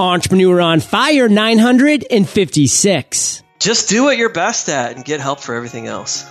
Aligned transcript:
Entrepreneur 0.00 0.60
on 0.60 0.78
Fire 0.78 1.28
956. 1.28 3.42
Just 3.58 3.88
do 3.88 4.04
what 4.04 4.16
you're 4.16 4.32
best 4.32 4.68
at 4.68 4.94
and 4.94 5.04
get 5.04 5.18
help 5.18 5.40
for 5.40 5.56
everything 5.56 5.88
else. 5.88 6.24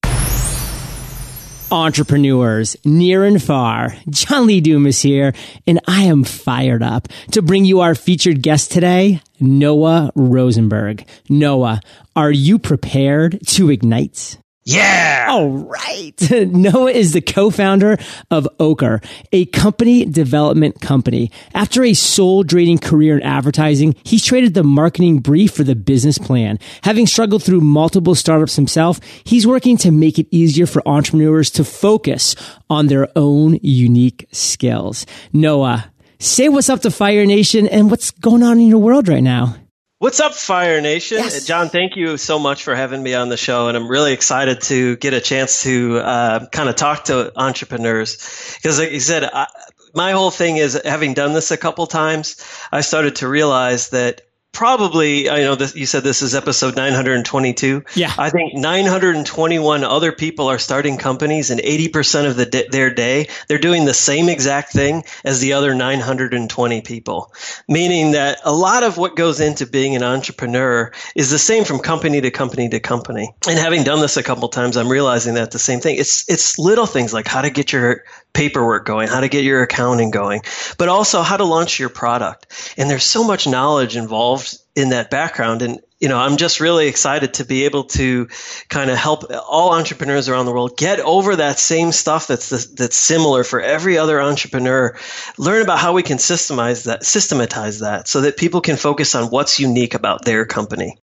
entrepreneurs 1.72 2.76
near 2.86 3.24
and 3.24 3.42
far. 3.42 3.96
John 4.10 4.48
Lee 4.48 4.62
Dumas 4.62 5.02
here, 5.02 5.34
and 5.66 5.80
I 5.88 6.04
am 6.04 6.24
fired 6.24 6.84
up 6.84 7.08
to 7.32 7.42
bring 7.42 7.66
you 7.66 7.80
our 7.80 7.96
featured 7.96 8.42
guest 8.42 8.72
today, 8.72 9.22
Noah 9.40 10.12
Rosenberg. 10.16 11.06
Noah, 11.30 11.82
are 12.16 12.32
you 12.32 12.60
prepared 12.60 13.40
to 13.48 13.70
ignite? 13.70 14.38
Yeah. 14.64 15.28
All 15.30 15.50
right. 15.50 16.14
Noah 16.32 16.92
is 16.92 17.14
the 17.14 17.22
co-founder 17.22 17.98
of 18.30 18.48
Ochre, 18.60 19.02
a 19.32 19.46
company 19.46 20.06
development 20.06 20.80
company. 20.80 21.32
After 21.56 21.84
a 21.84 21.96
soul 21.96 22.44
draining 22.44 22.78
career 22.78 23.18
in 23.18 23.24
advertising, 23.24 23.96
he's 24.04 24.24
traded 24.24 24.54
the 24.54 24.64
marketing 24.64 25.20
brief 25.20 25.54
for 25.54 25.64
the 25.64 25.76
business 25.76 26.20
plan. 26.20 26.60
Having 26.84 27.08
struggled 27.08 27.44
through 27.44 27.62
multiple 27.62 28.14
startups 28.14 28.56
himself, 28.56 29.00
he's 29.24 29.48
working 29.48 29.78
to 29.78 29.90
make 29.90 30.20
it 30.20 30.28
easier 30.30 30.68
for 30.68 30.88
entrepreneurs 30.88 31.50
to 31.52 31.64
focus 31.64 32.36
on 32.70 32.86
their 32.86 33.08
own 33.16 33.58
unique 33.64 34.28
skills. 34.32 35.08
Noah, 35.34 35.92
say 36.20 36.50
what's 36.50 36.70
up 36.70 36.82
to 36.82 36.92
Fire 36.92 37.26
Nation 37.26 37.68
and 37.68 37.90
what's 37.90 38.12
going 38.12 38.44
on 38.44 38.60
in 38.60 38.68
your 38.68 38.80
world 38.80 39.08
right 39.08 39.24
now. 39.24 39.56
What's 40.02 40.20
up, 40.20 40.34
Fire 40.34 40.82
Nation? 40.82 41.20
Yes. 41.20 41.46
John, 41.46 41.70
thank 41.70 41.96
you 41.96 42.18
so 42.18 42.40
much 42.40 42.64
for 42.64 42.74
having 42.74 43.04
me 43.04 43.14
on 43.14 43.30
the 43.30 43.38
show. 43.38 43.68
And 43.68 43.78
I'm 43.78 43.88
really 43.88 44.14
excited 44.14 44.60
to 44.62 44.96
get 44.96 45.14
a 45.14 45.22
chance 45.22 45.62
to 45.62 46.00
uh, 46.00 46.48
kind 46.48 46.70
of 46.70 46.76
talk 46.76 47.04
to 47.04 47.32
entrepreneurs. 47.40 48.18
Because, 48.56 48.80
like 48.80 48.94
you 48.94 49.00
said, 49.00 49.26
I, 49.26 49.46
my 49.94 50.14
whole 50.14 50.32
thing 50.32 50.58
is 50.58 50.82
having 50.84 51.14
done 51.14 51.34
this 51.34 51.52
a 51.52 51.58
couple 51.58 51.86
times, 51.86 52.44
I 52.72 52.82
started 52.82 53.18
to 53.18 53.28
realize 53.28 53.90
that 53.90 54.22
probably 54.52 55.30
I 55.30 55.40
know 55.40 55.56
this, 55.56 55.76
you 55.76 55.86
said 55.86 56.04
this 56.04 56.22
is 56.22 56.36
episode 56.36 56.76
922. 56.76 57.84
Yeah. 57.96 58.14
I 58.18 58.30
think 58.30 58.54
921 58.54 59.84
other 59.84 60.12
people 60.12 60.48
are 60.48 60.60
starting 60.60 60.98
companies 60.98 61.50
and 61.50 61.60
80% 61.60 62.28
of 62.28 62.36
the 62.36 62.68
their 62.72 62.94
day 62.94 63.28
they're 63.48 63.58
doing 63.58 63.86
the 63.86 63.94
same 63.94 64.30
exact 64.30 64.74
thing 64.74 65.04
as 65.24 65.40
the 65.40 65.54
other 65.54 65.74
920 65.74 66.82
people. 66.82 67.34
Meaning 67.68 68.12
that 68.12 68.40
a 68.44 68.54
lot 68.54 68.84
of 68.84 68.98
what 68.98 69.16
goes 69.16 69.40
into 69.40 69.66
being 69.66 69.96
an 69.96 70.04
entrepreneur 70.04 70.92
is 71.16 71.30
the 71.30 71.40
same 71.40 71.64
from 71.64 71.80
company 71.80 72.22
to 72.22 72.32
company 72.32 72.70
to 72.70 72.80
company. 72.80 73.34
And 73.48 73.58
having 73.58 73.84
done 73.84 74.02
this 74.02 74.18
a 74.18 74.24
couple 74.24 74.50
times 74.50 74.78
I'm 74.78 74.90
realizing 74.90 75.36
that 75.36 75.52
the 75.52 75.60
same 75.60 75.80
thing. 75.80 75.98
It's 75.98 76.30
it's 76.30 76.60
little 76.60 76.86
things 76.86 77.14
like 77.14 77.28
how 77.28 77.42
to 77.42 77.50
get 77.50 77.72
your 77.72 78.04
paperwork 78.34 78.86
going, 78.86 79.08
how 79.08 79.22
to 79.22 79.30
get 79.30 79.44
your 79.44 79.62
accounting 79.64 80.12
going, 80.12 80.42
but 80.78 80.90
also 80.90 81.22
how 81.22 81.38
to 81.38 81.46
launch 81.46 81.80
your 81.80 81.90
product. 81.90 82.74
And 82.78 82.90
there's 82.90 83.04
so 83.04 83.24
much 83.24 83.48
knowledge 83.48 83.96
involved 83.96 84.58
in 84.76 84.90
that 84.90 85.10
background. 85.10 85.62
And, 85.62 85.80
you 86.00 86.08
know, 86.08 86.18
I'm 86.18 86.38
just 86.38 86.60
really 86.60 86.88
excited 86.88 87.36
to 87.36 87.46
be 87.46 87.66
able 87.66 87.86
to 87.86 88.28
kind 88.70 88.90
of 88.90 88.98
help 88.98 89.26
all 89.50 89.74
entrepreneurs 89.74 90.30
around 90.30 90.46
the 90.46 90.54
world 90.54 90.78
get 90.78 91.00
over 91.00 91.36
that 91.36 91.60
same 91.60 91.92
stuff 91.92 92.28
that's, 92.28 92.50
that's 92.50 92.96
similar 92.96 93.44
for 93.44 93.62
every 93.62 93.98
other 93.98 94.22
entrepreneur. 94.22 94.98
Learn 95.38 95.62
about 95.62 95.80
how 95.80 95.94
we 95.94 96.04
can 96.04 96.18
systemize 96.18 96.86
that, 96.86 97.04
systematize 97.06 97.80
that 97.80 98.08
so 98.08 98.22
that 98.22 98.38
people 98.38 98.62
can 98.62 98.78
focus 98.78 99.14
on 99.14 99.26
what's 99.26 99.60
unique 99.60 99.94
about 99.94 100.24
their 100.24 100.46
company. 100.46 100.98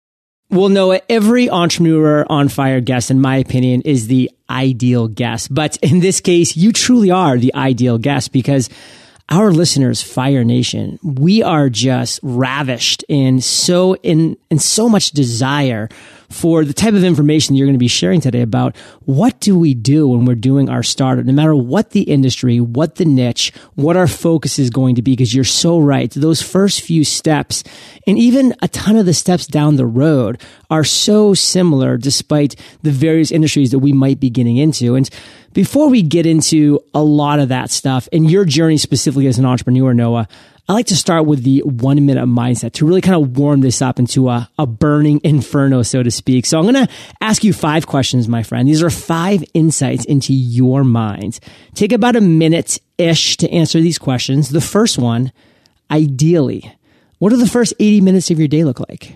Well, 0.49 0.69
Noah, 0.69 1.01
every 1.09 1.49
entrepreneur 1.49 2.25
on 2.29 2.47
fire 2.47 2.79
guest, 2.79 3.11
in 3.11 3.19
my 3.19 3.35
opinion, 3.37 3.81
is 3.81 4.07
the 4.07 4.31
ideal 4.49 5.09
guest. 5.09 5.53
But 5.53 5.75
in 5.77 5.99
this 5.99 6.21
case, 6.21 6.55
you 6.55 6.71
truly 6.71 7.11
are 7.11 7.37
the 7.37 7.53
ideal 7.53 7.97
guest 7.97 8.31
because 8.31 8.69
our 9.29 9.51
listeners, 9.51 10.01
Fire 10.01 10.45
Nation, 10.45 10.99
we 11.03 11.43
are 11.43 11.69
just 11.69 12.21
ravished 12.23 13.03
in 13.09 13.41
so 13.41 13.95
in, 13.95 14.37
in 14.49 14.57
so 14.57 14.87
much 14.87 15.11
desire 15.11 15.89
for 16.29 16.65
the 16.65 16.73
type 16.73 16.93
of 16.93 17.03
information 17.03 17.55
you're 17.55 17.67
going 17.67 17.73
to 17.73 17.79
be 17.79 17.87
sharing 17.87 18.21
today 18.21 18.41
about 18.41 18.75
what 19.05 19.39
do 19.39 19.57
we 19.57 19.73
do 19.73 20.07
when 20.07 20.25
we're 20.25 20.35
doing 20.35 20.69
our 20.69 20.83
startup, 20.83 21.25
no 21.25 21.33
matter 21.33 21.55
what 21.55 21.91
the 21.91 22.01
industry, 22.01 22.59
what 22.59 22.95
the 22.95 23.05
niche, 23.05 23.53
what 23.75 23.95
our 23.95 24.07
focus 24.07 24.59
is 24.59 24.69
going 24.69 24.95
to 24.95 25.01
be, 25.01 25.13
because 25.13 25.33
you're 25.33 25.43
so 25.43 25.79
right. 25.79 26.11
Those 26.11 26.41
first 26.41 26.81
few 26.81 27.03
steps 27.03 27.63
and 28.05 28.17
even 28.17 28.53
a 28.61 28.67
ton 28.67 28.97
of 28.97 29.05
the 29.05 29.13
steps 29.13 29.47
down 29.47 29.75
the 29.75 29.85
road 29.85 30.41
are 30.69 30.83
so 30.83 31.33
similar 31.33 31.97
despite 31.97 32.55
the 32.81 32.91
various 32.91 33.31
industries 33.31 33.71
that 33.71 33.79
we 33.79 33.93
might 33.93 34.19
be 34.19 34.29
getting 34.29 34.57
into. 34.57 34.95
And 34.95 35.09
before 35.53 35.89
we 35.89 36.01
get 36.01 36.25
into 36.25 36.79
a 36.93 37.01
lot 37.01 37.39
of 37.39 37.49
that 37.49 37.71
stuff 37.71 38.07
and 38.11 38.29
your 38.29 38.45
journey 38.45 38.77
specifically 38.77 39.27
as 39.27 39.39
an 39.39 39.45
entrepreneur, 39.45 39.93
Noah, 39.93 40.27
I 40.69 40.73
like 40.73 40.87
to 40.87 40.97
start 40.97 41.25
with 41.25 41.43
the 41.43 41.61
one 41.61 42.05
minute 42.05 42.25
mindset 42.25 42.73
to 42.73 42.85
really 42.85 42.99
kind 42.99 43.15
of 43.15 43.37
warm 43.37 43.61
this 43.61 43.81
up 43.81 43.99
into 43.99 44.27
a, 44.27 44.49
a 44.59 44.67
burning 44.67 45.21
inferno, 45.23 45.81
so 45.81 46.03
to 46.03 46.11
speak. 46.11 46.45
So 46.45 46.59
I'm 46.59 46.69
going 46.69 46.87
to 46.87 46.93
ask 47.21 47.45
you 47.45 47.53
five 47.53 47.87
questions, 47.87 48.27
my 48.27 48.43
friend. 48.43 48.67
These 48.67 48.83
are 48.83 48.89
five 48.89 49.45
insights 49.53 50.03
into 50.03 50.33
your 50.33 50.83
mind. 50.83 51.39
Take 51.73 51.93
about 51.93 52.17
a 52.17 52.21
minute 52.21 52.79
ish 52.97 53.37
to 53.37 53.49
answer 53.49 53.79
these 53.79 53.97
questions. 53.97 54.49
The 54.49 54.59
first 54.59 54.97
one, 54.97 55.31
ideally, 55.89 56.75
what 57.19 57.29
do 57.29 57.37
the 57.37 57.47
first 57.47 57.73
80 57.79 58.01
minutes 58.01 58.29
of 58.29 58.37
your 58.37 58.49
day 58.49 58.65
look 58.65 58.81
like? 58.81 59.15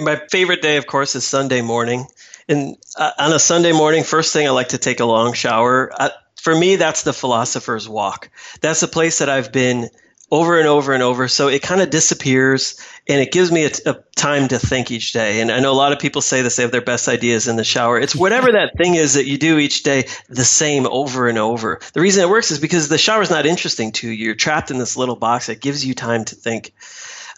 My 0.00 0.20
favorite 0.32 0.62
day, 0.62 0.78
of 0.78 0.88
course, 0.88 1.14
is 1.14 1.24
Sunday 1.24 1.62
morning. 1.62 2.06
And 2.48 2.76
uh, 2.98 3.12
on 3.20 3.32
a 3.32 3.38
Sunday 3.38 3.70
morning, 3.70 4.02
first 4.02 4.32
thing 4.32 4.48
I 4.48 4.50
like 4.50 4.70
to 4.70 4.78
take 4.78 4.98
a 4.98 5.04
long 5.04 5.32
shower. 5.32 5.92
Uh, 5.96 6.08
for 6.40 6.52
me, 6.52 6.74
that's 6.74 7.04
the 7.04 7.12
philosopher's 7.12 7.88
walk. 7.88 8.30
That's 8.60 8.82
a 8.82 8.88
place 8.88 9.20
that 9.20 9.28
I've 9.28 9.52
been 9.52 9.90
over 10.30 10.58
and 10.58 10.66
over 10.66 10.92
and 10.92 11.02
over. 11.02 11.28
So 11.28 11.48
it 11.48 11.62
kind 11.62 11.80
of 11.80 11.90
disappears 11.90 12.80
and 13.06 13.20
it 13.20 13.30
gives 13.30 13.52
me 13.52 13.64
a, 13.64 13.70
a, 13.86 13.96
time 14.16 14.48
to 14.48 14.58
think 14.58 14.90
each 14.90 15.12
day. 15.12 15.40
And 15.40 15.50
I 15.50 15.60
know 15.60 15.72
a 15.72 15.74
lot 15.74 15.92
of 15.92 15.98
people 15.98 16.22
say 16.22 16.40
this, 16.40 16.56
they 16.56 16.62
have 16.62 16.72
their 16.72 16.80
best 16.80 17.08
ideas 17.08 17.46
in 17.46 17.56
the 17.56 17.64
shower. 17.64 17.98
It's 17.98 18.16
whatever 18.16 18.52
that 18.52 18.76
thing 18.78 18.94
is 18.94 19.14
that 19.14 19.26
you 19.26 19.36
do 19.36 19.58
each 19.58 19.82
day, 19.82 20.06
the 20.28 20.44
same 20.44 20.86
over 20.86 21.28
and 21.28 21.36
over. 21.36 21.80
The 21.92 22.00
reason 22.00 22.22
it 22.22 22.28
works 22.28 22.50
is 22.50 22.58
because 22.58 22.88
the 22.88 22.96
shower 22.96 23.22
is 23.22 23.30
not 23.30 23.44
interesting 23.44 23.92
to 23.92 24.08
you. 24.08 24.14
You're 24.14 24.34
trapped 24.34 24.70
in 24.70 24.78
this 24.78 24.96
little 24.96 25.16
box 25.16 25.48
that 25.48 25.60
gives 25.60 25.84
you 25.84 25.94
time 25.94 26.24
to 26.26 26.34
think. 26.34 26.72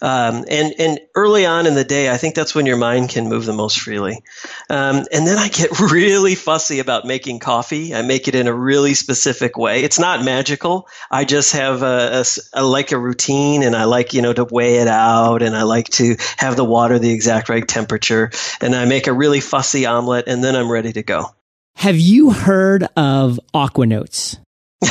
Um, 0.01 0.45
and 0.49 0.73
and 0.77 0.99
early 1.15 1.45
on 1.45 1.65
in 1.65 1.75
the 1.75 1.83
day, 1.83 2.09
I 2.09 2.17
think 2.17 2.35
that's 2.35 2.53
when 2.53 2.65
your 2.65 2.77
mind 2.77 3.09
can 3.09 3.29
move 3.29 3.45
the 3.45 3.53
most 3.53 3.79
freely. 3.79 4.21
Um, 4.69 5.05
and 5.11 5.25
then 5.25 5.37
I 5.37 5.49
get 5.49 5.79
really 5.91 6.35
fussy 6.35 6.79
about 6.79 7.05
making 7.05 7.39
coffee. 7.39 7.95
I 7.95 8.01
make 8.01 8.27
it 8.27 8.35
in 8.35 8.47
a 8.47 8.53
really 8.53 8.93
specific 8.93 9.57
way. 9.57 9.83
It's 9.83 9.99
not 9.99 10.23
magical. 10.23 10.87
I 11.09 11.25
just 11.25 11.53
have 11.53 11.81
a, 11.81 12.23
a, 12.23 12.25
a 12.53 12.63
like 12.63 12.91
a 12.91 12.99
routine, 12.99 13.63
and 13.63 13.75
I 13.75 13.85
like 13.85 14.13
you 14.13 14.21
know 14.21 14.33
to 14.33 14.45
weigh 14.45 14.77
it 14.77 14.87
out, 14.87 15.41
and 15.41 15.55
I 15.55 15.63
like 15.63 15.89
to 15.91 16.15
have 16.37 16.55
the 16.55 16.65
water 16.65 16.99
the 16.99 17.11
exact 17.11 17.49
right 17.49 17.67
temperature, 17.67 18.31
and 18.61 18.75
I 18.75 18.85
make 18.85 19.07
a 19.07 19.13
really 19.13 19.39
fussy 19.39 19.85
omelet, 19.85 20.27
and 20.27 20.43
then 20.43 20.55
I'm 20.55 20.71
ready 20.71 20.93
to 20.93 21.03
go. 21.03 21.33
Have 21.75 21.99
you 21.99 22.31
heard 22.31 22.87
of 22.95 23.39
Aquanotes? 23.53 24.37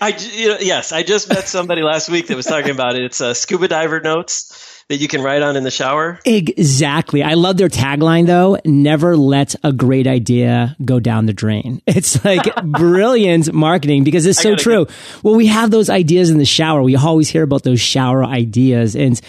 I 0.00 0.08
you 0.32 0.48
know, 0.48 0.56
yes, 0.60 0.92
I 0.92 1.02
just 1.02 1.28
met 1.28 1.48
somebody 1.48 1.82
last 1.82 2.08
week 2.08 2.28
that 2.28 2.36
was 2.36 2.46
talking 2.46 2.70
about 2.70 2.96
it. 2.96 3.04
It's 3.04 3.20
uh, 3.20 3.34
scuba 3.34 3.68
diver 3.68 4.00
notes 4.00 4.84
that 4.88 4.96
you 4.96 5.08
can 5.08 5.22
write 5.22 5.42
on 5.42 5.56
in 5.56 5.64
the 5.64 5.70
shower. 5.70 6.20
Exactly. 6.24 7.22
I 7.22 7.34
love 7.34 7.56
their 7.56 7.68
tagline 7.68 8.26
though. 8.26 8.58
Never 8.64 9.16
let 9.16 9.54
a 9.64 9.72
great 9.72 10.06
idea 10.06 10.76
go 10.84 11.00
down 11.00 11.26
the 11.26 11.32
drain. 11.32 11.80
It's 11.92 12.24
like 12.24 12.42
brilliant 12.64 13.52
marketing 13.52 14.02
because 14.02 14.26
it's 14.26 14.40
so 14.40 14.56
true. 14.56 14.86
Well, 15.22 15.34
we 15.34 15.46
have 15.46 15.70
those 15.70 15.88
ideas 15.88 16.30
in 16.30 16.38
the 16.38 16.44
shower. 16.44 16.82
We 16.82 16.96
always 16.96 17.28
hear 17.28 17.42
about 17.42 17.62
those 17.62 17.80
shower 17.80 18.24
ideas 18.24 18.96
and 18.96 19.20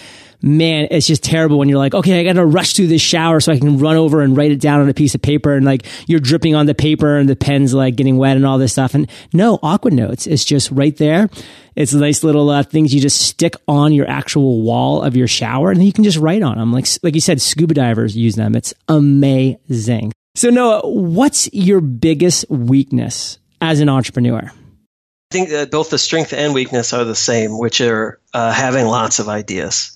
man, 0.44 0.88
it's 0.90 1.06
just 1.06 1.24
terrible 1.24 1.58
when 1.58 1.68
you're 1.68 1.78
like, 1.78 1.94
okay, 1.94 2.20
I 2.20 2.24
got 2.24 2.34
to 2.34 2.44
rush 2.44 2.74
through 2.74 2.88
this 2.88 3.00
shower 3.00 3.40
so 3.40 3.50
I 3.50 3.58
can 3.58 3.78
run 3.78 3.96
over 3.96 4.20
and 4.20 4.36
write 4.36 4.52
it 4.52 4.60
down 4.60 4.80
on 4.80 4.88
a 4.88 4.94
piece 4.94 5.14
of 5.14 5.22
paper. 5.22 5.54
And 5.54 5.64
like 5.64 5.86
you're 6.06 6.20
dripping 6.20 6.54
on 6.54 6.66
the 6.66 6.74
paper 6.74 7.16
and 7.16 7.28
the 7.28 7.34
pen's 7.34 7.72
like 7.72 7.96
getting 7.96 8.18
wet 8.18 8.36
and 8.36 8.44
all 8.46 8.58
this 8.58 8.72
stuff. 8.72 8.94
And 8.94 9.10
no, 9.32 9.58
Aqua 9.62 9.90
Notes 9.90 10.26
is 10.26 10.44
just 10.44 10.70
right 10.70 10.94
there. 10.96 11.30
It's 11.74 11.94
nice 11.94 12.22
little 12.22 12.50
uh, 12.50 12.62
things 12.62 12.94
you 12.94 13.00
just 13.00 13.22
stick 13.22 13.54
on 13.66 13.92
your 13.92 14.08
actual 14.08 14.62
wall 14.62 15.02
of 15.02 15.16
your 15.16 15.26
shower 15.26 15.70
and 15.70 15.82
you 15.82 15.92
can 15.92 16.04
just 16.04 16.18
write 16.18 16.42
on 16.42 16.58
them. 16.58 16.72
Like, 16.72 16.86
like 17.02 17.14
you 17.14 17.20
said, 17.20 17.40
scuba 17.40 17.74
divers 17.74 18.16
use 18.16 18.36
them. 18.36 18.54
It's 18.54 18.74
amazing. 18.86 20.12
So 20.36 20.50
Noah, 20.50 20.82
what's 20.84 21.52
your 21.52 21.80
biggest 21.80 22.48
weakness 22.50 23.38
as 23.60 23.80
an 23.80 23.88
entrepreneur? 23.88 24.42
I 24.44 25.32
think 25.32 25.48
that 25.48 25.70
both 25.70 25.90
the 25.90 25.98
strength 25.98 26.32
and 26.32 26.54
weakness 26.54 26.92
are 26.92 27.04
the 27.04 27.14
same, 27.14 27.58
which 27.58 27.80
are 27.80 28.20
uh, 28.34 28.52
having 28.52 28.86
lots 28.86 29.18
of 29.18 29.28
ideas. 29.28 29.93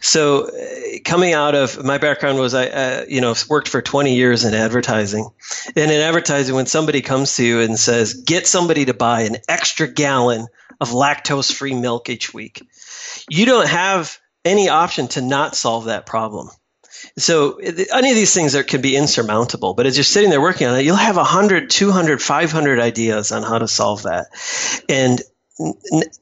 So, 0.00 0.48
uh, 0.48 0.98
coming 1.04 1.34
out 1.34 1.54
of 1.54 1.84
my 1.84 1.98
background 1.98 2.38
was 2.38 2.54
I, 2.54 2.66
uh, 2.66 3.04
you 3.08 3.20
know, 3.20 3.34
worked 3.48 3.68
for 3.68 3.82
20 3.82 4.14
years 4.14 4.44
in 4.44 4.54
advertising. 4.54 5.28
And 5.76 5.90
in 5.90 6.00
advertising, 6.00 6.54
when 6.54 6.66
somebody 6.66 7.02
comes 7.02 7.36
to 7.36 7.44
you 7.44 7.60
and 7.60 7.78
says, 7.78 8.14
"Get 8.14 8.46
somebody 8.46 8.86
to 8.86 8.94
buy 8.94 9.22
an 9.22 9.36
extra 9.48 9.86
gallon 9.86 10.46
of 10.80 10.90
lactose-free 10.90 11.74
milk 11.74 12.08
each 12.08 12.32
week," 12.32 12.62
you 13.28 13.46
don't 13.46 13.68
have 13.68 14.18
any 14.44 14.68
option 14.68 15.08
to 15.08 15.20
not 15.20 15.56
solve 15.56 15.86
that 15.86 16.06
problem. 16.06 16.50
So 17.16 17.58
any 17.58 18.10
of 18.10 18.16
these 18.16 18.34
things 18.34 18.54
are, 18.56 18.62
can 18.62 18.80
be 18.80 18.96
insurmountable, 18.96 19.74
but 19.74 19.86
as 19.86 19.96
you're 19.96 20.04
sitting 20.04 20.30
there 20.30 20.40
working 20.40 20.66
on 20.66 20.78
it, 20.78 20.84
you'll 20.84 20.96
have 20.96 21.16
100, 21.16 21.70
200, 21.70 22.22
500 22.22 22.80
ideas 22.80 23.32
on 23.32 23.42
how 23.42 23.58
to 23.58 23.68
solve 23.68 24.04
that. 24.04 24.26
And 24.88 25.20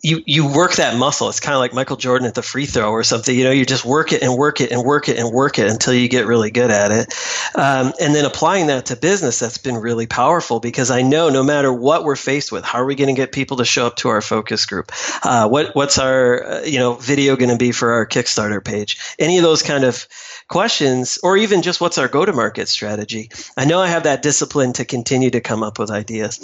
you 0.01 0.23
you 0.25 0.51
work 0.51 0.77
that 0.77 0.97
muscle. 0.97 1.29
It's 1.29 1.41
kind 1.41 1.55
of 1.55 1.61
like 1.61 1.75
Michael 1.75 1.97
Jordan 1.97 2.27
at 2.27 2.35
the 2.35 2.43
free 2.43 2.65
throw 2.65 2.91
or 2.91 3.03
something. 3.03 3.37
You 3.37 3.45
know, 3.45 3.51
you 3.51 3.67
just 3.67 3.85
work 3.85 4.13
it 4.13 4.23
and 4.23 4.37
work 4.37 4.63
it 4.63 4.73
and 4.73 4.83
work 4.83 5.11
it 5.11 5.19
and 5.19 5.31
work 5.31 5.59
it 5.59 5.71
until 5.71 5.93
you 5.93 6.09
get 6.09 6.27
really 6.27 6.51
good 6.51 6.71
at 6.71 6.91
it. 6.91 7.15
Um, 7.55 7.93
and 8.01 8.15
then 8.15 8.25
applying 8.25 8.69
that 8.69 8.87
to 8.87 8.97
business, 8.97 9.39
that's 9.39 9.59
been 9.59 9.77
really 9.77 10.07
powerful 10.07 10.59
because 10.59 10.91
I 10.91 11.03
know 11.03 11.29
no 11.29 11.43
matter 11.43 11.71
what 11.71 12.05
we're 12.05 12.17
faced 12.17 12.51
with, 12.51 12.65
how 12.65 12.79
are 12.79 12.87
we 12.87 12.95
going 12.95 13.15
to 13.15 13.21
get 13.21 13.31
people 13.31 13.59
to 13.59 13.67
show 13.67 13.87
up 13.87 13.97
to 13.97 14.09
our 14.09 14.23
focus 14.23 14.65
group? 14.65 14.91
Uh, 15.23 15.49
what 15.49 15.75
what's 15.75 15.99
our 15.99 16.45
uh, 16.45 16.63
you 16.63 16.79
know 16.79 16.95
video 16.95 17.37
going 17.37 17.51
to 17.51 17.59
be 17.59 17.73
for 17.73 17.93
our 17.93 18.07
Kickstarter 18.07 18.65
page? 18.65 18.99
Any 19.19 19.37
of 19.37 19.43
those 19.43 19.63
kind 19.63 19.85
of 19.85 20.07
questions, 20.49 21.19
or 21.23 21.37
even 21.37 21.63
just 21.63 21.81
what's 21.81 21.99
our 21.99 22.09
go 22.09 22.25
to 22.25 22.33
market 22.33 22.69
strategy. 22.69 23.31
I 23.57 23.65
know 23.65 23.81
I 23.81 23.89
have 23.89 24.05
that 24.05 24.23
discipline 24.23 24.73
to 24.75 24.85
continue 24.85 25.31
to 25.31 25.41
come 25.41 25.63
up 25.63 25.79
with 25.79 25.91
ideas. 25.91 26.39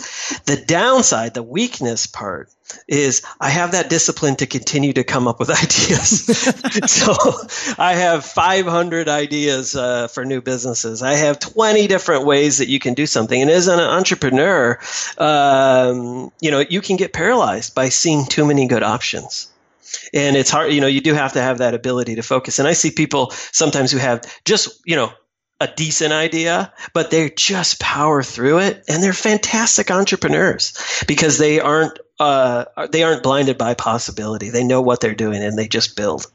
The 0.47 0.57
downside, 0.57 1.35
the 1.35 1.43
weakness 1.43 2.07
part, 2.07 2.51
is 2.89 3.23
I 3.41 3.51
have 3.51 3.73
that 3.73 3.91
discipline 3.91 4.37
to 4.37 4.47
continue 4.47 4.93
to 4.93 5.05
come 5.05 5.29
up 5.29 5.39
with 5.39 5.51
ideas. 5.63 6.27
so 6.91 7.15
I 7.79 7.95
have 7.95 8.25
500 8.25 9.09
ideas 9.09 9.77
uh, 9.77 10.09
for 10.09 10.25
new 10.25 10.41
businesses. 10.41 11.03
I 11.03 11.15
have 11.15 11.39
20 11.39 11.87
different 11.87 12.27
ways 12.27 12.59
that 12.59 12.69
you 12.69 12.79
can 12.79 12.95
do 12.95 13.07
something. 13.07 13.41
And 13.41 13.51
as 13.51 13.69
an 13.69 13.81
entrepreneur, 13.81 14.79
um, 15.19 16.33
you 16.41 16.51
know, 16.51 16.61
you 16.61 16.81
can 16.81 16.97
get 16.97 17.13
paralyzed 17.13 17.75
by 17.75 17.89
seeing 17.89 18.27
too 18.27 18.47
many 18.47 18.67
good 18.67 18.83
options 18.83 19.49
and 20.15 20.37
it's 20.37 20.51
hard 20.51 20.73
you 20.73 20.81
know 20.81 20.87
you 20.87 21.01
do 21.01 21.15
have 21.15 21.35
to 21.35 21.41
have 21.41 21.59
that 21.59 21.75
ability 21.75 22.15
to 22.15 22.23
focus 22.23 22.59
and 22.59 22.67
i 22.67 22.73
see 22.73 22.91
people 22.91 23.31
sometimes 23.31 23.93
who 23.93 23.99
have 23.99 24.23
just 24.45 24.81
you 24.87 24.97
know 24.97 25.13
a 25.63 25.73
decent 25.77 26.13
idea 26.13 26.73
but 26.93 27.11
they 27.11 27.31
just 27.31 27.79
power 27.79 28.23
through 28.23 28.59
it 28.59 28.83
and 28.89 29.03
they're 29.03 29.13
fantastic 29.13 29.91
entrepreneurs 29.91 30.75
because 31.07 31.39
they 31.39 31.61
aren't 31.61 31.99
uh, 32.23 32.87
they 32.91 33.03
aren't 33.03 33.23
blinded 33.23 33.59
by 33.59 33.75
possibility. 33.75 34.51
They 34.51 34.65
know 34.65 34.81
what 34.81 35.01
they're 35.01 35.15
doing 35.15 35.43
and 35.43 35.59
they 35.59 35.67
just 35.67 35.97
build. 35.97 36.27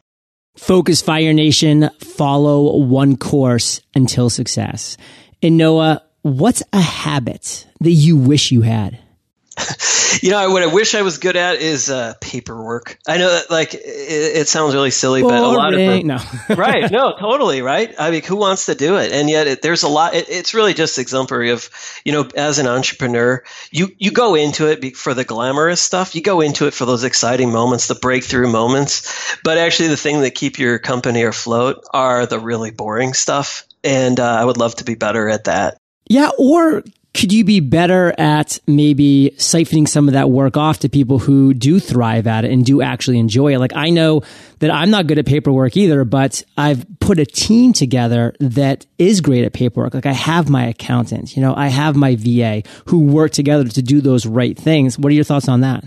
Focus 0.58 1.02
fire 1.02 1.34
nation 1.34 1.90
follow 2.00 2.78
one 2.80 3.16
course 3.16 3.82
until 3.96 4.30
success. 4.30 4.98
And 5.42 5.56
noah 5.56 6.04
what's 6.24 6.64
a 6.74 6.82
habit 6.82 7.66
that 7.80 7.92
you 7.92 8.18
wish 8.18 8.52
you 8.52 8.62
had 8.62 9.00
you 10.22 10.32
know, 10.32 10.52
what 10.52 10.64
I 10.64 10.68
wish 10.68 10.96
I 10.96 11.02
was 11.02 11.18
good 11.18 11.36
at 11.36 11.56
is 11.58 11.90
uh, 11.90 12.14
paperwork. 12.22 12.98
I 13.08 13.18
know 13.18 13.32
that, 13.32 13.50
like, 13.50 13.74
it, 13.74 13.80
it 13.82 14.48
sounds 14.48 14.74
really 14.74 14.92
silly, 14.92 15.22
Boring. 15.22 15.38
but 15.38 15.44
a 15.44 15.48
lot 15.48 15.74
of 15.74 15.80
them, 15.80 16.08
no, 16.08 16.20
right? 16.56 16.92
No, 16.92 17.16
totally, 17.20 17.62
right? 17.62 17.94
I 17.98 18.12
mean, 18.12 18.24
who 18.24 18.36
wants 18.36 18.68
to 18.68 18.76
do 18.76 18.98
it? 18.98 19.12
And 19.12 19.30
yet, 19.30 19.48
it, 19.48 19.62
there's 19.62 19.84
a 19.84 19.88
lot. 19.88 20.14
It, 20.14 20.30
it's 20.30 20.54
really 20.54 20.74
just 20.74 21.00
exemplary 21.00 21.52
of, 21.52 21.70
you 22.06 22.12
know, 22.12 22.28
as 22.36 22.60
an 22.60 22.68
entrepreneur, 22.68 23.44
you 23.72 23.90
you 23.98 24.12
go 24.12 24.36
into 24.36 24.68
it 24.68 24.96
for 24.96 25.14
the 25.14 25.24
glamorous 25.24 25.82
stuff. 25.82 26.16
You 26.16 26.22
go 26.22 26.42
into 26.42 26.68
it 26.68 26.74
for 26.74 26.86
those 26.86 27.04
exciting 27.04 27.52
moments, 27.52 27.88
the 27.88 27.96
breakthrough 27.96 28.50
moments. 28.50 29.38
But 29.44 29.58
actually, 29.58 29.90
the 29.90 29.98
thing 29.98 30.22
that 30.22 30.36
keep 30.36 30.60
your 30.60 30.80
company 30.80 31.24
afloat 31.24 31.84
are 31.94 32.26
the 32.26 32.40
really 32.40 32.72
boring 32.72 33.14
stuff. 33.14 33.64
And 33.84 34.20
uh, 34.20 34.36
I 34.36 34.44
would 34.44 34.58
love 34.58 34.76
to 34.76 34.84
be 34.84 34.96
better 34.96 35.30
at 35.30 35.46
that. 35.46 35.78
Yeah, 36.10 36.30
or 36.38 36.84
could 37.18 37.34
you 37.34 37.44
be 37.44 37.60
better 37.60 38.14
at 38.20 38.60
maybe 38.68 39.34
siphoning 39.38 39.88
some 39.88 40.08
of 40.08 40.14
that 40.14 40.30
work 40.30 40.56
off 40.56 40.80
to 40.80 40.90
people 40.90 41.18
who 41.18 41.52
do 41.52 41.80
thrive 41.80 42.28
at 42.28 42.46
it 42.46 42.52
and 42.52 42.64
do 42.64 42.80
actually 42.80 43.18
enjoy 43.18 43.56
it? 43.56 43.58
Like 43.58 43.76
I 43.76 43.90
know 43.90 44.22
that 44.60 44.70
I'm 44.70 44.92
not 44.92 45.08
good 45.08 45.18
at 45.18 45.26
paperwork 45.26 45.76
either, 45.76 46.06
but 46.06 46.44
I've 46.56 46.86
put 47.00 47.18
a 47.18 47.26
team 47.26 47.74
together 47.74 48.36
that 48.40 48.86
is 49.00 49.22
great 49.22 49.46
at 49.46 49.54
paperwork. 49.54 49.96
Like 49.96 50.06
I 50.06 50.14
have 50.14 50.48
my 50.48 50.68
accountant, 50.68 51.36
you 51.36 51.42
know, 51.42 51.56
I 51.56 51.70
have 51.70 51.96
my 51.96 52.16
VA 52.16 52.62
who 52.86 53.00
work 53.00 53.32
together 53.32 53.68
to 53.68 53.82
do 53.82 54.00
those 54.00 54.28
right 54.28 54.56
things. 54.56 55.00
What 55.00 55.12
are 55.12 55.16
your 55.16 55.24
thoughts 55.24 55.50
on 55.50 55.62
that? 55.62 55.84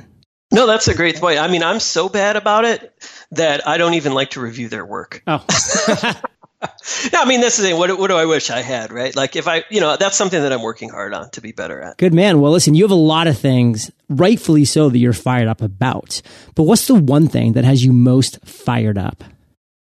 No, 0.52 0.66
that's 0.66 0.88
a 0.88 0.94
great 0.94 1.16
point. 1.18 1.38
I 1.38 1.46
mean, 1.46 1.62
I'm 1.62 1.78
so 1.78 2.08
bad 2.08 2.34
about 2.34 2.64
it 2.64 2.92
that 3.30 3.68
I 3.68 3.78
don't 3.78 3.94
even 3.94 4.14
like 4.14 4.30
to 4.30 4.40
review 4.40 4.68
their 4.68 4.84
work. 4.84 5.22
Oh. 5.28 5.44
I 7.14 7.24
mean, 7.24 7.40
this 7.40 7.58
is 7.58 7.64
the 7.64 7.74
what, 7.74 7.96
what 7.98 8.08
do 8.08 8.16
I 8.16 8.26
wish 8.26 8.50
I 8.50 8.60
had, 8.60 8.92
right? 8.92 9.14
Like 9.14 9.36
if 9.36 9.48
I, 9.48 9.64
you 9.70 9.80
know, 9.80 9.96
that's 9.96 10.16
something 10.16 10.40
that 10.40 10.52
I'm 10.52 10.62
working 10.62 10.90
hard 10.90 11.14
on 11.14 11.30
to 11.30 11.40
be 11.40 11.52
better 11.52 11.80
at. 11.80 11.96
Good 11.96 12.14
man. 12.14 12.40
Well, 12.40 12.52
listen, 12.52 12.74
you 12.74 12.84
have 12.84 12.90
a 12.90 12.94
lot 12.94 13.26
of 13.26 13.38
things, 13.38 13.90
rightfully 14.08 14.64
so, 14.64 14.88
that 14.88 14.98
you're 14.98 15.12
fired 15.12 15.48
up 15.48 15.62
about. 15.62 16.20
But 16.54 16.64
what's 16.64 16.86
the 16.86 16.94
one 16.94 17.28
thing 17.28 17.54
that 17.54 17.64
has 17.64 17.84
you 17.84 17.92
most 17.92 18.44
fired 18.44 18.98
up? 18.98 19.24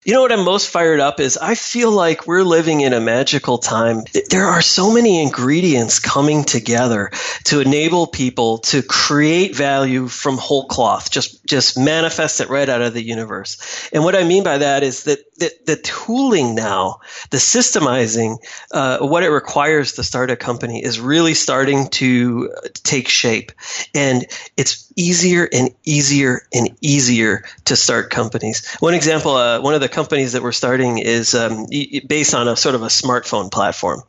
You 0.08 0.14
know 0.14 0.22
what 0.22 0.32
I'm 0.32 0.42
most 0.42 0.70
fired 0.70 1.00
up 1.00 1.20
is 1.20 1.36
I 1.36 1.54
feel 1.54 1.92
like 1.92 2.26
we're 2.26 2.42
living 2.42 2.80
in 2.80 2.94
a 2.94 2.98
magical 2.98 3.58
time. 3.58 4.04
There 4.30 4.46
are 4.46 4.62
so 4.62 4.90
many 4.90 5.20
ingredients 5.22 5.98
coming 5.98 6.44
together 6.44 7.10
to 7.44 7.60
enable 7.60 8.06
people 8.06 8.56
to 8.72 8.82
create 8.82 9.54
value 9.54 10.08
from 10.08 10.38
whole 10.38 10.66
cloth, 10.66 11.10
just 11.10 11.44
just 11.44 11.76
manifest 11.76 12.40
it 12.40 12.48
right 12.48 12.70
out 12.70 12.80
of 12.80 12.94
the 12.94 13.02
universe. 13.02 13.90
And 13.92 14.02
what 14.02 14.16
I 14.16 14.24
mean 14.24 14.44
by 14.44 14.56
that 14.56 14.82
is 14.82 15.04
that 15.04 15.18
the, 15.36 15.52
the 15.66 15.76
tooling 15.76 16.54
now, 16.54 17.00
the 17.28 17.36
systemizing, 17.36 18.38
uh, 18.72 19.00
what 19.00 19.24
it 19.24 19.28
requires 19.28 19.92
to 19.92 20.04
start 20.04 20.30
a 20.30 20.36
company 20.36 20.82
is 20.82 20.98
really 20.98 21.34
starting 21.34 21.88
to 21.88 22.50
take 22.72 23.08
shape. 23.10 23.52
And 23.94 24.24
it's 24.56 24.87
easier 24.98 25.48
and 25.50 25.70
easier 25.84 26.42
and 26.52 26.76
easier 26.80 27.44
to 27.66 27.76
start 27.76 28.10
companies. 28.10 28.76
One 28.80 28.94
example, 28.94 29.36
uh, 29.36 29.60
one 29.60 29.74
of 29.74 29.80
the 29.80 29.88
companies 29.88 30.32
that 30.32 30.42
we're 30.42 30.52
starting 30.52 30.98
is 30.98 31.34
um, 31.36 31.66
based 32.06 32.34
on 32.34 32.48
a 32.48 32.56
sort 32.56 32.74
of 32.74 32.82
a 32.82 32.86
smartphone 32.86 33.50
platform. 33.50 34.02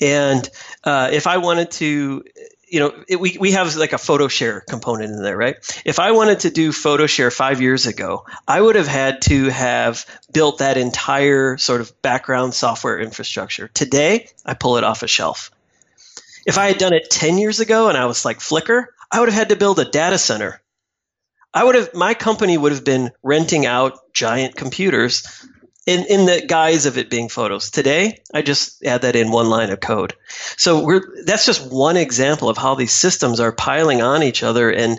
And 0.00 0.48
uh, 0.84 1.08
if 1.12 1.26
I 1.26 1.38
wanted 1.38 1.70
to 1.72 2.24
you 2.66 2.80
know, 2.80 3.04
it, 3.06 3.20
we, 3.20 3.36
we 3.38 3.52
have 3.52 3.76
like 3.76 3.92
a 3.92 3.98
photo 3.98 4.26
share 4.26 4.60
component 4.60 5.12
in 5.12 5.22
there, 5.22 5.36
right? 5.36 5.56
If 5.84 6.00
I 6.00 6.10
wanted 6.10 6.40
to 6.40 6.50
do 6.50 6.72
photo 6.72 7.06
share 7.06 7.30
five 7.30 7.60
years 7.60 7.86
ago, 7.86 8.26
I 8.48 8.60
would 8.60 8.74
have 8.74 8.88
had 8.88 9.22
to 9.22 9.48
have 9.48 10.04
built 10.32 10.58
that 10.58 10.76
entire 10.76 11.56
sort 11.56 11.82
of 11.82 12.02
background 12.02 12.52
software 12.52 12.98
infrastructure. 12.98 13.68
Today, 13.68 14.28
I 14.44 14.54
pull 14.54 14.76
it 14.76 14.82
off 14.82 15.04
a 15.04 15.06
shelf. 15.06 15.52
If 16.46 16.58
I 16.58 16.66
had 16.66 16.78
done 16.78 16.92
it 16.92 17.10
10 17.10 17.38
years 17.38 17.60
ago 17.60 17.88
and 17.88 17.96
I 17.96 18.06
was 18.06 18.24
like 18.24 18.40
Flickr, 18.40 18.86
I 19.14 19.20
would 19.20 19.28
have 19.28 19.38
had 19.38 19.48
to 19.50 19.56
build 19.56 19.78
a 19.78 19.84
data 19.84 20.18
center. 20.18 20.60
I 21.54 21.62
would 21.62 21.76
have, 21.76 21.94
my 21.94 22.14
company 22.14 22.58
would 22.58 22.72
have 22.72 22.82
been 22.82 23.12
renting 23.22 23.64
out 23.64 23.96
giant 24.12 24.56
computers 24.56 25.24
in, 25.86 26.04
in 26.06 26.26
the 26.26 26.44
guise 26.46 26.86
of 26.86 26.96
it 26.96 27.10
being 27.10 27.28
photos. 27.28 27.70
Today, 27.70 28.22
I 28.32 28.42
just 28.42 28.82
add 28.84 29.02
that 29.02 29.16
in 29.16 29.30
one 29.30 29.48
line 29.48 29.70
of 29.70 29.80
code. 29.80 30.14
So 30.56 30.84
we're, 30.84 31.24
that's 31.24 31.44
just 31.44 31.70
one 31.70 31.96
example 31.96 32.48
of 32.48 32.56
how 32.56 32.74
these 32.74 32.92
systems 32.92 33.38
are 33.38 33.52
piling 33.52 34.00
on 34.00 34.22
each 34.22 34.42
other 34.42 34.70
and 34.70 34.98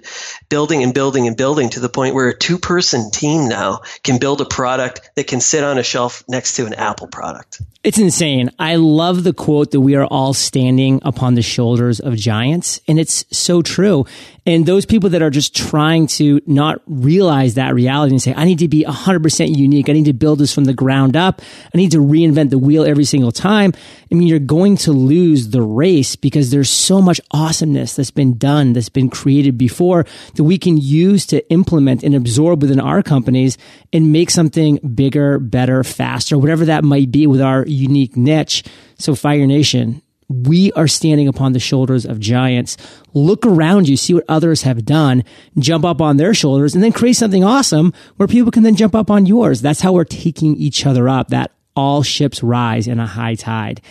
building 0.50 0.84
and 0.84 0.94
building 0.94 1.28
and 1.28 1.36
building 1.36 1.70
to 1.72 1.80
the 1.80 1.90
point 1.90 2.14
where 2.14 2.30
a 2.30 2.38
two 2.38 2.60
person 2.60 3.10
team 3.12 3.50
now 3.50 3.82
can 4.04 4.20
build 4.20 4.42
a 4.42 4.46
product 4.46 5.10
that 5.16 5.28
can 5.28 5.42
sit 5.42 5.64
on 5.64 5.78
a 5.78 5.84
shelf 5.84 6.24
next 6.28 6.56
to 6.56 6.66
an 6.66 6.74
Apple 6.76 7.08
product. 7.08 7.62
It's 7.84 8.00
insane. 8.00 8.50
I 8.58 8.78
love 8.78 9.24
the 9.24 9.34
quote 9.34 9.72
that 9.72 9.82
we 9.82 9.96
are 9.96 10.06
all 10.06 10.34
standing 10.34 11.00
upon 11.04 11.36
the 11.36 11.44
shoulders 11.44 12.00
of 12.00 12.16
giants. 12.16 12.80
And 12.88 13.00
it's 13.00 13.26
so 13.32 13.62
true. 13.62 14.06
And 14.48 14.66
those 14.66 14.86
people 14.86 15.10
that 15.12 15.22
are 15.22 15.30
just 15.30 15.56
trying 15.56 16.08
to 16.08 16.42
not 16.46 16.82
realize 16.88 17.56
that 17.56 17.74
reality 17.74 18.14
and 18.14 18.22
say, 18.22 18.34
I 18.36 18.46
need 18.46 18.60
to 18.60 18.68
be 18.68 18.84
100% 18.84 19.56
unique. 19.56 19.90
I 19.90 19.94
need 19.94 20.06
to 20.06 20.14
build 20.14 20.40
this 20.40 20.54
from 20.54 20.66
the 20.66 20.74
ground 20.76 21.16
up. 21.16 21.42
I 21.74 21.78
need 21.78 21.92
to 21.92 22.00
reinvent 22.00 22.50
the 22.50 22.58
wheel 22.58 22.86
every 22.86 23.06
single 23.06 23.32
time. 23.32 23.74
I 24.12 24.16
mean, 24.16 24.28
you're 24.28 24.40
going 24.40 24.78
to 24.78 24.92
lose 24.92 25.50
the 25.50 25.62
race 25.62 26.16
because 26.16 26.52
there's 26.52 26.70
so 26.70 27.02
much 27.02 27.20
awesomeness 27.32 27.96
that's 27.96 28.12
been 28.12 28.38
done, 28.38 28.74
that's 28.74 28.90
been 28.90 29.10
created 29.10 29.58
before 29.58 30.06
that 30.36 30.44
we 30.44 30.58
can 30.58 30.78
use 30.78 31.26
to 31.28 31.48
implement 31.52 32.04
and 32.04 32.16
absorb 32.16 32.62
within 32.62 32.80
our 32.80 33.02
companies 33.02 33.58
and 33.92 34.12
make 34.12 34.30
something 34.30 34.78
bigger, 34.94 35.40
better, 35.40 35.84
faster, 35.84 36.38
whatever 36.38 36.66
that 36.66 36.84
might 36.84 37.12
be 37.12 37.28
with 37.28 37.42
our 37.42 37.66
unique 37.66 38.16
niche. 38.16 38.64
So 38.98 39.16
Fire 39.16 39.46
Nation, 39.46 40.02
we 40.28 40.72
are 40.74 40.88
standing 40.88 41.28
upon 41.28 41.54
the 41.54 41.60
shoulders 41.60 42.06
of 42.06 42.20
giants. 42.20 42.78
Look 43.14 43.46
around 43.46 43.88
you, 43.88 43.98
see 43.98 44.14
what 44.14 44.26
others 44.28 44.64
have 44.64 44.86
done, 44.86 45.24
jump 45.60 45.86
up 45.86 46.02
on 46.02 46.18
their 46.18 46.34
shoulders, 46.34 46.74
and 46.74 46.84
then 46.84 46.92
create 46.92 47.16
something 47.16 47.44
awesome 47.44 47.94
where 48.18 48.28
people 48.28 48.52
can 48.52 48.64
then 48.64 48.76
jump 48.76 48.96
up 48.96 49.12
on 49.12 49.26
yours. 49.26 49.62
That's 49.62 49.82
how 49.82 49.94
we're 49.94 50.04
taking 50.04 50.56
each 50.56 50.86
other 50.86 51.08
up, 51.08 51.30
that 51.30 51.52
all 51.76 52.04
ships 52.04 52.42
rise 52.42 52.88
in 52.88 53.00
a 53.00 53.06
high 53.06 53.36
tide. 53.36 53.82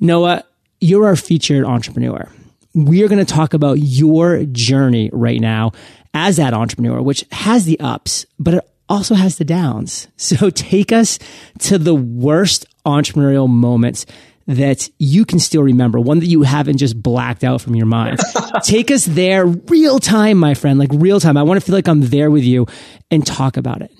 Noah, 0.00 0.44
you're 0.80 1.06
our 1.06 1.16
featured 1.16 1.64
entrepreneur. 1.64 2.28
We 2.74 3.02
are 3.02 3.08
going 3.08 3.24
to 3.24 3.32
talk 3.32 3.54
about 3.54 3.74
your 3.74 4.44
journey 4.44 5.10
right 5.12 5.40
now 5.40 5.72
as 6.14 6.36
that 6.36 6.54
entrepreneur, 6.54 7.00
which 7.00 7.24
has 7.32 7.64
the 7.64 7.78
ups, 7.80 8.26
but 8.38 8.54
it 8.54 8.70
also 8.88 9.14
has 9.14 9.38
the 9.38 9.44
downs. 9.44 10.08
So 10.16 10.50
take 10.50 10.92
us 10.92 11.18
to 11.60 11.78
the 11.78 11.94
worst 11.94 12.66
entrepreneurial 12.86 13.48
moments 13.48 14.06
that 14.50 14.90
you 14.98 15.24
can 15.24 15.38
still 15.38 15.62
remember, 15.62 16.00
one 16.00 16.18
that 16.18 16.26
you 16.26 16.42
haven't 16.42 16.78
just 16.78 17.00
blacked 17.00 17.44
out 17.44 17.60
from 17.60 17.76
your 17.76 17.86
mind. 17.86 18.18
Take 18.64 18.90
us 18.90 19.04
there 19.04 19.46
real 19.46 20.00
time, 20.00 20.38
my 20.38 20.54
friend, 20.54 20.76
like 20.76 20.90
real 20.92 21.20
time. 21.20 21.36
I 21.36 21.44
want 21.44 21.60
to 21.60 21.64
feel 21.64 21.74
like 21.76 21.86
I'm 21.86 22.00
there 22.00 22.32
with 22.32 22.42
you 22.42 22.66
and 23.12 23.24
talk 23.24 23.56
about 23.56 23.80
it. 23.80 23.92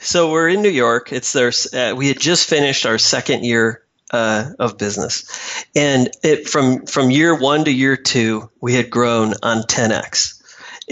So 0.00 0.32
we're 0.32 0.48
in 0.48 0.62
New 0.62 0.70
York. 0.70 1.12
It's 1.12 1.34
their, 1.34 1.52
uh, 1.74 1.94
we 1.94 2.08
had 2.08 2.18
just 2.18 2.48
finished 2.48 2.86
our 2.86 2.96
second 2.96 3.44
year 3.44 3.82
uh, 4.10 4.52
of 4.58 4.78
business, 4.78 5.64
and 5.74 6.10
it 6.22 6.48
from 6.48 6.84
from 6.84 7.10
year 7.10 7.34
one 7.34 7.64
to 7.64 7.70
year 7.70 7.96
two, 7.96 8.50
we 8.60 8.74
had 8.74 8.90
grown 8.90 9.32
on 9.42 9.62
10x. 9.62 10.41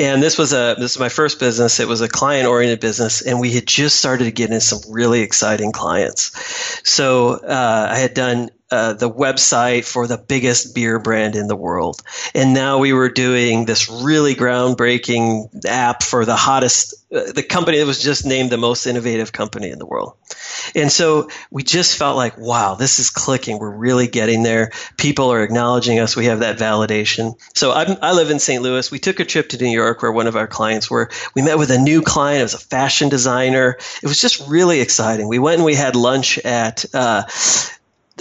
And 0.00 0.22
this 0.22 0.38
was 0.38 0.54
a 0.54 0.76
this 0.78 0.92
is 0.92 0.98
my 0.98 1.10
first 1.10 1.38
business. 1.38 1.78
It 1.78 1.86
was 1.86 2.00
a 2.00 2.08
client 2.08 2.48
oriented 2.48 2.80
business, 2.80 3.20
and 3.20 3.38
we 3.38 3.52
had 3.52 3.66
just 3.66 3.96
started 3.96 4.24
to 4.24 4.30
get 4.30 4.50
in 4.50 4.60
some 4.62 4.80
really 4.88 5.20
exciting 5.20 5.72
clients. 5.72 6.32
So 6.90 7.34
uh, 7.34 7.88
I 7.90 7.98
had 7.98 8.14
done 8.14 8.50
uh, 8.70 8.92
the 8.92 9.10
website 9.10 9.84
for 9.84 10.06
the 10.06 10.16
biggest 10.16 10.74
beer 10.74 10.98
brand 10.98 11.34
in 11.34 11.48
the 11.48 11.56
world. 11.56 12.02
And 12.34 12.54
now 12.54 12.78
we 12.78 12.92
were 12.92 13.08
doing 13.08 13.64
this 13.64 13.90
really 13.90 14.34
groundbreaking 14.34 15.64
app 15.66 16.02
for 16.04 16.24
the 16.24 16.36
hottest, 16.36 16.94
uh, 17.12 17.32
the 17.32 17.42
company 17.42 17.78
that 17.78 17.86
was 17.86 18.00
just 18.00 18.24
named 18.24 18.50
the 18.50 18.56
most 18.56 18.86
innovative 18.86 19.32
company 19.32 19.70
in 19.70 19.78
the 19.78 19.86
world. 19.86 20.14
And 20.76 20.92
so 20.92 21.30
we 21.50 21.64
just 21.64 21.96
felt 21.96 22.16
like, 22.16 22.38
wow, 22.38 22.76
this 22.76 23.00
is 23.00 23.10
clicking. 23.10 23.58
We're 23.58 23.74
really 23.74 24.06
getting 24.06 24.44
there. 24.44 24.70
People 24.96 25.32
are 25.32 25.42
acknowledging 25.42 25.98
us. 25.98 26.14
We 26.14 26.26
have 26.26 26.40
that 26.40 26.58
validation. 26.58 27.34
So 27.56 27.72
I'm, 27.72 27.96
i 28.02 28.12
live 28.12 28.30
in 28.30 28.38
St. 28.38 28.62
Louis. 28.62 28.88
We 28.90 29.00
took 29.00 29.18
a 29.18 29.24
trip 29.24 29.48
to 29.48 29.58
New 29.58 29.70
York 29.70 30.02
where 30.02 30.12
one 30.12 30.28
of 30.28 30.36
our 30.36 30.46
clients 30.46 30.88
were. 30.88 31.10
We 31.34 31.42
met 31.42 31.58
with 31.58 31.70
a 31.70 31.78
new 31.78 32.02
client. 32.02 32.40
It 32.40 32.44
was 32.44 32.54
a 32.54 32.58
fashion 32.58 33.08
designer. 33.08 33.78
It 34.00 34.06
was 34.06 34.20
just 34.20 34.46
really 34.48 34.80
exciting. 34.80 35.26
We 35.26 35.40
went 35.40 35.56
and 35.56 35.64
we 35.64 35.74
had 35.74 35.96
lunch 35.96 36.38
at, 36.38 36.84
uh, 36.94 37.24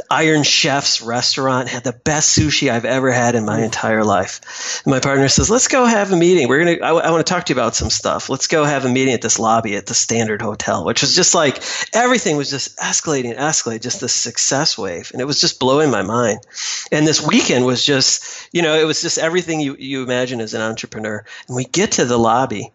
Iron 0.10 0.44
Chef's 0.44 1.02
restaurant 1.02 1.70
had 1.70 1.84
the 1.84 1.94
best 1.94 2.38
sushi 2.38 2.72
I've 2.72 2.86
ever 2.86 3.12
had 3.12 3.36
in 3.36 3.46
my 3.46 3.62
entire 3.64 4.04
life. 4.04 4.82
And 4.86 4.92
my 4.92 5.00
partner 5.00 5.28
says, 5.28 5.50
"Let's 5.50 5.68
go 5.68 5.86
have 5.86 6.12
a 6.12 6.16
meeting. 6.16 6.48
We're 6.48 6.60
gonna. 6.60 6.86
I, 6.86 7.08
I 7.08 7.12
want 7.12 7.26
to 7.26 7.34
talk 7.34 7.46
to 7.46 7.54
you 7.54 7.60
about 7.60 7.76
some 7.76 7.90
stuff. 7.90 8.30
Let's 8.30 8.48
go 8.48 8.64
have 8.64 8.86
a 8.86 8.90
meeting 8.90 9.14
at 9.14 9.22
this 9.22 9.40
lobby 9.40 9.76
at 9.76 9.86
the 9.86 9.94
Standard 9.94 10.42
Hotel, 10.42 10.86
which 10.86 11.02
was 11.02 11.16
just 11.16 11.36
like 11.36 11.64
everything 11.94 12.38
was 12.38 12.50
just 12.50 12.78
escalating, 12.78 13.38
escalating, 13.38 13.82
just 13.82 14.00
the 14.00 14.10
success 14.10 14.78
wave, 14.78 15.12
and 15.12 15.22
it 15.22 15.26
was 15.26 15.42
just 15.42 15.60
blowing 15.60 15.92
my 15.92 16.02
mind. 16.02 16.40
And 16.92 17.08
this 17.08 17.26
weekend 17.26 17.66
was 17.66 17.86
just, 17.86 18.48
you 18.52 18.62
know, 18.62 18.76
it 18.76 18.86
was 18.86 19.02
just 19.02 19.18
everything 19.18 19.60
you 19.60 19.76
you 19.78 20.04
imagine 20.04 20.42
as 20.42 20.54
an 20.54 20.62
entrepreneur. 20.62 21.24
And 21.48 21.56
we 21.56 21.66
get 21.66 21.94
to 21.94 22.06
the 22.06 22.18
lobby, 22.18 22.72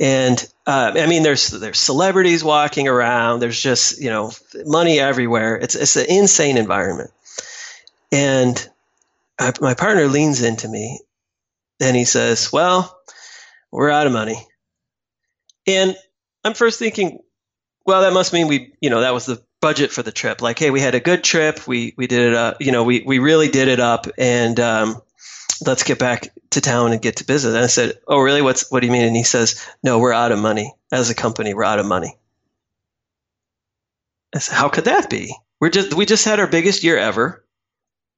and 0.00 0.52
uh, 0.66 0.92
I 0.96 1.06
mean, 1.06 1.22
there's 1.22 1.48
there's 1.48 1.78
celebrities 1.78 2.42
walking 2.42 2.88
around. 2.88 3.40
There's 3.40 3.60
just 3.60 4.00
you 4.00 4.08
know 4.08 4.32
money 4.64 4.98
everywhere. 4.98 5.56
It's 5.56 5.74
it's 5.74 5.96
an 5.96 6.06
insane 6.08 6.56
environment. 6.56 7.10
And 8.10 8.68
I, 9.38 9.52
my 9.60 9.74
partner 9.74 10.06
leans 10.06 10.42
into 10.42 10.68
me, 10.68 11.00
and 11.80 11.94
he 11.94 12.06
says, 12.06 12.50
"Well, 12.50 12.98
we're 13.70 13.90
out 13.90 14.06
of 14.06 14.12
money." 14.14 14.46
And 15.66 15.94
I'm 16.44 16.54
first 16.54 16.78
thinking, 16.78 17.20
well, 17.84 18.00
that 18.00 18.14
must 18.14 18.32
mean 18.32 18.48
we, 18.48 18.72
you 18.80 18.88
know, 18.88 19.02
that 19.02 19.14
was 19.14 19.26
the 19.26 19.42
budget 19.60 19.90
for 19.90 20.02
the 20.02 20.12
trip. 20.12 20.40
Like, 20.40 20.58
hey, 20.58 20.70
we 20.70 20.80
had 20.80 20.94
a 20.94 21.00
good 21.00 21.22
trip. 21.22 21.66
We 21.66 21.92
we 21.98 22.06
did 22.06 22.28
it 22.28 22.34
up. 22.34 22.56
You 22.60 22.72
know, 22.72 22.84
we 22.84 23.02
we 23.06 23.18
really 23.18 23.48
did 23.48 23.68
it 23.68 23.80
up, 23.80 24.06
and 24.16 24.58
um, 24.58 25.02
let's 25.66 25.82
get 25.82 25.98
back 25.98 26.28
to 26.50 26.60
town 26.60 26.92
and 26.92 27.02
get 27.02 27.16
to 27.16 27.24
business. 27.24 27.54
And 27.54 27.64
I 27.64 27.68
said, 27.68 27.98
oh, 28.06 28.18
really? 28.18 28.42
What's, 28.42 28.70
what 28.70 28.80
do 28.80 28.86
you 28.86 28.92
mean? 28.92 29.04
And 29.04 29.16
he 29.16 29.24
says, 29.24 29.66
no, 29.82 29.98
we're 29.98 30.12
out 30.12 30.32
of 30.32 30.38
money. 30.38 30.74
As 30.90 31.10
a 31.10 31.14
company, 31.14 31.54
we're 31.54 31.64
out 31.64 31.78
of 31.78 31.86
money. 31.86 32.16
I 34.34 34.38
said, 34.38 34.56
how 34.56 34.68
could 34.68 34.84
that 34.84 35.10
be? 35.10 35.34
We're 35.60 35.70
just, 35.70 35.94
we 35.94 36.06
just 36.06 36.24
had 36.24 36.40
our 36.40 36.46
biggest 36.46 36.82
year 36.82 36.96
ever. 36.96 37.44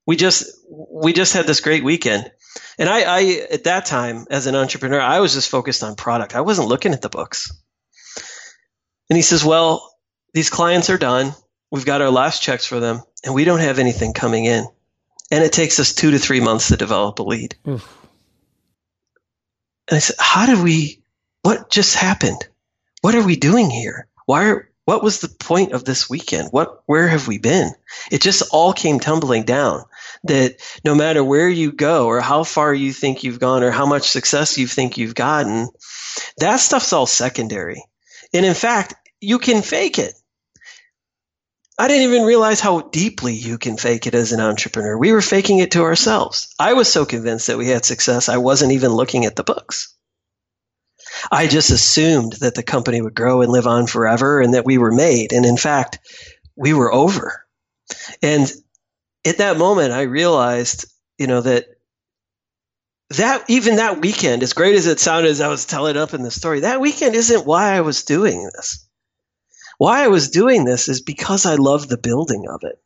We 0.05 0.15
just, 0.15 0.45
we 0.69 1.13
just 1.13 1.33
had 1.33 1.45
this 1.45 1.61
great 1.61 1.83
weekend. 1.83 2.31
And 2.77 2.89
I, 2.89 3.01
I, 3.01 3.47
at 3.51 3.65
that 3.65 3.85
time, 3.85 4.25
as 4.29 4.47
an 4.47 4.55
entrepreneur, 4.55 4.99
I 4.99 5.19
was 5.19 5.33
just 5.33 5.49
focused 5.49 5.83
on 5.83 5.95
product. 5.95 6.35
I 6.35 6.41
wasn't 6.41 6.67
looking 6.67 6.93
at 6.93 7.01
the 7.01 7.09
books. 7.09 7.51
And 9.09 9.17
he 9.17 9.21
says, 9.21 9.43
well, 9.43 9.95
these 10.33 10.49
clients 10.49 10.89
are 10.89 10.97
done. 10.97 11.33
We've 11.71 11.85
got 11.85 12.01
our 12.01 12.09
last 12.09 12.41
checks 12.41 12.65
for 12.65 12.79
them 12.79 13.01
and 13.23 13.33
we 13.33 13.45
don't 13.45 13.59
have 13.59 13.79
anything 13.79 14.13
coming 14.13 14.45
in 14.45 14.67
and 15.33 15.43
it 15.43 15.51
takes 15.51 15.79
us 15.79 15.95
two 15.95 16.11
to 16.11 16.19
three 16.19 16.41
months 16.41 16.67
to 16.67 16.77
develop 16.77 17.17
a 17.17 17.23
lead. 17.23 17.55
Oof. 17.67 17.97
And 19.87 19.95
I 19.95 19.99
said, 19.99 20.15
how 20.19 20.45
did 20.45 20.63
we, 20.63 21.01
what 21.41 21.71
just 21.71 21.95
happened? 21.95 22.47
What 23.01 23.15
are 23.15 23.25
we 23.25 23.35
doing 23.35 23.71
here? 23.71 24.07
Why 24.27 24.45
are, 24.49 24.69
what 24.85 25.01
was 25.01 25.21
the 25.21 25.29
point 25.29 25.71
of 25.71 25.85
this 25.85 26.07
weekend? 26.07 26.49
What, 26.51 26.83
where 26.85 27.07
have 27.07 27.27
we 27.27 27.39
been? 27.39 27.71
It 28.11 28.21
just 28.21 28.43
all 28.51 28.73
came 28.73 28.99
tumbling 28.99 29.43
down 29.43 29.85
that 30.25 30.57
no 30.85 30.93
matter 30.93 31.23
where 31.23 31.49
you 31.49 31.71
go 31.71 32.05
or 32.05 32.21
how 32.21 32.43
far 32.43 32.71
you 32.71 32.93
think 32.93 33.23
you've 33.23 33.39
gone 33.39 33.63
or 33.63 33.71
how 33.71 33.87
much 33.87 34.09
success 34.09 34.59
you 34.59 34.67
think 34.67 34.99
you've 34.99 35.15
gotten, 35.15 35.67
that 36.37 36.57
stuff's 36.57 36.93
all 36.93 37.07
secondary. 37.07 37.83
And 38.35 38.45
in 38.45 38.53
fact, 38.53 38.93
you 39.19 39.39
can 39.39 39.63
fake 39.63 39.97
it. 39.97 40.13
I 41.77 41.87
didn't 41.87 42.13
even 42.13 42.27
realize 42.27 42.59
how 42.59 42.81
deeply 42.81 43.33
you 43.33 43.57
can 43.57 43.77
fake 43.77 44.05
it 44.05 44.13
as 44.13 44.31
an 44.31 44.39
entrepreneur. 44.39 44.97
We 44.97 45.11
were 45.11 45.21
faking 45.21 45.57
it 45.59 45.71
to 45.71 45.81
ourselves. 45.81 46.53
I 46.59 46.73
was 46.73 46.91
so 46.91 47.05
convinced 47.05 47.47
that 47.47 47.57
we 47.57 47.67
had 47.67 47.83
success, 47.83 48.29
I 48.29 48.37
wasn't 48.37 48.73
even 48.73 48.91
looking 48.91 49.25
at 49.25 49.35
the 49.35 49.43
books. 49.43 49.95
I 51.31 51.47
just 51.47 51.71
assumed 51.71 52.33
that 52.41 52.55
the 52.55 52.63
company 52.63 53.01
would 53.01 53.15
grow 53.15 53.41
and 53.41 53.51
live 53.51 53.67
on 53.67 53.87
forever 53.87 54.39
and 54.39 54.53
that 54.53 54.65
we 54.65 54.77
were 54.77 54.91
made. 54.91 55.31
And 55.31 55.45
in 55.45 55.57
fact, 55.57 55.99
we 56.55 56.73
were 56.73 56.93
over. 56.93 57.43
And 58.21 58.51
at 59.25 59.37
that 59.37 59.57
moment, 59.57 59.93
I 59.93 60.03
realized, 60.03 60.85
you 61.17 61.27
know, 61.27 61.41
that 61.41 61.65
that 63.09 63.43
even 63.47 63.75
that 63.75 64.01
weekend, 64.01 64.41
as 64.43 64.53
great 64.53 64.75
as 64.75 64.87
it 64.87 64.99
sounded 64.99 65.29
as 65.29 65.41
I 65.41 65.47
was 65.47 65.65
telling 65.65 65.97
up 65.97 66.13
in 66.13 66.23
the 66.23 66.31
story, 66.31 66.61
that 66.61 66.81
weekend 66.81 67.15
isn't 67.15 67.45
why 67.45 67.73
I 67.73 67.81
was 67.81 68.03
doing 68.03 68.49
this. 68.55 68.87
Why 69.83 70.05
I 70.05 70.07
was 70.07 70.29
doing 70.29 70.63
this 70.63 70.87
is 70.87 71.01
because 71.01 71.45
I 71.45 71.55
love 71.55 71.89
the 71.89 71.97
building 71.97 72.47
of 72.47 72.61
it. 72.63 72.81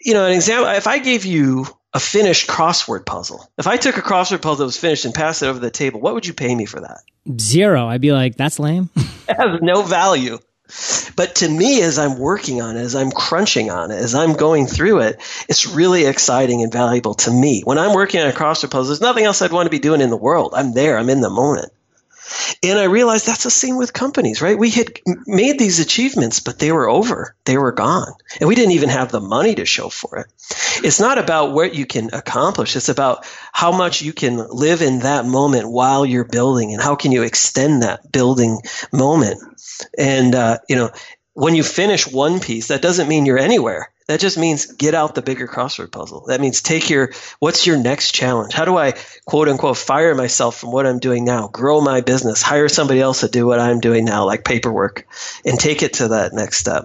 You 0.00 0.14
know, 0.14 0.24
an 0.24 0.32
example, 0.32 0.70
if 0.70 0.86
I 0.86 1.00
gave 1.00 1.26
you 1.26 1.66
a 1.92 2.00
finished 2.00 2.48
crossword 2.48 3.04
puzzle, 3.04 3.46
if 3.58 3.66
I 3.66 3.76
took 3.76 3.98
a 3.98 4.00
crossword 4.00 4.40
puzzle 4.40 4.56
that 4.56 4.64
was 4.64 4.78
finished 4.78 5.04
and 5.04 5.12
passed 5.12 5.42
it 5.42 5.48
over 5.48 5.58
the 5.58 5.70
table, 5.70 6.00
what 6.00 6.14
would 6.14 6.26
you 6.26 6.32
pay 6.32 6.54
me 6.54 6.64
for 6.64 6.80
that? 6.80 7.00
Zero. 7.38 7.88
I'd 7.88 8.00
be 8.00 8.12
like, 8.12 8.36
that's 8.36 8.58
lame. 8.58 8.88
it 8.96 9.36
has 9.36 9.60
no 9.60 9.82
value. 9.82 10.38
But 11.14 11.34
to 11.36 11.48
me, 11.50 11.82
as 11.82 11.98
I'm 11.98 12.18
working 12.18 12.62
on 12.62 12.78
it, 12.78 12.80
as 12.80 12.96
I'm 12.96 13.10
crunching 13.10 13.70
on 13.70 13.90
it, 13.90 13.96
as 13.96 14.14
I'm 14.14 14.32
going 14.32 14.66
through 14.66 15.00
it, 15.00 15.20
it's 15.46 15.66
really 15.66 16.06
exciting 16.06 16.62
and 16.62 16.72
valuable 16.72 17.12
to 17.16 17.30
me. 17.30 17.60
When 17.64 17.76
I'm 17.76 17.92
working 17.92 18.22
on 18.22 18.30
a 18.30 18.32
crossword 18.32 18.70
puzzle, 18.70 18.86
there's 18.86 19.02
nothing 19.02 19.26
else 19.26 19.42
I'd 19.42 19.52
want 19.52 19.66
to 19.66 19.70
be 19.70 19.78
doing 19.78 20.00
in 20.00 20.08
the 20.08 20.16
world. 20.16 20.54
I'm 20.56 20.72
there. 20.72 20.96
I'm 20.96 21.10
in 21.10 21.20
the 21.20 21.28
moment. 21.28 21.70
And 22.62 22.78
I 22.78 22.84
realized 22.84 23.26
that's 23.26 23.44
the 23.44 23.50
same 23.50 23.76
with 23.76 23.92
companies, 23.92 24.42
right? 24.42 24.58
We 24.58 24.70
had 24.70 25.00
made 25.26 25.58
these 25.58 25.80
achievements, 25.80 26.40
but 26.40 26.58
they 26.58 26.72
were 26.72 26.88
over. 26.88 27.36
They 27.44 27.58
were 27.58 27.72
gone. 27.72 28.12
And 28.40 28.48
we 28.48 28.54
didn't 28.54 28.72
even 28.72 28.88
have 28.88 29.10
the 29.10 29.20
money 29.20 29.54
to 29.56 29.64
show 29.64 29.88
for 29.88 30.18
it. 30.18 30.26
It's 30.84 31.00
not 31.00 31.18
about 31.18 31.52
what 31.52 31.74
you 31.74 31.86
can 31.86 32.12
accomplish. 32.12 32.76
It's 32.76 32.88
about 32.88 33.26
how 33.52 33.72
much 33.72 34.02
you 34.02 34.12
can 34.12 34.46
live 34.48 34.82
in 34.82 35.00
that 35.00 35.26
moment 35.26 35.70
while 35.70 36.04
you're 36.04 36.24
building 36.24 36.72
and 36.72 36.82
how 36.82 36.96
can 36.96 37.12
you 37.12 37.22
extend 37.22 37.82
that 37.82 38.10
building 38.10 38.60
moment. 38.92 39.40
And, 39.98 40.34
uh, 40.34 40.58
you 40.68 40.76
know, 40.76 40.90
when 41.34 41.54
you 41.54 41.62
finish 41.62 42.10
one 42.10 42.40
piece, 42.40 42.68
that 42.68 42.82
doesn't 42.82 43.08
mean 43.08 43.26
you're 43.26 43.38
anywhere. 43.38 43.92
That 44.08 44.20
just 44.20 44.38
means 44.38 44.66
get 44.66 44.94
out 44.94 45.16
the 45.16 45.22
bigger 45.22 45.48
crossword 45.48 45.90
puzzle. 45.90 46.26
That 46.28 46.40
means 46.40 46.62
take 46.62 46.90
your, 46.90 47.12
what's 47.40 47.66
your 47.66 47.76
next 47.76 48.12
challenge? 48.12 48.52
How 48.52 48.64
do 48.64 48.76
I 48.76 48.94
quote 49.24 49.48
unquote 49.48 49.76
fire 49.76 50.14
myself 50.14 50.58
from 50.58 50.70
what 50.70 50.86
I'm 50.86 51.00
doing 51.00 51.24
now, 51.24 51.48
grow 51.48 51.80
my 51.80 52.02
business, 52.02 52.40
hire 52.40 52.68
somebody 52.68 53.00
else 53.00 53.20
to 53.20 53.28
do 53.28 53.46
what 53.46 53.58
I'm 53.58 53.80
doing 53.80 54.04
now, 54.04 54.24
like 54.24 54.44
paperwork, 54.44 55.06
and 55.44 55.58
take 55.58 55.82
it 55.82 55.94
to 55.94 56.08
that 56.08 56.32
next 56.32 56.58
step. 56.58 56.84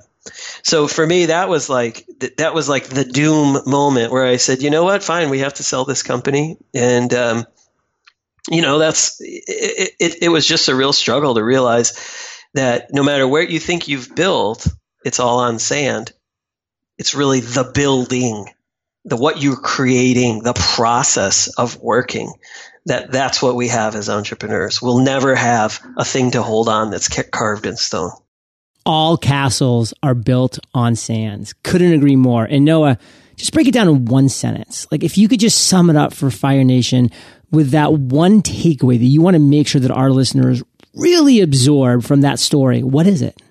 So 0.64 0.88
for 0.88 1.06
me, 1.06 1.28
that 1.28 1.50
was 1.50 1.70
like 1.70 2.06
that 2.38 2.54
was 2.54 2.70
like 2.70 2.86
the 2.86 3.06
doom 3.06 3.58
moment 3.66 4.12
where 4.12 4.26
I 4.26 4.38
said, 4.38 4.62
you 4.62 4.70
know 4.70 4.84
what, 4.84 5.04
fine, 5.04 5.30
we 5.30 5.40
have 5.40 5.56
to 5.56 5.64
sell 5.64 5.86
this 5.86 6.04
company, 6.04 6.58
and 6.76 7.12
um, 7.14 7.46
you 8.50 8.62
know 8.62 8.78
that's 8.78 9.18
it, 9.20 9.94
it, 10.00 10.24
it 10.24 10.30
was 10.30 10.46
just 10.46 10.70
a 10.70 10.76
real 10.76 10.94
struggle 10.94 11.36
to 11.36 11.44
realize 11.44 11.98
that 12.54 12.94
no 12.94 13.04
matter 13.04 13.28
where 13.28 13.44
you 13.44 13.60
think 13.60 13.88
you've 13.88 14.14
built, 14.14 14.68
it's 15.04 15.20
all 15.20 15.40
on 15.40 15.58
sand. 15.58 16.14
It's 17.02 17.16
really 17.16 17.40
the 17.40 17.64
building, 17.64 18.46
the 19.06 19.18
what 19.18 19.42
you're 19.42 19.56
creating, 19.56 20.44
the 20.44 20.54
process 20.54 21.48
of 21.48 21.82
working. 21.82 22.32
That 22.86 23.12
that's 23.12 23.42
what 23.42 23.56
we 23.56 23.70
have 23.70 23.96
as 23.96 24.08
entrepreneurs. 24.08 24.84
We'll 24.84 25.00
never 25.00 25.34
have 25.34 25.80
a 25.98 26.06
thing 26.06 26.30
to 26.32 26.44
hold 26.44 26.70
on 26.70 26.92
that's 26.92 27.10
carved 27.32 27.66
in 27.66 27.76
stone. 27.76 28.12
All 28.86 29.18
castles 29.18 29.96
are 30.04 30.14
built 30.14 30.60
on 30.76 30.96
sands. 30.96 31.56
Couldn't 31.64 31.94
agree 31.94 32.16
more. 32.16 32.46
And 32.46 32.66
Noah, 32.66 33.00
just 33.36 33.52
break 33.52 33.68
it 33.68 33.74
down 33.74 33.90
in 33.90 34.06
one 34.06 34.30
sentence. 34.30 34.86
Like 34.92 35.04
if 35.04 35.18
you 35.18 35.28
could 35.28 35.40
just 35.40 35.70
sum 35.70 35.90
it 35.90 35.96
up 35.96 36.14
for 36.14 36.30
Fire 36.30 36.64
Nation 36.64 37.10
with 37.50 37.72
that 37.72 37.94
one 37.94 38.44
takeaway 38.44 39.00
that 39.00 39.06
you 39.06 39.24
want 39.24 39.34
to 39.34 39.40
make 39.40 39.68
sure 39.68 39.82
that 39.82 39.90
our 39.90 40.12
listeners 40.12 40.62
really 40.94 41.42
absorb 41.42 42.04
from 42.04 42.22
that 42.22 42.38
story, 42.38 42.84
what 42.84 43.08
is 43.08 43.24
it? 43.24 43.42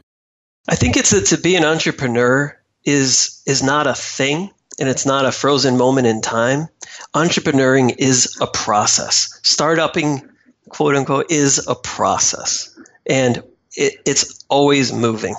I 0.68 0.76
think 0.76 0.96
it's 0.96 1.10
that 1.10 1.26
to 1.26 1.36
be 1.36 1.56
an 1.56 1.64
entrepreneur 1.64 2.56
is 2.84 3.42
is 3.46 3.62
not 3.62 3.86
a 3.86 3.94
thing 3.94 4.50
and 4.78 4.88
it's 4.88 5.06
not 5.06 5.26
a 5.26 5.32
frozen 5.32 5.76
moment 5.76 6.06
in 6.06 6.22
time. 6.22 6.68
Entrepreneuring 7.14 7.94
is 7.98 8.38
a 8.40 8.46
process. 8.46 9.38
Startuping, 9.42 10.28
quote 10.70 10.96
unquote, 10.96 11.30
is 11.30 11.66
a 11.68 11.74
process. 11.74 12.76
And 13.06 13.42
it, 13.76 13.94
it's 14.06 14.44
always 14.48 14.92
moving. 14.92 15.34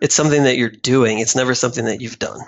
It's 0.00 0.14
something 0.14 0.44
that 0.44 0.56
you're 0.56 0.70
doing. 0.70 1.18
It's 1.18 1.36
never 1.36 1.54
something 1.54 1.84
that 1.84 2.00
you've 2.00 2.18
done. 2.18 2.40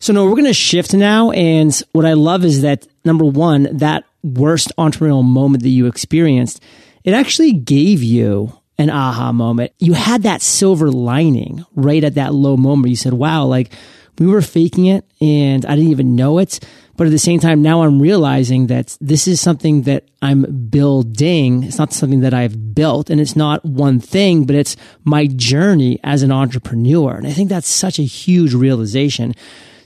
So 0.00 0.12
Noah, 0.12 0.26
we're 0.26 0.32
going 0.32 0.44
to 0.44 0.54
shift 0.54 0.92
now. 0.92 1.30
And 1.30 1.74
what 1.92 2.04
I 2.04 2.14
love 2.14 2.44
is 2.44 2.62
that 2.62 2.86
number 3.04 3.24
one, 3.24 3.68
that 3.78 4.04
worst 4.22 4.72
entrepreneurial 4.76 5.24
moment 5.24 5.62
that 5.62 5.68
you 5.70 5.86
experienced, 5.86 6.62
it 7.04 7.14
actually 7.14 7.52
gave 7.52 8.02
you 8.02 8.58
an 8.78 8.90
aha 8.90 9.32
moment. 9.32 9.72
You 9.78 9.92
had 9.92 10.22
that 10.24 10.42
silver 10.42 10.90
lining 10.90 11.64
right 11.74 12.02
at 12.02 12.14
that 12.14 12.34
low 12.34 12.56
moment. 12.56 12.90
You 12.90 12.96
said, 12.96 13.12
wow, 13.12 13.44
like 13.44 13.72
we 14.18 14.26
were 14.26 14.42
faking 14.42 14.86
it 14.86 15.04
and 15.20 15.64
I 15.66 15.76
didn't 15.76 15.90
even 15.90 16.16
know 16.16 16.38
it. 16.38 16.60
But 16.96 17.08
at 17.08 17.10
the 17.10 17.18
same 17.18 17.40
time, 17.40 17.60
now 17.60 17.82
I'm 17.82 18.00
realizing 18.00 18.68
that 18.68 18.96
this 19.00 19.26
is 19.26 19.40
something 19.40 19.82
that 19.82 20.04
I'm 20.22 20.68
building. 20.68 21.64
It's 21.64 21.78
not 21.78 21.92
something 21.92 22.20
that 22.20 22.32
I've 22.32 22.74
built 22.74 23.10
and 23.10 23.20
it's 23.20 23.34
not 23.34 23.64
one 23.64 23.98
thing, 23.98 24.44
but 24.44 24.54
it's 24.54 24.76
my 25.02 25.26
journey 25.26 25.98
as 26.04 26.22
an 26.22 26.30
entrepreneur. 26.30 27.16
And 27.16 27.26
I 27.26 27.32
think 27.32 27.48
that's 27.48 27.68
such 27.68 27.98
a 27.98 28.04
huge 28.04 28.54
realization. 28.54 29.34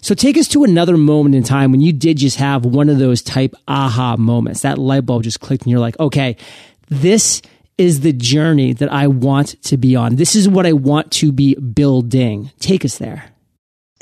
So 0.01 0.15
take 0.15 0.37
us 0.37 0.49
to 0.49 0.65
another 0.65 0.97
moment 0.97 1.35
in 1.35 1.43
time 1.43 1.71
when 1.73 1.81
you 1.81 1.93
did 1.93 2.19
just 2.19 2.37
have 2.37 2.65
one 2.65 2.89
of 2.89 2.99
those 2.99 3.23
type 3.23 3.55
aha 3.67 4.17
moments. 4.17 4.61
That 4.61 4.79
light 4.79 5.07
bulb 5.07 5.23
just 5.23 5.41
clicked 5.41 5.65
and 5.65 5.71
you're 5.71 5.81
like, 5.81 5.99
okay, 5.99 6.37
this 6.89 7.41
is 7.79 8.01
the 8.01 8.13
journey 8.13 8.73
that 8.75 8.93
I 8.93 9.07
want 9.07 9.63
to 9.63 9.77
be 9.77 9.97
on. 9.97 10.17
This 10.17 10.35
is 10.37 10.49
what 10.49 10.67
I 10.67 10.73
want 10.73 11.13
to 11.13 11.33
be 11.33 11.55
building. 11.55 12.51
Take 12.59 12.85
us 12.85 12.99
there. 12.99 13.33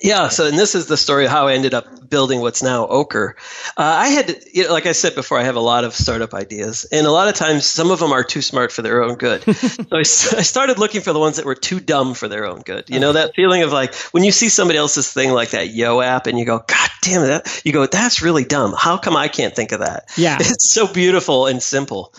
Yeah, 0.02 0.28
so 0.28 0.46
and 0.46 0.58
this 0.58 0.74
is 0.74 0.86
the 0.86 0.96
story 0.96 1.24
of 1.24 1.30
how 1.30 1.48
I 1.48 1.54
ended 1.54 1.72
up 1.72 1.96
building 2.08 2.40
what's 2.40 2.62
now 2.62 2.86
Ochre. 2.86 3.36
Uh, 3.76 3.82
I 3.82 4.08
had, 4.08 4.36
you 4.52 4.64
know, 4.64 4.72
like 4.72 4.84
I 4.84 4.92
said 4.92 5.14
before, 5.14 5.38
I 5.38 5.44
have 5.44 5.56
a 5.56 5.60
lot 5.60 5.84
of 5.84 5.94
startup 5.94 6.34
ideas, 6.34 6.86
and 6.92 7.06
a 7.06 7.10
lot 7.10 7.28
of 7.28 7.34
times 7.34 7.64
some 7.64 7.90
of 7.90 7.98
them 7.98 8.12
are 8.12 8.22
too 8.22 8.42
smart 8.42 8.72
for 8.72 8.82
their 8.82 9.02
own 9.02 9.14
good. 9.14 9.42
so 9.56 9.84
I, 9.92 10.00
I, 10.00 10.02
started 10.02 10.78
looking 10.78 11.00
for 11.00 11.14
the 11.14 11.18
ones 11.18 11.36
that 11.36 11.46
were 11.46 11.54
too 11.54 11.80
dumb 11.80 12.12
for 12.12 12.28
their 12.28 12.46
own 12.46 12.60
good. 12.60 12.90
You 12.90 13.00
know 13.00 13.14
that 13.14 13.34
feeling 13.34 13.62
of 13.62 13.72
like 13.72 13.94
when 14.12 14.22
you 14.22 14.32
see 14.32 14.50
somebody 14.50 14.78
else's 14.78 15.10
thing 15.10 15.32
like 15.32 15.50
that 15.50 15.70
Yo 15.70 16.00
app, 16.00 16.26
and 16.26 16.38
you 16.38 16.44
go, 16.44 16.58
God 16.58 16.90
damn 17.00 17.22
it, 17.22 17.28
that, 17.28 17.62
you 17.64 17.72
go, 17.72 17.86
that's 17.86 18.20
really 18.20 18.44
dumb. 18.44 18.74
How 18.76 18.98
come 18.98 19.16
I 19.16 19.28
can't 19.28 19.56
think 19.56 19.72
of 19.72 19.80
that? 19.80 20.10
Yeah, 20.16 20.36
it's 20.40 20.70
so 20.70 20.86
beautiful 20.86 21.46
and 21.46 21.62
simple. 21.62 22.12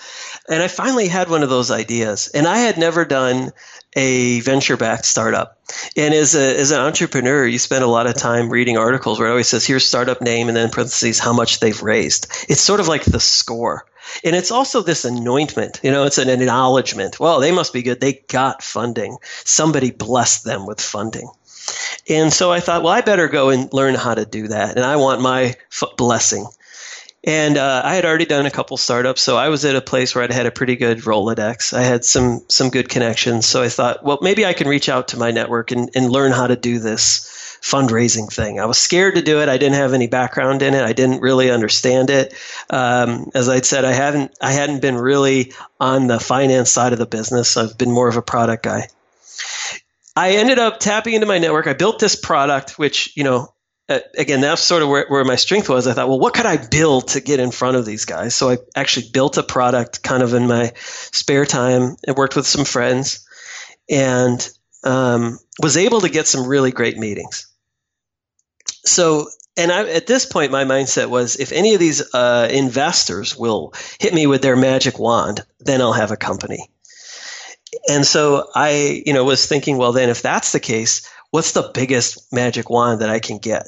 And 0.50 0.64
I 0.64 0.68
finally 0.68 1.08
had 1.08 1.30
one 1.30 1.44
of 1.44 1.50
those 1.50 1.70
ideas, 1.70 2.30
and 2.34 2.48
I 2.48 2.58
had 2.58 2.78
never 2.78 3.06
done 3.06 3.52
a 3.96 4.40
venture 4.42 4.78
backed 4.78 5.06
startup. 5.06 5.60
And 5.96 6.14
as, 6.14 6.36
a, 6.36 6.60
as 6.60 6.72
an 6.72 6.80
entrepreneur, 6.80 7.46
you 7.46 7.60
spend 7.60 7.84
a 7.84 7.88
lot 7.88 8.08
of 8.08 8.16
time 8.16 8.50
reading 8.50 8.78
articles 8.78 9.20
where 9.20 9.28
it 9.28 9.32
always 9.32 9.48
says, 9.48 9.66
here's 9.66 9.86
startup 9.86 10.22
name, 10.22 10.48
and 10.48 10.58
then 10.58 10.70
parentheses, 10.70 11.20
how 11.20 11.34
much 11.34 11.60
they've 11.60 11.82
raised. 11.82 12.28
It's 12.48 12.62
sort 12.62 12.80
of 12.80 12.88
like 12.88 13.04
the 13.04 13.20
score. 13.20 13.86
And 14.24 14.36
it's 14.36 14.52
also 14.52 14.82
this 14.82 15.04
anointment, 15.04 15.82
you 15.84 15.92
know, 15.92 16.06
it's 16.06 16.18
an 16.18 16.30
acknowledgement. 16.30 17.20
Well, 17.20 17.40
they 17.40 17.52
must 17.52 17.74
be 17.74 17.84
good. 17.84 18.00
They 18.00 18.24
got 18.28 18.64
funding. 18.64 19.18
Somebody 19.44 19.92
blessed 19.92 20.46
them 20.46 20.66
with 20.66 20.80
funding. 20.80 21.30
And 22.10 22.32
so 22.32 22.50
I 22.50 22.62
thought, 22.62 22.84
well, 22.84 22.94
I 22.94 23.02
better 23.02 23.28
go 23.28 23.50
and 23.50 23.72
learn 23.74 23.96
how 23.96 24.16
to 24.16 24.26
do 24.26 24.48
that. 24.48 24.78
And 24.78 24.86
I 24.86 24.96
want 24.96 25.22
my 25.22 25.56
f- 25.72 25.98
blessing. 25.98 26.48
And 27.24 27.58
uh, 27.58 27.82
I 27.84 27.96
had 27.96 28.06
already 28.06 28.26
done 28.26 28.46
a 28.46 28.52
couple 28.52 28.78
startups, 28.78 29.22
so 29.22 29.38
I 29.38 29.50
was 29.50 29.66
at 29.66 29.76
a 29.76 29.82
place 29.82 30.14
where 30.14 30.24
I'd 30.24 30.32
had 30.32 30.46
a 30.46 30.52
pretty 30.52 30.76
good 30.76 31.00
Rolodex. 31.00 31.74
I 31.74 31.82
had 31.82 32.06
some 32.06 32.42
some 32.48 32.70
good 32.70 32.90
connections, 32.90 33.46
so 33.48 33.62
I 33.64 33.70
thought, 33.70 34.04
well, 34.04 34.20
maybe 34.22 34.46
I 34.46 34.54
can 34.54 34.68
reach 34.68 34.88
out 34.88 35.10
to 35.10 35.18
my 35.18 35.32
network 35.32 35.72
and, 35.72 35.90
and 35.96 36.10
learn 36.10 36.32
how 36.32 36.48
to 36.48 36.56
do 36.56 36.80
this 36.80 37.28
fundraising 37.62 38.32
thing. 38.32 38.60
I 38.60 38.66
was 38.66 38.78
scared 38.78 39.16
to 39.16 39.22
do 39.22 39.42
it. 39.42 39.50
I 39.50 39.58
didn't 39.58 39.76
have 39.76 39.94
any 39.94 40.08
background 40.08 40.62
in 40.62 40.74
it. 40.74 40.84
I 40.84 40.94
didn't 40.94 41.22
really 41.22 41.50
understand 41.50 42.10
it. 42.10 42.34
Um, 42.70 43.32
as 43.34 43.50
I'd 43.50 43.66
said, 43.66 43.84
I 43.84 43.94
haven't 43.94 44.38
I 44.40 44.52
hadn't 44.52 44.82
been 44.82 44.96
really 44.96 45.54
on 45.80 46.08
the 46.08 46.20
finance 46.20 46.72
side 46.72 46.94
of 46.94 47.00
the 47.00 47.06
business. 47.06 47.58
I've 47.58 47.78
been 47.78 47.92
more 47.92 48.08
of 48.08 48.16
a 48.16 48.22
product 48.22 48.64
guy. 48.64 48.88
I 50.16 50.32
ended 50.32 50.60
up 50.60 50.80
tapping 50.80 51.14
into 51.14 51.28
my 51.28 51.40
network. 51.40 51.68
I 51.68 51.74
built 51.74 52.00
this 52.00 52.16
product, 52.16 52.80
which 52.80 53.16
you 53.18 53.24
know 53.24 53.54
uh, 53.90 54.00
again, 54.18 54.42
that's 54.42 54.62
sort 54.62 54.84
of 54.84 54.90
where, 54.90 55.06
where 55.08 55.24
my 55.24 55.38
strength 55.38 55.70
was. 55.70 55.88
I 55.88 55.94
thought, 55.94 56.10
well, 56.10 56.20
what 56.20 56.34
could 56.34 56.46
I 56.46 56.58
build 56.58 57.10
to 57.10 57.22
get 57.22 57.40
in 57.40 57.52
front 57.52 57.78
of 57.78 57.86
these 57.86 58.06
guys? 58.06 58.36
So 58.36 58.50
I 58.50 58.58
actually 58.76 59.10
built 59.10 59.38
a 59.38 59.44
product 59.44 60.04
kind 60.04 60.24
of 60.24 60.34
in 60.34 60.48
my 60.48 60.74
spare 60.76 61.46
time 61.46 61.96
and 62.06 62.18
worked 62.18 62.36
with 62.36 62.48
some 62.48 62.66
friends 62.66 63.26
and 63.90 64.48
um, 64.84 65.40
was 65.62 65.78
able 65.78 66.02
to 66.02 66.10
get 66.10 66.28
some 66.28 66.48
really 66.48 66.72
great 66.72 66.98
meetings. 66.98 67.48
So, 68.86 69.30
and 69.56 69.72
I, 69.72 69.88
at 69.90 70.08
this 70.08 70.26
point, 70.26 70.52
my 70.52 70.66
mindset 70.66 71.10
was 71.10 71.38
if 71.38 71.52
any 71.52 71.74
of 71.74 71.80
these 71.80 72.14
uh, 72.14 72.48
investors 72.52 73.38
will 73.38 73.74
hit 74.00 74.14
me 74.14 74.28
with 74.28 74.42
their 74.42 74.56
magic 74.56 75.00
wand, 75.00 75.46
then 75.60 75.82
I'll 75.82 75.94
have 75.94 76.12
a 76.12 76.18
company. 76.18 76.70
And 77.90 78.06
so 78.06 78.50
I, 78.54 79.02
you 79.06 79.14
know, 79.14 79.24
was 79.24 79.46
thinking, 79.46 79.78
well, 79.78 79.94
then 79.94 80.10
if 80.10 80.22
that's 80.22 80.52
the 80.52 80.60
case, 80.60 81.10
what's 81.32 81.54
the 81.54 81.72
biggest 81.74 82.32
magic 82.34 82.70
wand 82.70 83.02
that 83.02 83.10
I 83.10 83.20
can 83.20 83.38
get? 83.38 83.68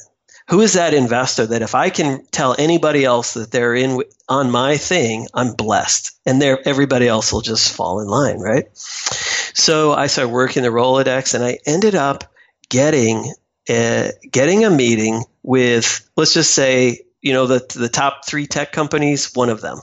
Who 0.50 0.62
is 0.62 0.74
that 0.74 0.96
investor 0.96 1.46
that 1.46 1.62
if 1.62 1.76
I 1.76 1.92
can 1.92 2.26
tell 2.32 2.56
anybody 2.58 3.06
else 3.06 3.36
that 3.36 3.52
they're 3.52 3.76
in 3.76 4.02
on 4.28 4.50
my 4.50 4.78
thing, 4.78 5.28
I'm 5.34 5.54
blessed, 5.54 6.18
and 6.26 6.42
there 6.42 6.60
everybody 6.68 7.08
else 7.08 7.32
will 7.32 7.42
just 7.42 7.74
fall 7.74 8.00
in 8.02 8.08
line, 8.08 8.40
right? 8.40 8.66
So 8.74 9.94
I 9.94 10.08
started 10.08 10.32
working 10.32 10.64
the 10.64 10.70
Rolodex, 10.70 11.36
and 11.36 11.44
I 11.44 11.60
ended 11.66 11.94
up 11.94 12.24
getting 12.68 13.32
a, 13.70 14.12
getting 14.32 14.66
a 14.66 14.72
meeting 14.72 15.24
with 15.44 16.10
let's 16.16 16.34
just 16.34 16.54
say 16.54 17.02
you 17.22 17.34
know 17.34 17.46
the 17.46 17.66
the 17.76 17.90
top 17.90 18.26
three 18.26 18.48
tech 18.48 18.72
companies, 18.72 19.32
one 19.36 19.50
of 19.50 19.62
them, 19.62 19.82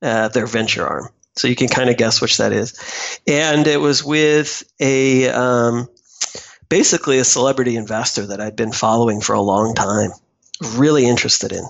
uh, 0.00 0.28
their 0.28 0.46
venture 0.46 0.86
arm. 0.86 1.10
So 1.36 1.48
you 1.48 1.56
can 1.56 1.68
kind 1.68 1.90
of 1.90 1.98
guess 1.98 2.22
which 2.22 2.38
that 2.38 2.52
is, 2.52 3.20
and 3.26 3.66
it 3.66 3.80
was 3.80 4.02
with 4.02 4.62
a 4.80 5.28
um, 5.28 5.88
basically 6.68 7.18
a 7.18 7.24
celebrity 7.24 7.76
investor 7.76 8.26
that 8.28 8.40
I'd 8.40 8.56
been 8.56 8.72
following 8.72 9.20
for 9.20 9.34
a 9.34 9.40
long 9.40 9.74
time, 9.74 10.10
really 10.74 11.06
interested 11.06 11.52
in. 11.52 11.64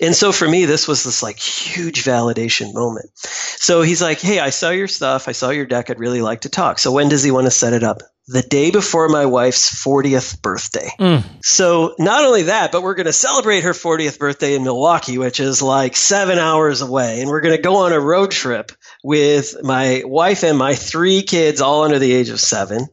And 0.00 0.14
so 0.14 0.32
for 0.32 0.48
me, 0.48 0.64
this 0.64 0.88
was 0.88 1.04
this 1.04 1.22
like 1.22 1.38
huge 1.38 2.04
validation 2.04 2.74
moment. 2.74 3.10
So 3.14 3.82
he's 3.82 4.02
like, 4.02 4.20
Hey, 4.20 4.40
I 4.40 4.50
saw 4.50 4.70
your 4.70 4.88
stuff. 4.88 5.28
I 5.28 5.32
saw 5.32 5.50
your 5.50 5.66
deck. 5.66 5.90
I'd 5.90 5.98
really 5.98 6.22
like 6.22 6.42
to 6.42 6.48
talk. 6.48 6.78
So 6.78 6.92
when 6.92 7.08
does 7.08 7.22
he 7.22 7.30
want 7.30 7.46
to 7.46 7.50
set 7.50 7.72
it 7.72 7.82
up? 7.82 8.02
The 8.26 8.42
day 8.42 8.70
before 8.70 9.08
my 9.08 9.26
wife's 9.26 9.82
40th 9.84 10.40
birthday. 10.40 10.88
Mm. 11.00 11.24
So 11.42 11.94
not 11.98 12.24
only 12.24 12.44
that, 12.44 12.70
but 12.70 12.82
we're 12.82 12.94
going 12.94 13.06
to 13.06 13.12
celebrate 13.12 13.62
her 13.62 13.72
40th 13.72 14.20
birthday 14.20 14.54
in 14.54 14.62
Milwaukee, 14.62 15.18
which 15.18 15.40
is 15.40 15.62
like 15.62 15.96
seven 15.96 16.38
hours 16.38 16.80
away. 16.80 17.20
And 17.20 17.28
we're 17.28 17.40
going 17.40 17.56
to 17.56 17.62
go 17.62 17.76
on 17.76 17.92
a 17.92 17.98
road 17.98 18.30
trip 18.30 18.70
with 19.02 19.56
my 19.64 20.02
wife 20.04 20.44
and 20.44 20.56
my 20.56 20.76
three 20.76 21.22
kids, 21.22 21.60
all 21.60 21.82
under 21.82 21.98
the 21.98 22.12
age 22.12 22.28
of 22.28 22.38
seven. 22.38 22.86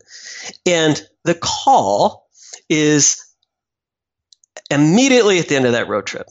And 0.66 1.02
the 1.24 1.36
call 1.36 2.28
is 2.70 3.24
immediately 4.70 5.40
at 5.40 5.48
the 5.48 5.56
end 5.56 5.66
of 5.66 5.74
that 5.74 5.88
road 5.88 6.06
trip. 6.06 6.28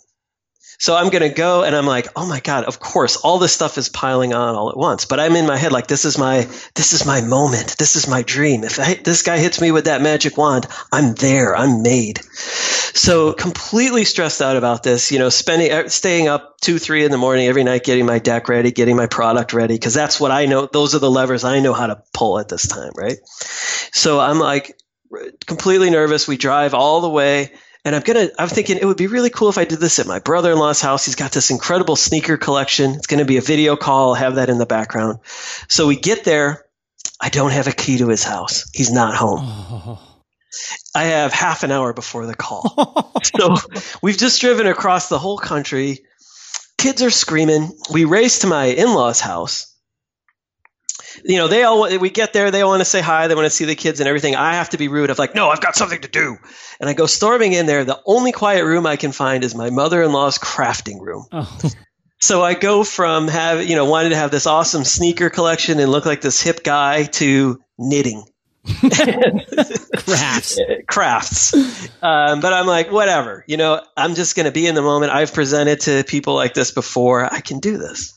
So 0.79 0.95
I'm 0.95 1.09
going 1.11 1.23
to 1.23 1.35
go 1.35 1.65
and 1.65 1.75
I'm 1.75 1.87
like, 1.87 2.09
oh 2.17 2.27
my 2.27 2.41
God, 2.41 2.65
of 2.65 2.79
course, 2.81 3.17
all 3.17 3.39
this 3.39 3.53
stuff 3.53 3.79
is 3.79 3.89
piling 3.89 4.35
on 4.35 4.55
all 4.55 4.71
at 4.71 4.77
once. 4.77 5.05
But 5.05 5.21
I'm 5.21 5.37
in 5.37 5.47
my 5.47 5.57
head 5.57 5.73
like, 5.73 5.87
this 5.87 6.05
is 6.05 6.19
my, 6.19 6.49
this 6.75 6.93
is 6.93 7.07
my 7.07 7.21
moment. 7.23 7.77
This 7.79 7.97
is 7.97 8.09
my 8.09 8.23
dream. 8.23 8.65
If 8.65 8.79
I, 8.79 8.95
this 8.95 9.23
guy 9.23 9.39
hits 9.39 9.61
me 9.61 9.73
with 9.73 9.87
that 9.87 10.03
magic 10.03 10.37
wand, 10.37 10.67
I'm 10.93 11.15
there. 11.15 11.57
I'm 11.57 11.83
made. 11.83 12.21
So 12.23 13.33
completely 13.33 14.05
stressed 14.05 14.43
out 14.43 14.57
about 14.57 14.83
this, 14.83 15.11
you 15.11 15.19
know, 15.19 15.29
spending, 15.29 15.73
uh, 15.73 15.89
staying 15.89 16.29
up 16.29 16.61
two, 16.61 16.79
three 16.79 17.05
in 17.05 17.11
the 17.11 17.19
morning 17.19 17.47
every 17.47 17.65
night, 17.65 17.85
getting 17.85 18.07
my 18.07 18.19
deck 18.19 18.49
ready, 18.49 18.71
getting 18.71 18.97
my 18.97 19.07
product 19.07 19.53
ready. 19.53 19.79
Cause 19.79 19.95
that's 19.95 20.21
what 20.21 20.31
I 20.31 20.47
know. 20.47 20.67
Those 20.67 20.95
are 20.95 20.99
the 20.99 21.11
levers 21.11 21.45
I 21.45 21.61
know 21.61 21.73
how 21.73 21.87
to 21.87 22.03
pull 22.13 22.39
at 22.39 22.49
this 22.49 22.67
time. 22.67 22.93
Right. 22.97 23.19
So 23.93 24.21
I'm 24.21 24.39
like 24.39 24.79
completely 25.47 25.91
nervous. 25.91 26.29
We 26.29 26.37
drive 26.37 26.75
all 26.75 27.01
the 27.01 27.11
way 27.11 27.53
and 27.87 27.95
I'm 27.95 28.03
gonna, 28.03 28.29
I'm 28.37 28.49
thinking 28.49 28.79
it 28.79 28.85
would 28.85 28.97
be 28.97 29.07
really 29.07 29.31
cool 29.31 29.49
if 29.49 29.59
I 29.59 29.65
did 29.65 29.79
this 29.79 30.01
at 30.01 30.09
my 30.09 30.19
brother 30.19 30.51
in 30.51 30.59
law's 30.59 30.81
house. 30.81 31.05
He's 31.05 31.15
got 31.15 31.31
this 31.31 31.53
incredible 31.53 31.95
sneaker 31.95 32.37
collection. 32.37 32.91
It's 32.95 33.07
going 33.07 33.21
to 33.21 33.25
be 33.25 33.37
a 33.37 33.41
video 33.41 33.77
call. 33.77 34.09
I'll 34.09 34.15
have 34.15 34.35
that 34.35 34.51
in 34.51 34.59
the 34.59 34.67
background. 34.67 35.21
So 35.69 35.87
we 35.87 35.95
get 35.95 36.25
there. 36.25 36.67
I 37.21 37.29
don't 37.29 37.53
have 37.53 37.69
a 37.69 37.73
key 37.73 37.99
to 37.99 38.09
his 38.09 38.25
house. 38.25 38.69
He's 38.75 38.91
not 38.91 39.15
home. 39.15 39.39
Oh. 39.41 40.03
I 40.97 41.05
have 41.05 41.33
half 41.33 41.63
an 41.63 41.71
hour 41.71 41.93
before 41.93 42.27
the 42.27 42.35
call. 42.35 43.13
so 43.39 43.55
we've 44.03 44.19
just 44.19 44.41
driven 44.41 44.67
across 44.67 45.09
the 45.09 45.19
whole 45.21 45.39
country. 45.39 46.01
Kids 46.79 47.03
are 47.03 47.11
screaming. 47.11 47.71
We 47.93 48.05
race 48.05 48.41
to 48.41 48.49
my 48.49 48.65
in 48.65 48.93
law's 48.95 49.21
house 49.21 49.76
you 51.25 51.39
know, 51.39 51.49
they 51.49 51.63
all 51.63 51.99
we 51.99 52.11
get 52.11 52.33
there, 52.33 52.51
they 52.51 52.63
all 52.63 52.71
want 52.71 52.81
to 52.81 52.85
say 52.85 53.01
hi, 53.01 53.29
they 53.29 53.35
want 53.35 53.47
to 53.47 53.51
see 53.51 53.65
the 53.65 53.75
kids 53.75 54.01
and 54.01 54.09
everything. 54.09 54.35
I 54.35 54.55
have 54.55 54.71
to 54.71 54.79
be 54.79 54.89
rude. 54.89 55.11
I'm 55.11 55.17
like, 55.17 55.35
no, 55.35 55.51
I've 55.51 55.61
got 55.61 55.77
something 55.77 56.01
to 56.01 56.09
do, 56.09 56.37
and 56.81 56.89
I 56.89 56.95
go 56.95 57.07
storming 57.07 57.53
in 57.53 57.67
there. 57.67 57.85
The 57.85 58.01
only 58.07 58.33
quiet 58.33 58.65
room 58.65 58.87
I 58.87 58.97
can 58.97 59.13
find 59.13 59.45
is 59.45 59.55
my 59.55 59.71
mother-in-law's 59.71 60.39
crafting 60.39 61.01
room. 61.01 61.27
Oh. 61.33 61.61
So 62.19 62.43
I 62.43 62.55
go 62.55 62.83
from 62.83 63.29
have 63.29 63.69
you 63.69 63.77
know 63.77 63.85
wanting 63.85 64.11
to 64.11 64.17
have 64.17 64.31
this 64.31 64.47
awesome 64.47 64.85
sneaker 64.85 65.31
collection 65.31 65.79
and 65.79 65.91
look 65.91 66.07
like 66.07 66.21
this 66.21 66.41
hip 66.41 66.63
guy 66.65 67.05
to 67.05 67.61
knitting. 67.79 68.25
crafts 69.97 70.59
crafts 70.89 71.55
um, 72.03 72.41
but 72.41 72.53
i'm 72.53 72.67
like 72.67 72.91
whatever 72.91 73.45
you 73.47 73.57
know 73.57 73.81
i'm 73.97 74.17
just 74.17 74.35
going 74.35 74.47
to 74.47 74.51
be 74.51 74.67
in 74.67 74.75
the 74.75 74.83
moment 74.83 75.13
i've 75.13 75.33
presented 75.33 75.79
to 75.79 76.03
people 76.03 76.35
like 76.35 76.53
this 76.53 76.73
before 76.73 77.33
i 77.33 77.41
can 77.41 77.61
do 77.61 77.79
this 77.79 78.16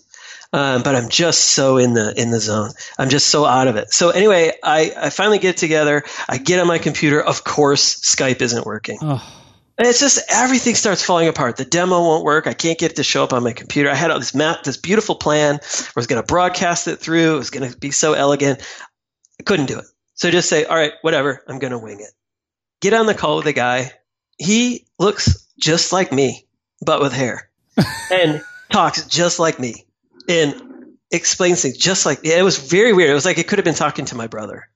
um, 0.51 0.81
but 0.81 0.95
I'm 0.95 1.09
just 1.09 1.41
so 1.51 1.77
in 1.77 1.93
the 1.93 2.19
in 2.19 2.31
the 2.31 2.39
zone. 2.39 2.71
I'm 2.97 3.09
just 3.09 3.27
so 3.27 3.45
out 3.45 3.67
of 3.67 3.75
it. 3.75 3.93
So 3.93 4.09
anyway, 4.09 4.51
I, 4.63 4.91
I 4.97 5.09
finally 5.11 5.37
get 5.37 5.57
together. 5.57 6.03
I 6.27 6.37
get 6.37 6.59
on 6.59 6.67
my 6.67 6.79
computer. 6.79 7.21
Of 7.21 7.43
course, 7.43 7.99
Skype 8.01 8.41
isn't 8.41 8.65
working. 8.65 8.97
Oh. 9.01 9.35
And 9.77 9.87
it's 9.87 9.99
just 9.99 10.19
everything 10.27 10.75
starts 10.75 11.03
falling 11.03 11.29
apart. 11.29 11.55
The 11.55 11.65
demo 11.65 12.01
won't 12.01 12.25
work. 12.25 12.47
I 12.47 12.53
can't 12.53 12.77
get 12.77 12.91
it 12.91 12.95
to 12.95 13.03
show 13.03 13.23
up 13.23 13.31
on 13.31 13.43
my 13.43 13.53
computer. 13.53 13.89
I 13.89 13.95
had 13.95 14.11
this 14.19 14.35
map, 14.35 14.63
this 14.63 14.75
beautiful 14.75 15.15
plan. 15.15 15.59
I 15.63 15.91
was 15.95 16.07
going 16.07 16.21
to 16.21 16.25
broadcast 16.25 16.89
it 16.89 16.97
through. 16.97 17.35
It 17.35 17.37
was 17.37 17.49
going 17.49 17.71
to 17.71 17.77
be 17.77 17.91
so 17.91 18.11
elegant. 18.11 18.61
I 19.39 19.43
couldn't 19.43 19.67
do 19.67 19.79
it. 19.79 19.85
So 20.15 20.31
just 20.31 20.49
say, 20.49 20.65
all 20.65 20.75
right, 20.75 20.91
whatever. 21.01 21.41
I'm 21.47 21.59
going 21.59 21.71
to 21.71 21.77
wing 21.77 22.01
it. 22.01 22.11
Get 22.81 22.93
on 22.93 23.05
the 23.05 23.13
call 23.13 23.37
with 23.37 23.45
the 23.45 23.53
guy. 23.53 23.93
He 24.37 24.85
looks 24.97 25.47
just 25.57 25.93
like 25.93 26.11
me, 26.11 26.45
but 26.85 26.99
with 26.99 27.13
hair, 27.13 27.49
and 28.11 28.41
talks 28.69 29.05
just 29.05 29.39
like 29.39 29.59
me 29.59 29.85
and 30.29 30.55
explains 31.11 31.61
things 31.61 31.77
just 31.77 32.05
like 32.05 32.19
it 32.23 32.43
was 32.43 32.57
very 32.57 32.93
weird. 32.93 33.09
It 33.09 33.15
was 33.15 33.25
like 33.25 33.39
it 33.39 33.47
could 33.47 33.57
have 33.57 33.65
been 33.65 33.73
talking 33.73 34.05
to 34.05 34.15
my 34.15 34.27
brother. 34.27 34.69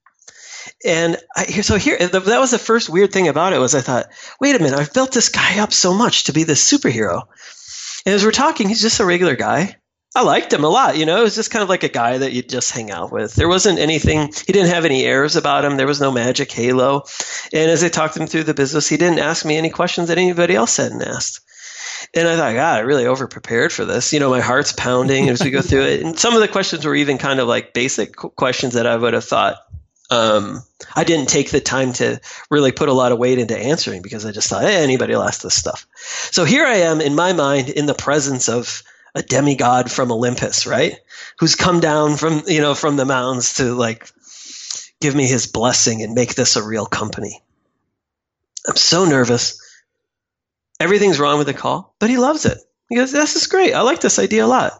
And 0.84 1.16
I, 1.34 1.44
so 1.46 1.76
here, 1.76 1.96
that 1.98 2.40
was 2.40 2.50
the 2.50 2.58
first 2.58 2.90
weird 2.90 3.12
thing 3.12 3.28
about 3.28 3.52
it 3.52 3.58
was 3.58 3.74
I 3.74 3.80
thought, 3.80 4.06
wait 4.40 4.56
a 4.56 4.58
minute, 4.58 4.78
I've 4.78 4.92
built 4.92 5.12
this 5.12 5.28
guy 5.28 5.60
up 5.60 5.72
so 5.72 5.94
much 5.94 6.24
to 6.24 6.32
be 6.32 6.42
this 6.44 6.70
superhero. 6.70 7.22
And 8.04 8.14
as 8.14 8.24
we're 8.24 8.32
talking, 8.32 8.68
he's 8.68 8.82
just 8.82 9.00
a 9.00 9.04
regular 9.04 9.36
guy. 9.36 9.76
I 10.16 10.22
liked 10.22 10.52
him 10.52 10.62
a 10.62 10.68
lot. 10.68 10.96
You 10.96 11.06
know, 11.06 11.18
it 11.18 11.24
was 11.24 11.34
just 11.34 11.50
kind 11.50 11.62
of 11.62 11.68
like 11.68 11.82
a 11.82 11.88
guy 11.88 12.18
that 12.18 12.32
you'd 12.32 12.48
just 12.48 12.70
hang 12.70 12.90
out 12.90 13.10
with. 13.10 13.34
There 13.34 13.48
wasn't 13.48 13.80
anything, 13.80 14.32
he 14.46 14.52
didn't 14.52 14.68
have 14.68 14.84
any 14.84 15.04
airs 15.04 15.36
about 15.36 15.64
him. 15.64 15.76
There 15.76 15.88
was 15.88 16.00
no 16.00 16.12
magic 16.12 16.52
halo. 16.52 17.02
And 17.52 17.70
as 17.70 17.82
I 17.82 17.88
talked 17.88 18.16
him 18.16 18.26
through 18.26 18.44
the 18.44 18.54
business, 18.54 18.88
he 18.88 18.96
didn't 18.96 19.18
ask 19.18 19.44
me 19.44 19.56
any 19.56 19.70
questions 19.70 20.08
that 20.08 20.18
anybody 20.18 20.54
else 20.54 20.76
hadn't 20.76 21.02
asked. 21.02 21.40
And 22.12 22.28
I 22.28 22.36
thought, 22.36 22.54
God, 22.54 22.78
I 22.78 22.80
really 22.80 23.06
over 23.06 23.26
prepared 23.26 23.72
for 23.72 23.84
this. 23.84 24.12
You 24.12 24.20
know, 24.20 24.30
my 24.30 24.40
heart's 24.40 24.72
pounding 24.72 25.28
as 25.28 25.42
we 25.42 25.50
go 25.50 25.62
through 25.62 25.84
it. 25.84 26.02
And 26.02 26.18
some 26.18 26.34
of 26.34 26.40
the 26.40 26.48
questions 26.48 26.84
were 26.84 26.94
even 26.94 27.18
kind 27.18 27.40
of 27.40 27.48
like 27.48 27.72
basic 27.72 28.16
questions 28.16 28.74
that 28.74 28.86
I 28.86 28.96
would 28.96 29.14
have 29.14 29.24
thought 29.24 29.56
um, 30.10 30.62
I 30.94 31.04
didn't 31.04 31.28
take 31.28 31.50
the 31.50 31.60
time 31.60 31.92
to 31.94 32.20
really 32.50 32.72
put 32.72 32.88
a 32.88 32.92
lot 32.92 33.12
of 33.12 33.18
weight 33.18 33.38
into 33.38 33.58
answering 33.58 34.02
because 34.02 34.26
I 34.26 34.32
just 34.32 34.48
thought, 34.48 34.62
hey, 34.62 34.82
anybody 34.82 35.14
will 35.14 35.22
ask 35.22 35.42
this 35.42 35.54
stuff. 35.54 35.86
So 36.30 36.44
here 36.44 36.66
I 36.66 36.76
am 36.76 37.00
in 37.00 37.14
my 37.14 37.32
mind 37.32 37.68
in 37.68 37.86
the 37.86 37.94
presence 37.94 38.48
of 38.48 38.82
a 39.14 39.22
demigod 39.22 39.90
from 39.90 40.12
Olympus, 40.12 40.66
right? 40.66 40.98
Who's 41.38 41.54
come 41.54 41.80
down 41.80 42.16
from, 42.16 42.42
you 42.46 42.60
know, 42.60 42.74
from 42.74 42.96
the 42.96 43.04
mountains 43.04 43.54
to 43.54 43.74
like 43.74 44.10
give 45.00 45.14
me 45.14 45.26
his 45.26 45.46
blessing 45.46 46.02
and 46.02 46.14
make 46.14 46.34
this 46.34 46.56
a 46.56 46.62
real 46.62 46.86
company. 46.86 47.42
I'm 48.68 48.76
so 48.76 49.04
nervous 49.04 49.60
everything's 50.84 51.18
wrong 51.18 51.38
with 51.38 51.46
the 51.46 51.54
call, 51.54 51.94
but 51.98 52.10
he 52.10 52.18
loves 52.18 52.44
it. 52.44 52.58
He 52.88 52.96
goes, 52.96 53.10
"This 53.10 53.36
is 53.36 53.46
great. 53.46 53.74
I 53.74 53.80
like 53.80 54.00
this 54.00 54.18
idea 54.18 54.44
a 54.44 54.46
lot." 54.46 54.72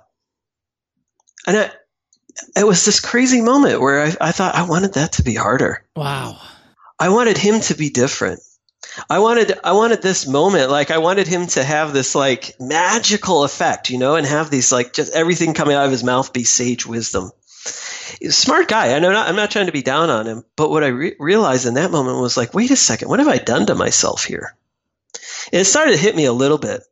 And 1.46 1.56
it, 1.56 1.72
it 2.56 2.66
was 2.66 2.84
this 2.84 3.00
crazy 3.00 3.40
moment 3.40 3.80
where 3.80 4.02
I, 4.02 4.14
I 4.20 4.32
thought 4.32 4.54
I 4.54 4.62
wanted 4.62 4.94
that 4.94 5.12
to 5.14 5.22
be 5.22 5.34
harder. 5.34 5.84
Wow. 5.96 6.40
I 6.98 7.08
wanted 7.08 7.38
him 7.38 7.60
to 7.60 7.74
be 7.74 7.90
different. 7.90 8.40
I 9.10 9.18
wanted 9.18 9.58
I 9.64 9.72
wanted 9.72 10.02
this 10.02 10.26
moment 10.26 10.70
like 10.70 10.90
I 10.90 10.98
wanted 10.98 11.26
him 11.26 11.46
to 11.48 11.64
have 11.64 11.92
this 11.92 12.14
like 12.14 12.54
magical 12.60 13.44
effect, 13.44 13.90
you 13.90 13.98
know, 13.98 14.14
and 14.14 14.26
have 14.26 14.50
these 14.50 14.70
like 14.70 14.92
just 14.92 15.12
everything 15.14 15.54
coming 15.54 15.74
out 15.74 15.86
of 15.86 15.90
his 15.90 16.04
mouth 16.04 16.32
be 16.32 16.44
sage 16.44 16.86
wisdom. 16.86 17.32
He's 18.20 18.30
a 18.30 18.32
smart 18.32 18.68
guy. 18.68 18.94
I 18.94 18.98
know 19.00 19.10
not, 19.10 19.28
I'm 19.28 19.36
not 19.36 19.50
trying 19.50 19.66
to 19.66 19.72
be 19.72 19.82
down 19.82 20.10
on 20.10 20.26
him, 20.26 20.44
but 20.54 20.70
what 20.70 20.84
I 20.84 20.88
re- 20.88 21.16
realized 21.18 21.66
in 21.66 21.74
that 21.74 21.90
moment 21.90 22.20
was 22.20 22.36
like, 22.36 22.54
wait 22.54 22.70
a 22.70 22.76
second, 22.76 23.08
what 23.08 23.18
have 23.18 23.28
I 23.28 23.38
done 23.38 23.66
to 23.66 23.74
myself 23.74 24.24
here? 24.24 24.54
And 25.52 25.60
it 25.60 25.64
started 25.64 25.92
to 25.92 25.98
hit 25.98 26.16
me 26.16 26.24
a 26.24 26.32
little 26.32 26.58
bit. 26.58 26.82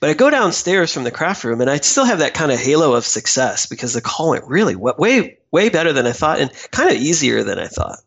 But 0.00 0.10
I 0.10 0.14
go 0.14 0.30
downstairs 0.30 0.92
from 0.92 1.04
the 1.04 1.10
craft 1.10 1.44
room 1.44 1.60
and 1.60 1.70
I 1.70 1.78
still 1.78 2.04
have 2.04 2.18
that 2.18 2.34
kind 2.34 2.50
of 2.50 2.58
halo 2.58 2.94
of 2.94 3.06
success 3.06 3.66
because 3.66 3.94
the 3.94 4.00
call 4.00 4.30
went 4.30 4.44
really 4.46 4.74
way, 4.76 5.38
way 5.52 5.68
better 5.68 5.92
than 5.92 6.06
I 6.06 6.12
thought 6.12 6.40
and 6.40 6.52
kind 6.70 6.90
of 6.90 6.96
easier 6.96 7.44
than 7.44 7.58
I 7.58 7.66
thought. 7.68 7.98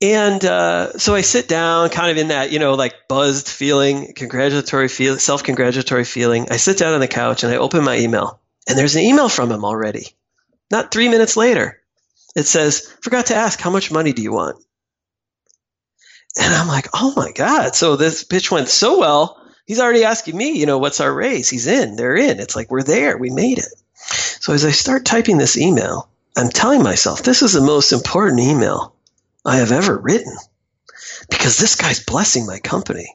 And 0.00 0.44
uh, 0.44 0.96
so 0.98 1.14
I 1.14 1.22
sit 1.22 1.48
down, 1.48 1.88
kind 1.90 2.10
of 2.10 2.18
in 2.18 2.28
that, 2.28 2.52
you 2.52 2.60
know, 2.60 2.74
like 2.74 3.08
buzzed 3.08 3.48
feeling, 3.48 4.12
congratulatory 4.14 4.88
feel, 4.88 5.18
self 5.18 5.42
congratulatory 5.42 6.04
feeling. 6.04 6.48
I 6.50 6.56
sit 6.56 6.78
down 6.78 6.94
on 6.94 7.00
the 7.00 7.08
couch 7.08 7.42
and 7.42 7.52
I 7.52 7.56
open 7.56 7.82
my 7.82 7.98
email, 7.98 8.40
and 8.68 8.78
there's 8.78 8.94
an 8.94 9.02
email 9.02 9.28
from 9.28 9.50
him 9.50 9.64
already. 9.64 10.06
Not 10.70 10.92
three 10.92 11.08
minutes 11.08 11.36
later, 11.36 11.80
it 12.36 12.46
says, 12.46 12.94
"Forgot 13.02 13.26
to 13.26 13.34
ask, 13.34 13.60
how 13.60 13.70
much 13.70 13.90
money 13.90 14.12
do 14.12 14.22
you 14.22 14.32
want?" 14.32 14.62
And 16.36 16.54
I'm 16.54 16.68
like, 16.68 16.88
oh 16.94 17.12
my 17.16 17.32
God. 17.32 17.74
So 17.74 17.96
this 17.96 18.24
pitch 18.24 18.50
went 18.50 18.68
so 18.68 18.98
well. 18.98 19.40
He's 19.66 19.80
already 19.80 20.04
asking 20.04 20.36
me, 20.36 20.58
you 20.58 20.66
know, 20.66 20.78
what's 20.78 21.00
our 21.00 21.12
race? 21.12 21.48
He's 21.50 21.66
in, 21.66 21.96
they're 21.96 22.16
in. 22.16 22.40
It's 22.40 22.56
like, 22.56 22.70
we're 22.70 22.82
there. 22.82 23.18
We 23.18 23.30
made 23.30 23.58
it. 23.58 23.72
So 24.40 24.52
as 24.52 24.64
I 24.64 24.70
start 24.70 25.04
typing 25.04 25.38
this 25.38 25.58
email, 25.58 26.08
I'm 26.36 26.48
telling 26.48 26.82
myself, 26.82 27.22
this 27.22 27.42
is 27.42 27.52
the 27.52 27.60
most 27.60 27.92
important 27.92 28.40
email 28.40 28.94
I 29.44 29.56
have 29.56 29.72
ever 29.72 29.96
written 29.96 30.36
because 31.28 31.58
this 31.58 31.74
guy's 31.74 32.04
blessing 32.04 32.46
my 32.46 32.58
company. 32.58 33.14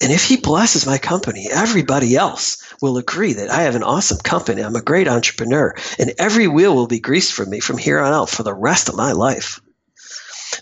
And 0.00 0.12
if 0.12 0.24
he 0.24 0.36
blesses 0.36 0.86
my 0.86 0.98
company, 0.98 1.48
everybody 1.50 2.16
else 2.16 2.62
will 2.80 2.96
agree 2.96 3.34
that 3.34 3.50
I 3.50 3.62
have 3.62 3.74
an 3.74 3.82
awesome 3.82 4.18
company. 4.18 4.62
I'm 4.62 4.76
a 4.76 4.82
great 4.82 5.08
entrepreneur 5.08 5.74
and 5.98 6.14
every 6.18 6.46
wheel 6.46 6.74
will 6.74 6.86
be 6.86 7.00
greased 7.00 7.32
for 7.32 7.44
me 7.44 7.60
from 7.60 7.76
here 7.76 7.98
on 7.98 8.12
out 8.12 8.30
for 8.30 8.42
the 8.42 8.54
rest 8.54 8.88
of 8.88 8.96
my 8.96 9.12
life. 9.12 9.60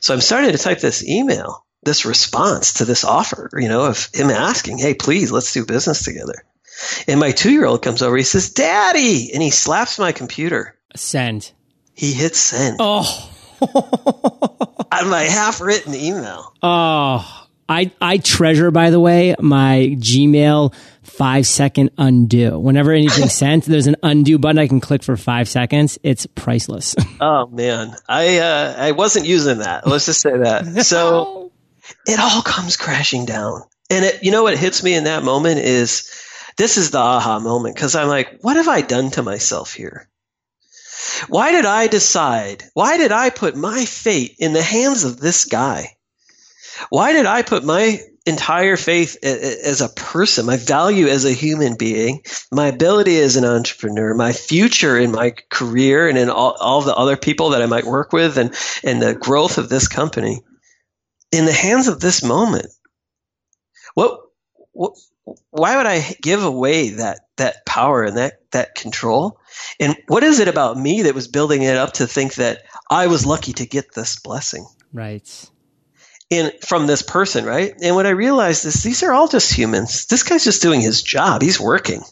So 0.01 0.15
I'm 0.15 0.21
starting 0.21 0.53
to 0.53 0.59
type 0.59 0.81
this 0.81 1.07
email 1.07 1.67
this 1.87 2.05
response 2.05 2.75
to 2.75 2.85
this 2.85 3.05
offer, 3.05 3.49
you 3.55 3.69
know, 3.69 3.87
of 3.87 4.09
him 4.13 4.29
asking, 4.29 4.79
Hey, 4.79 4.93
please, 4.93 5.33
let's 5.33 5.53
do 5.53 5.65
business 5.65 6.03
together. 6.03 6.45
And 7.09 7.19
my 7.19 7.31
two 7.31 7.51
year 7.51 7.65
old 7.65 7.81
comes 7.81 8.03
over, 8.03 8.17
he 8.17 8.25
says, 8.25 8.51
Daddy, 8.51 9.31
and 9.33 9.43
he 9.43 9.51
slaps 9.51 9.99
my 9.99 10.13
computer. 10.13 10.77
Send. 10.95 11.53
He 11.95 12.13
hits 12.13 12.39
send. 12.39 12.77
Oh. 12.81 13.31
on 14.93 15.09
my 15.09 15.23
half 15.23 15.61
written 15.63 15.95
email. 15.95 16.53
Oh. 16.63 17.43
I, 17.69 17.91
I 18.01 18.19
treasure, 18.19 18.71
by 18.71 18.91
the 18.91 19.01
way, 19.01 19.35
my 19.41 19.97
Gmail 19.99 20.73
five 21.07 21.47
second 21.47 21.91
undo. 21.97 22.59
Whenever 22.59 22.93
anything's 22.93 23.33
sent, 23.37 23.65
there's 23.65 23.87
an 23.87 23.97
undo 24.03 24.39
button 24.39 24.59
I 24.59 24.69
can 24.69 24.81
click 24.81 25.03
for 25.03 25.17
five 25.17 25.49
seconds. 25.49 25.99
It's 26.03 26.27
priceless. 26.27 26.95
oh 27.21 27.47
man, 27.47 27.95
I 28.09 28.39
uh, 28.39 28.75
I 28.79 28.93
wasn't 28.93 29.27
using 29.27 29.59
that. 29.59 29.87
Let's 29.87 30.07
just 30.07 30.21
say 30.21 30.37
that. 30.37 30.67
So 30.87 31.53
it 32.07 32.21
all 32.21 32.43
comes 32.43 32.77
crashing 32.77 33.27
down. 33.27 33.63
And 33.91 34.05
it, 34.05 34.23
you 34.23 34.31
know 34.31 34.43
what 34.43 34.59
hits 34.59 34.83
me 34.83 34.95
in 34.95 35.05
that 35.05 35.23
moment 35.23 35.59
is 35.59 36.11
this 36.57 36.77
is 36.77 36.91
the 36.91 36.99
aha 36.99 37.39
moment 37.39 37.75
because 37.75 37.95
I'm 37.95 38.09
like, 38.09 38.41
what 38.41 38.57
have 38.57 38.69
I 38.69 38.81
done 38.81 39.11
to 39.13 39.23
myself 39.23 39.73
here? 39.73 40.09
Why 41.29 41.53
did 41.53 41.65
I 41.65 41.87
decide? 41.87 42.65
Why 42.75 42.97
did 42.97 43.13
I 43.13 43.31
put 43.31 43.57
my 43.57 43.85
fate 43.85 44.37
in 44.39 44.53
the 44.53 44.63
hands 44.63 45.05
of 45.05 45.19
this 45.19 45.45
guy? 45.45 45.97
Why 46.91 47.13
did 47.13 47.27
I 47.27 47.43
put 47.43 47.65
my 47.65 48.01
entire 48.27 48.77
faith 48.77 49.17
as 49.23 49.81
a 49.81 49.89
person, 49.89 50.47
my 50.47 50.57
value 50.57 51.07
as 51.07 51.25
a 51.25 51.33
human 51.33 51.77
being, 51.77 52.23
my 52.51 52.67
ability 52.67 53.19
as 53.19 53.37
an 53.37 53.45
entrepreneur, 53.45 54.15
my 54.15 54.33
future 54.33 54.99
in 54.99 55.13
my 55.13 55.33
career 55.49 56.09
and 56.09 56.19
in 56.19 56.29
all, 56.29 56.57
all 56.61 56.83
the 56.83 56.95
other 56.95 57.17
people 57.17 57.51
that 57.51 57.63
I 57.63 57.67
might 57.67 57.87
work 57.87 58.13
with 58.13 58.37
and, 58.37 58.55
and 58.83 59.01
the 59.01 59.15
growth 59.15 59.59
of 59.59 59.69
this 59.69 59.87
company 59.87 60.43
in 61.31 61.45
the 61.45 61.53
hands 61.53 61.87
of 61.87 62.01
this 62.01 62.23
moment. 62.23 62.67
What, 63.95 64.21
what 64.73 64.95
why 65.51 65.77
would 65.77 65.87
I 65.87 66.15
give 66.23 66.45
away 66.45 66.91
that 66.91 67.21
that 67.37 67.67
power 67.67 68.05
and 68.05 68.17
that 68.17 68.51
that 68.53 68.75
control? 68.77 69.41
And 69.81 69.97
what 70.07 70.23
is 70.23 70.39
it 70.39 70.47
about 70.47 70.79
me 70.79 71.03
that 71.03 71.15
was 71.15 71.27
building 71.27 71.63
it 71.63 71.77
up 71.77 71.95
to 71.95 72.07
think 72.07 72.35
that 72.35 72.63
I 72.91 73.09
was 73.09 73.27
lucky 73.27 73.53
to 73.55 73.67
get 73.67 73.93
this 73.95 74.21
blessing? 74.21 74.67
Right 74.93 75.51
in 76.31 76.53
from 76.61 76.87
this 76.87 77.03
person, 77.03 77.45
right? 77.45 77.75
And 77.83 77.95
what 77.95 78.07
I 78.07 78.11
realized 78.11 78.65
is 78.65 78.83
these 78.83 79.03
are 79.03 79.13
all 79.13 79.29
just 79.29 79.53
humans. 79.53 80.07
This 80.07 80.23
guy's 80.23 80.45
just 80.45 80.63
doing 80.63 80.81
his 80.81 81.03
job. 81.03 81.43
He's 81.43 81.61
working. 81.61 82.03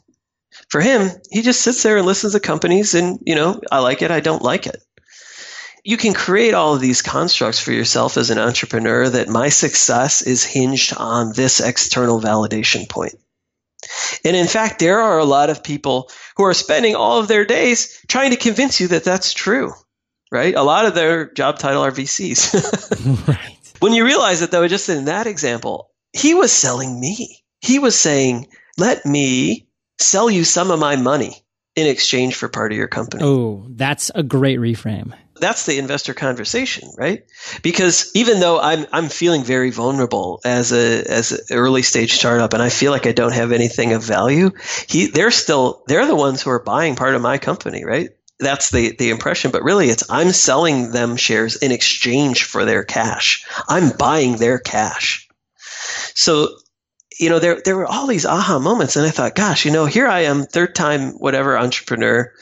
For 0.68 0.81
him, 0.81 1.11
he 1.31 1.42
just 1.42 1.61
sits 1.61 1.83
there 1.83 1.96
and 1.96 2.07
listens 2.07 2.33
to 2.33 2.40
companies 2.40 2.94
and, 2.94 3.18
you 3.27 3.35
know, 3.35 3.61
I 3.70 3.81
like 3.81 4.03
it, 4.03 4.11
I 4.11 4.20
don't 4.20 4.42
like 4.42 4.66
it. 4.66 4.83
You 5.85 5.96
can 5.96 6.14
create 6.14 6.55
all 6.55 6.74
of 6.74 6.81
these 6.81 7.03
constructs 7.03 7.59
for 7.59 7.72
yourself 7.72 8.16
as 8.16 8.31
an 8.31 8.38
entrepreneur 8.38 9.09
that 9.09 9.29
my 9.29 9.50
success 9.50 10.22
is 10.22 10.42
hinged 10.42 10.94
on 10.96 11.33
this 11.35 11.61
external 11.61 12.20
validation 12.20 12.88
point. 12.88 13.14
And 14.24 14.35
in 14.35 14.46
fact, 14.46 14.79
there 14.79 15.00
are 15.00 15.18
a 15.18 15.24
lot 15.24 15.50
of 15.50 15.62
people 15.62 16.11
who 16.37 16.44
are 16.44 16.55
spending 16.55 16.94
all 16.94 17.20
of 17.20 17.29
their 17.29 17.44
days 17.44 18.00
trying 18.09 18.31
to 18.31 18.37
convince 18.37 18.81
you 18.81 18.88
that 18.88 19.05
that's 19.05 19.35
true, 19.35 19.72
right? 20.33 20.55
A 20.55 20.62
lot 20.62 20.87
of 20.87 20.94
their 20.94 21.31
job 21.31 21.59
title 21.59 21.83
are 21.85 21.92
VCs. 21.92 23.29
right. 23.29 23.53
When 23.84 23.92
you 23.92 24.06
realize 24.06 24.40
that, 24.40 24.50
though, 24.50 24.66
just 24.66 24.88
in 24.88 25.04
that 25.04 25.26
example, 25.26 25.90
he 26.14 26.32
was 26.32 26.50
selling 26.50 26.98
me. 26.98 27.44
He 27.60 27.78
was 27.78 27.98
saying, 27.98 28.48
let 28.78 29.04
me 29.04 29.68
sell 29.98 30.30
you 30.30 30.42
some 30.44 30.70
of 30.70 30.80
my 30.80 30.96
money 30.96 31.44
in 31.76 31.86
exchange 31.86 32.34
for 32.34 32.48
part 32.48 32.72
of 32.72 32.78
your 32.78 32.88
company. 32.88 33.22
Oh, 33.22 33.66
that's 33.68 34.10
a 34.14 34.22
great 34.22 34.58
reframe. 34.58 35.12
That's 35.38 35.66
the 35.66 35.76
investor 35.76 36.14
conversation, 36.14 36.92
right? 36.96 37.24
Because 37.62 38.10
even 38.14 38.40
though 38.40 38.58
I'm 38.58 38.86
I'm 38.90 39.10
feeling 39.10 39.44
very 39.44 39.70
vulnerable 39.70 40.40
as 40.46 40.72
a 40.72 41.04
as 41.04 41.32
an 41.32 41.40
early 41.50 41.82
stage 41.82 42.14
startup 42.14 42.54
and 42.54 42.62
I 42.62 42.70
feel 42.70 42.90
like 42.90 43.06
I 43.06 43.12
don't 43.12 43.34
have 43.34 43.52
anything 43.52 43.92
of 43.92 44.02
value, 44.02 44.52
he 44.88 45.08
they're 45.08 45.30
still 45.30 45.82
they're 45.88 46.06
the 46.06 46.16
ones 46.16 46.40
who 46.40 46.48
are 46.48 46.62
buying 46.62 46.96
part 46.96 47.16
of 47.16 47.20
my 47.20 47.36
company, 47.36 47.84
right? 47.84 48.08
That's 48.38 48.70
the, 48.70 48.94
the 48.96 49.10
impression, 49.10 49.50
but 49.50 49.62
really 49.62 49.88
it's 49.88 50.08
I'm 50.10 50.32
selling 50.32 50.90
them 50.90 51.16
shares 51.16 51.56
in 51.56 51.72
exchange 51.72 52.44
for 52.44 52.64
their 52.64 52.84
cash. 52.84 53.44
I'm 53.68 53.96
buying 53.96 54.36
their 54.36 54.58
cash. 54.58 55.28
So, 56.14 56.48
you 57.18 57.30
know, 57.30 57.38
there, 57.38 57.60
there 57.64 57.76
were 57.76 57.86
all 57.86 58.06
these 58.06 58.26
aha 58.26 58.58
moments. 58.58 58.96
And 58.96 59.06
I 59.06 59.10
thought, 59.10 59.34
gosh, 59.34 59.64
you 59.64 59.70
know, 59.70 59.86
here 59.86 60.08
I 60.08 60.20
am, 60.20 60.44
third 60.44 60.74
time, 60.74 61.12
whatever 61.12 61.56
entrepreneur 61.56 62.32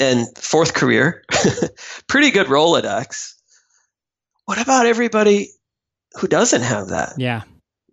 and 0.00 0.26
fourth 0.36 0.74
career, 0.74 1.24
pretty 2.08 2.30
good 2.30 2.48
Rolodex. 2.48 3.34
What 4.46 4.60
about 4.60 4.86
everybody 4.86 5.50
who 6.14 6.26
doesn't 6.26 6.62
have 6.62 6.88
that? 6.88 7.14
Yeah. 7.16 7.42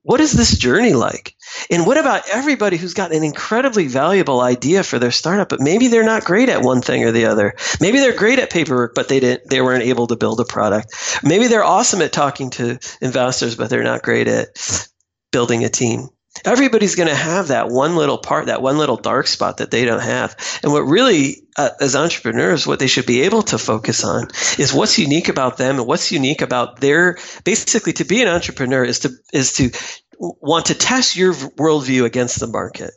What 0.10 0.22
is 0.22 0.34
this 0.34 0.58
journey 0.58 0.94
like? 0.94 1.36
And 1.70 1.86
what 1.86 2.00
about 2.00 2.28
everybody 2.30 2.78
who's 2.78 2.96
got 2.96 3.14
an 3.14 3.24
incredibly 3.24 3.86
valuable 3.86 4.42
idea 4.42 4.82
for 4.82 4.98
their 4.98 5.12
startup, 5.12 5.50
but 5.50 5.60
maybe 5.60 5.86
they're 5.86 6.04
not 6.04 6.26
great 6.26 6.50
at 6.50 6.64
one 6.64 6.82
thing 6.82 7.04
or 7.04 7.12
the 7.12 7.28
other. 7.28 7.54
Maybe 7.80 8.00
they're 8.00 8.18
great 8.18 8.40
at 8.40 8.50
paperwork, 8.50 8.96
but 8.96 9.08
they 9.08 9.20
didn't, 9.20 9.48
they 9.52 9.62
weren't 9.62 9.84
able 9.84 10.08
to 10.08 10.16
build 10.16 10.40
a 10.40 10.46
product. 10.46 10.96
Maybe 11.22 11.46
they're 11.46 11.64
awesome 11.64 12.02
at 12.02 12.12
talking 12.12 12.50
to 12.50 12.80
investors, 13.00 13.56
but 13.56 13.70
they're 13.70 13.84
not 13.84 14.02
great 14.02 14.28
at 14.28 14.90
building 15.32 15.64
a 15.64 15.70
team. 15.70 16.10
Everybody's 16.46 16.96
going 16.96 17.10
to 17.10 17.16
have 17.16 17.48
that 17.48 17.70
one 17.70 17.96
little 17.96 18.18
part, 18.18 18.46
that 18.46 18.62
one 18.62 18.78
little 18.78 18.98
dark 18.98 19.28
spot 19.28 19.58
that 19.58 19.72
they 19.72 19.84
don't 19.84 20.02
have. 20.02 20.36
And 20.64 20.72
what 20.72 20.82
really, 20.82 21.48
uh, 21.58 21.72
as 21.82 21.96
entrepreneurs, 21.96 22.68
what 22.68 22.80
they 22.80 22.88
should 22.88 23.08
be 23.08 23.22
able 23.22 23.42
to 23.44 23.58
focus 23.58 24.04
on 24.04 24.28
is 24.58 24.74
what's 24.74 25.00
unique 25.00 25.28
about 25.28 25.58
them 25.58 25.78
and 25.80 25.88
what's 25.88 26.12
unique 26.12 26.42
about 26.42 26.80
their, 26.80 27.18
basically 27.44 27.94
to 27.94 28.06
be 28.06 28.22
an 28.22 28.28
entrepreneur 28.28 28.84
is 28.84 29.00
to, 29.00 29.10
is 29.34 29.54
to 29.54 29.72
want 30.20 30.68
to 30.68 30.76
test 30.76 31.16
your 31.16 31.34
worldview 31.34 32.06
against 32.06 32.40
the 32.40 32.48
market. 32.48 32.92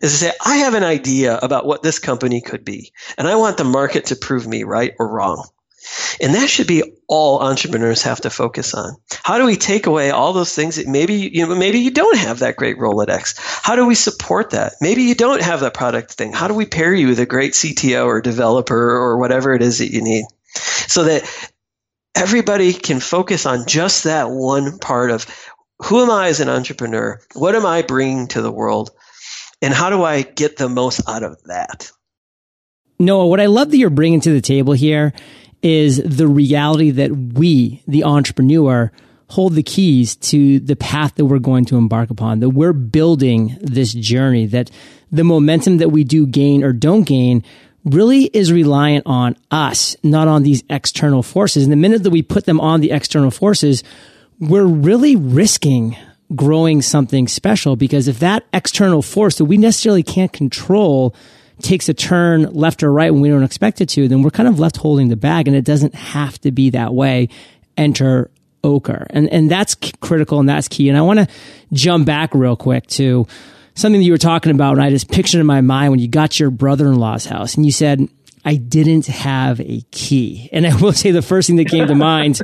Is 0.00 0.12
to 0.12 0.18
say, 0.18 0.32
I 0.44 0.58
have 0.58 0.74
an 0.74 0.84
idea 0.84 1.36
about 1.36 1.66
what 1.66 1.82
this 1.82 1.98
company 1.98 2.40
could 2.40 2.64
be, 2.64 2.92
and 3.16 3.26
I 3.26 3.36
want 3.36 3.56
the 3.56 3.64
market 3.64 4.06
to 4.06 4.16
prove 4.16 4.46
me 4.46 4.64
right 4.64 4.94
or 4.98 5.08
wrong. 5.08 5.48
And 6.20 6.34
that 6.34 6.48
should 6.48 6.66
be 6.66 6.82
all 7.08 7.40
entrepreneurs 7.40 8.02
have 8.02 8.20
to 8.22 8.30
focus 8.30 8.74
on. 8.74 8.96
How 9.22 9.38
do 9.38 9.46
we 9.46 9.56
take 9.56 9.86
away 9.86 10.10
all 10.10 10.32
those 10.32 10.54
things 10.54 10.76
that 10.76 10.86
maybe 10.86 11.14
you 11.14 11.46
know 11.46 11.54
maybe 11.54 11.78
you 11.78 11.90
don't 11.90 12.16
have 12.18 12.40
that 12.40 12.56
great 12.56 12.78
Rolodex? 12.78 13.34
How 13.62 13.76
do 13.76 13.86
we 13.86 13.94
support 13.94 14.50
that? 14.50 14.74
Maybe 14.80 15.02
you 15.02 15.14
don't 15.14 15.42
have 15.42 15.60
that 15.60 15.74
product 15.74 16.12
thing. 16.12 16.32
How 16.32 16.48
do 16.48 16.54
we 16.54 16.66
pair 16.66 16.94
you 16.94 17.08
with 17.08 17.20
a 17.20 17.26
great 17.26 17.52
CTO 17.52 18.06
or 18.06 18.20
developer 18.20 18.76
or 18.76 19.18
whatever 19.18 19.54
it 19.54 19.62
is 19.62 19.78
that 19.78 19.92
you 19.92 20.02
need? 20.02 20.24
So 20.88 21.04
that 21.04 21.52
everybody 22.14 22.72
can 22.72 23.00
focus 23.00 23.46
on 23.46 23.66
just 23.66 24.04
that 24.04 24.30
one 24.30 24.78
part 24.78 25.10
of 25.10 25.26
who 25.84 26.02
am 26.02 26.10
I 26.10 26.28
as 26.28 26.40
an 26.40 26.48
entrepreneur? 26.48 27.20
What 27.34 27.54
am 27.54 27.66
I 27.66 27.82
bringing 27.82 28.28
to 28.28 28.40
the 28.40 28.52
world? 28.52 28.90
And 29.60 29.72
how 29.74 29.90
do 29.90 30.02
I 30.02 30.22
get 30.22 30.56
the 30.56 30.68
most 30.68 31.06
out 31.08 31.22
of 31.22 31.42
that? 31.44 31.90
Noah, 32.98 33.26
what 33.26 33.40
I 33.40 33.46
love 33.46 33.70
that 33.70 33.76
you're 33.76 33.90
bringing 33.90 34.20
to 34.20 34.32
the 34.32 34.40
table 34.40 34.72
here 34.72 35.12
is 35.62 35.96
the 36.02 36.28
reality 36.28 36.90
that 36.90 37.10
we, 37.10 37.82
the 37.86 38.04
entrepreneur, 38.04 38.92
hold 39.28 39.54
the 39.54 39.62
keys 39.62 40.14
to 40.16 40.60
the 40.60 40.76
path 40.76 41.14
that 41.16 41.24
we're 41.24 41.38
going 41.38 41.64
to 41.66 41.76
embark 41.76 42.10
upon, 42.10 42.40
that 42.40 42.50
we're 42.50 42.72
building 42.72 43.56
this 43.60 43.92
journey, 43.92 44.46
that 44.46 44.70
the 45.10 45.24
momentum 45.24 45.78
that 45.78 45.90
we 45.90 46.04
do 46.04 46.26
gain 46.26 46.62
or 46.62 46.72
don't 46.72 47.04
gain 47.04 47.42
really 47.84 48.24
is 48.24 48.52
reliant 48.52 49.04
on 49.06 49.36
us, 49.50 49.96
not 50.02 50.28
on 50.28 50.42
these 50.42 50.62
external 50.68 51.22
forces. 51.22 51.64
And 51.64 51.72
the 51.72 51.76
minute 51.76 52.02
that 52.02 52.10
we 52.10 52.22
put 52.22 52.44
them 52.44 52.60
on 52.60 52.80
the 52.80 52.90
external 52.90 53.30
forces, 53.30 53.82
we're 54.38 54.64
really 54.64 55.16
risking 55.16 55.96
growing 56.34 56.82
something 56.82 57.28
special 57.28 57.76
because 57.76 58.08
if 58.08 58.18
that 58.18 58.44
external 58.52 59.02
force 59.02 59.38
that 59.38 59.44
we 59.44 59.56
necessarily 59.56 60.02
can't 60.02 60.32
control 60.32 61.14
takes 61.62 61.88
a 61.88 61.94
turn 61.94 62.42
left 62.52 62.82
or 62.82 62.92
right 62.92 63.12
when 63.12 63.22
we 63.22 63.28
don't 63.28 63.42
expect 63.42 63.80
it 63.80 63.88
to, 63.90 64.08
then 64.08 64.22
we're 64.22 64.30
kind 64.30 64.48
of 64.48 64.58
left 64.58 64.76
holding 64.76 65.08
the 65.08 65.16
bag 65.16 65.48
and 65.48 65.56
it 65.56 65.64
doesn't 65.64 65.94
have 65.94 66.40
to 66.40 66.50
be 66.50 66.70
that 66.70 66.94
way. 66.94 67.28
Enter 67.76 68.30
ochre. 68.62 69.06
And, 69.10 69.28
and 69.30 69.50
that's 69.50 69.74
critical 70.00 70.40
and 70.40 70.48
that's 70.48 70.68
key. 70.68 70.88
And 70.88 70.98
I 70.98 71.02
want 71.02 71.20
to 71.20 71.28
jump 71.72 72.06
back 72.06 72.34
real 72.34 72.56
quick 72.56 72.86
to 72.88 73.26
something 73.74 74.00
that 74.00 74.04
you 74.04 74.12
were 74.12 74.18
talking 74.18 74.52
about. 74.52 74.72
And 74.72 74.82
I 74.82 74.90
just 74.90 75.10
pictured 75.10 75.40
in 75.40 75.46
my 75.46 75.60
mind 75.60 75.92
when 75.92 76.00
you 76.00 76.08
got 76.08 76.32
to 76.32 76.44
your 76.44 76.50
brother-in-law's 76.50 77.26
house 77.26 77.54
and 77.54 77.64
you 77.64 77.72
said, 77.72 78.08
I 78.44 78.54
didn't 78.54 79.06
have 79.06 79.60
a 79.60 79.82
key. 79.90 80.48
And 80.52 80.66
I 80.66 80.76
will 80.76 80.92
say 80.92 81.10
the 81.10 81.22
first 81.22 81.48
thing 81.48 81.56
that 81.56 81.68
came 81.68 81.86
to 81.86 81.94
mind 81.96 82.40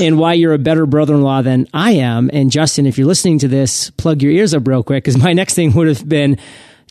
and 0.00 0.18
why 0.18 0.34
you're 0.34 0.54
a 0.54 0.58
better 0.58 0.86
brother-in-law 0.86 1.42
than 1.42 1.66
I 1.74 1.92
am. 1.92 2.30
And 2.32 2.50
Justin, 2.50 2.86
if 2.86 2.98
you're 2.98 3.06
listening 3.06 3.38
to 3.40 3.48
this, 3.48 3.90
plug 3.90 4.22
your 4.22 4.32
ears 4.32 4.54
up 4.54 4.66
real 4.66 4.82
quick 4.82 5.04
because 5.04 5.18
my 5.18 5.32
next 5.32 5.54
thing 5.54 5.72
would 5.74 5.88
have 5.88 6.08
been, 6.08 6.38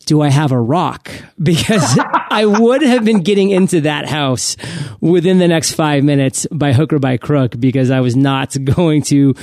do 0.10 0.22
I 0.22 0.30
have 0.30 0.52
a 0.52 0.60
rock? 0.60 1.12
Because 1.42 1.98
I 2.30 2.46
would 2.46 2.82
have 2.82 3.06
been 3.06 3.22
getting 3.22 3.50
into 3.50 3.82
that 3.82 4.06
house 4.08 4.58
within 5.00 5.38
the 5.38 5.48
next 5.48 5.72
five 5.72 6.04
minutes 6.04 6.46
by 6.52 6.74
hook 6.74 6.92
or 6.92 7.00
by 7.00 7.16
crook 7.16 7.58
because 7.58 7.90
I 7.92 8.02
was 8.02 8.16
not 8.16 8.58
going 8.76 9.04
to 9.04 9.36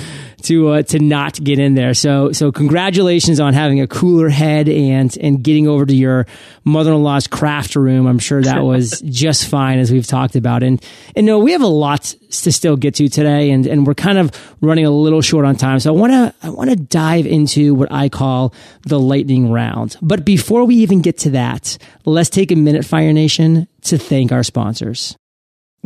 to 0.42 0.68
uh, 0.68 0.82
to 0.82 0.98
not 0.98 1.42
get 1.42 1.58
in 1.58 1.74
there. 1.74 1.94
So 1.94 2.32
so 2.32 2.52
congratulations 2.52 3.40
on 3.40 3.54
having 3.54 3.80
a 3.80 3.86
cooler 3.86 4.28
head 4.28 4.68
and 4.68 5.16
and 5.18 5.42
getting 5.42 5.66
over 5.66 5.86
to 5.86 5.94
your 5.94 6.26
mother-in-law's 6.64 7.26
craft 7.26 7.76
room. 7.76 8.06
I'm 8.06 8.18
sure 8.18 8.42
that 8.42 8.60
was 8.64 9.00
just 9.00 9.46
fine 9.46 9.78
as 9.78 9.90
we've 9.90 10.06
talked 10.06 10.36
about. 10.36 10.62
And 10.62 10.82
and 11.14 11.26
Noah, 11.26 11.42
we 11.42 11.52
have 11.52 11.62
a 11.62 11.66
lot 11.66 12.14
to 12.30 12.52
still 12.52 12.76
get 12.76 12.94
to 12.96 13.08
today, 13.08 13.50
and 13.50 13.66
and 13.66 13.86
we're 13.86 13.94
kind 13.94 14.18
of 14.18 14.30
running 14.60 14.84
a 14.84 14.90
little 14.90 15.22
short 15.22 15.44
on 15.44 15.56
time. 15.56 15.80
So 15.80 15.94
I 15.94 15.98
want 15.98 16.12
to 16.12 16.34
I 16.42 16.50
want 16.50 16.70
to 16.70 16.76
dive 16.76 17.26
into 17.26 17.74
what 17.74 17.90
I 17.90 18.08
call 18.08 18.54
the 18.82 19.00
lightning 19.00 19.50
round. 19.50 19.96
But 20.02 20.24
before 20.24 20.64
we 20.64 20.76
even 20.76 21.02
get 21.02 21.18
to 21.18 21.30
that, 21.30 21.78
let's 22.04 22.30
take 22.30 22.50
a 22.50 22.56
minute, 22.56 22.84
Fire 22.84 23.12
Nation, 23.12 23.68
to 23.82 23.98
thank 23.98 24.32
our 24.32 24.42
sponsors. 24.42 25.16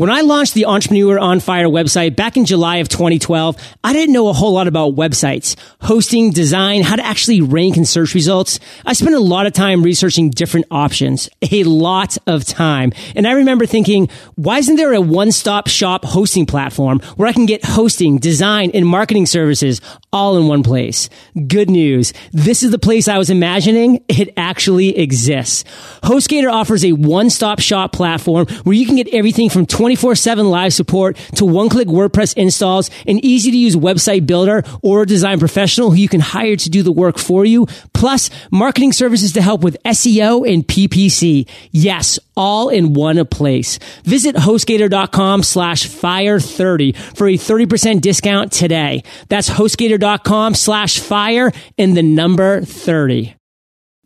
When 0.01 0.09
I 0.09 0.23
launched 0.23 0.55
the 0.55 0.65
Entrepreneur 0.65 1.19
on 1.19 1.41
Fire 1.41 1.67
website 1.67 2.17
back 2.17 2.39
in 2.39 2.47
July 2.47 2.77
of 2.77 2.89
2012, 2.89 3.55
I 3.85 3.93
didn't 3.93 4.15
know 4.15 4.29
a 4.29 4.33
whole 4.33 4.55
lot 4.55 4.67
about 4.67 4.95
websites, 4.95 5.57
hosting, 5.83 6.31
design, 6.31 6.81
how 6.81 6.97
to 6.97 7.05
actually 7.05 7.43
rank 7.43 7.77
in 7.77 7.85
search 7.85 8.15
results. 8.15 8.59
I 8.87 8.95
spent 8.95 9.15
a 9.15 9.21
lot 9.21 9.45
of 9.45 9.53
time 9.53 9.83
researching 9.83 10.31
different 10.31 10.69
options, 10.71 11.29
a 11.53 11.65
lot 11.65 12.17
of 12.27 12.47
time. 12.47 12.95
And 13.15 13.27
I 13.29 13.33
remember 13.33 13.67
thinking, 13.67 14.09
why 14.37 14.57
isn't 14.57 14.77
there 14.77 14.95
a 14.95 15.03
one-stop 15.03 15.69
shop 15.69 16.07
hosting 16.07 16.47
platform 16.47 17.01
where 17.17 17.29
I 17.29 17.35
can 17.35 17.45
get 17.45 17.63
hosting, 17.63 18.17
design, 18.17 18.71
and 18.73 18.87
marketing 18.87 19.27
services 19.27 19.83
all 20.15 20.39
in 20.39 20.49
one 20.49 20.63
place? 20.63 21.11
Good 21.47 21.69
news. 21.69 22.15
This 22.33 22.63
is 22.63 22.71
the 22.71 22.79
place 22.79 23.07
I 23.07 23.19
was 23.19 23.29
imagining. 23.29 24.03
It 24.09 24.33
actually 24.39 24.97
exists. 24.97 25.65
HostGator 26.05 26.51
offers 26.51 26.87
a 26.87 26.93
one-stop 26.93 27.61
shop 27.61 27.93
platform 27.93 28.47
where 28.65 28.75
you 28.75 28.87
can 28.87 28.97
get 28.97 29.09
everything 29.13 29.51
from 29.51 29.67
20 29.67 29.90
24 29.91 30.15
7 30.15 30.49
live 30.49 30.73
support 30.73 31.17
to 31.35 31.45
one 31.45 31.69
click 31.69 31.89
WordPress 31.89 32.37
installs, 32.37 32.91
an 33.09 33.19
easy 33.25 33.51
to 33.51 33.57
use 33.57 33.75
website 33.75 34.25
builder 34.25 34.63
or 34.83 35.05
design 35.05 35.41
professional 35.41 35.91
who 35.91 35.97
you 35.97 36.09
can 36.09 36.21
hire 36.21 36.55
to 36.55 36.71
do 36.71 36.85
the 36.85 36.93
work 36.93 37.19
for 37.19 37.45
you, 37.45 37.67
plus 37.93 38.31
marketing 38.53 38.93
services 38.93 39.33
to 39.33 39.43
help 39.43 39.63
with 39.63 39.77
SEO 39.85 40.49
and 40.49 40.65
PPC. 40.65 41.49
Yes, 41.73 42.21
all 42.37 42.69
in 42.69 42.95
one 42.95 43.27
place. 43.27 43.81
Visit 44.05 44.37
hostgator.com 44.37 45.43
slash 45.43 45.87
fire 45.87 46.39
30 46.39 46.93
for 46.93 47.27
a 47.27 47.35
30% 47.35 48.01
discount 48.01 48.53
today. 48.53 49.03
That's 49.29 49.51
hostgator.com 49.51 50.55
slash 50.55 51.01
fire 51.01 51.51
and 51.77 51.97
the 51.97 52.05
number 52.05 52.61
30. 52.61 53.40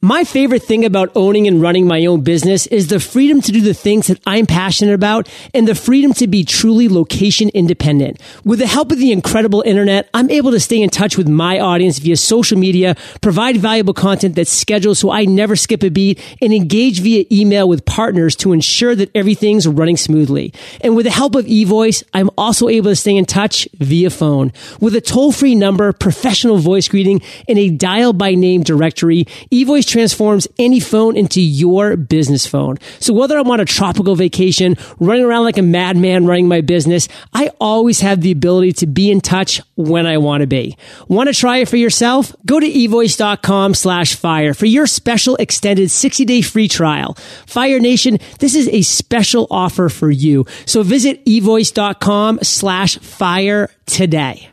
My 0.04 0.24
favorite 0.24 0.62
thing 0.62 0.84
about 0.84 1.10
owning 1.14 1.48
and 1.48 1.62
running 1.62 1.86
my 1.86 2.04
own 2.04 2.20
business 2.20 2.66
is 2.66 2.88
the 2.88 3.00
freedom 3.00 3.40
to 3.40 3.50
do 3.50 3.62
the 3.62 3.72
things 3.72 4.08
that 4.08 4.20
I'm 4.26 4.44
passionate 4.44 4.92
about 4.92 5.30
and 5.54 5.66
the 5.66 5.74
freedom 5.74 6.12
to 6.12 6.26
be 6.26 6.44
truly 6.44 6.90
location 6.90 7.48
independent. 7.54 8.20
With 8.44 8.58
the 8.58 8.66
help 8.66 8.92
of 8.92 8.98
the 8.98 9.12
incredible 9.12 9.62
internet, 9.62 10.10
I'm 10.12 10.30
able 10.30 10.50
to 10.50 10.60
stay 10.60 10.82
in 10.82 10.90
touch 10.90 11.16
with 11.16 11.26
my 11.26 11.58
audience 11.58 12.00
via 12.00 12.18
social 12.18 12.58
media, 12.58 12.96
provide 13.22 13.56
valuable 13.56 13.94
content 13.94 14.34
that's 14.36 14.52
scheduled 14.52 14.98
so 14.98 15.10
I 15.10 15.24
never 15.24 15.56
skip 15.56 15.82
a 15.82 15.88
beat, 15.88 16.20
and 16.42 16.52
engage 16.52 17.00
via 17.00 17.24
email 17.32 17.66
with 17.66 17.86
partners 17.86 18.36
to 18.36 18.52
ensure 18.52 18.94
that 18.94 19.10
everything's 19.14 19.66
running 19.66 19.96
smoothly. 19.96 20.52
And 20.82 20.96
with 20.96 21.06
the 21.06 21.12
help 21.12 21.34
of 21.34 21.46
eVoice, 21.46 22.04
I'm 22.12 22.28
also 22.36 22.68
able 22.68 22.90
to 22.90 22.96
stay 22.96 23.16
in 23.16 23.24
touch 23.24 23.66
via 23.78 24.10
phone. 24.10 24.52
With 24.82 24.94
a 24.96 25.00
toll-free 25.00 25.54
number, 25.54 25.90
professional 25.94 26.58
voice 26.58 26.88
greeting, 26.88 27.22
and 27.48 27.58
a 27.58 27.70
dial 27.70 28.12
by 28.12 28.34
name 28.34 28.64
directory, 28.64 29.24
eVoice 29.50 29.93
transforms 29.94 30.48
any 30.58 30.80
phone 30.80 31.16
into 31.16 31.40
your 31.40 31.96
business 31.96 32.48
phone. 32.48 32.76
So 32.98 33.14
whether 33.14 33.38
I'm 33.38 33.48
on 33.48 33.60
a 33.60 33.64
tropical 33.64 34.16
vacation, 34.16 34.76
running 34.98 35.24
around 35.24 35.44
like 35.44 35.56
a 35.56 35.62
madman 35.62 36.26
running 36.26 36.48
my 36.48 36.62
business, 36.62 37.06
I 37.32 37.52
always 37.60 38.00
have 38.00 38.20
the 38.20 38.32
ability 38.32 38.72
to 38.72 38.88
be 38.88 39.12
in 39.12 39.20
touch 39.20 39.60
when 39.76 40.04
I 40.04 40.18
want 40.18 40.40
to 40.40 40.48
be. 40.48 40.76
Want 41.06 41.28
to 41.28 41.34
try 41.34 41.58
it 41.58 41.68
for 41.68 41.76
yourself? 41.76 42.34
Go 42.44 42.58
to 42.58 42.66
evoice.com 42.66 43.74
slash 43.74 44.16
fire 44.16 44.52
for 44.52 44.66
your 44.66 44.88
special 44.88 45.36
extended 45.36 45.92
60 45.92 46.24
day 46.24 46.42
free 46.42 46.66
trial. 46.66 47.14
Fire 47.46 47.78
Nation, 47.78 48.18
this 48.40 48.56
is 48.56 48.66
a 48.68 48.82
special 48.82 49.46
offer 49.48 49.88
for 49.88 50.10
you. 50.10 50.44
So 50.66 50.82
visit 50.82 51.24
evoice.com 51.24 52.40
slash 52.42 52.98
fire 52.98 53.70
today. 53.86 54.50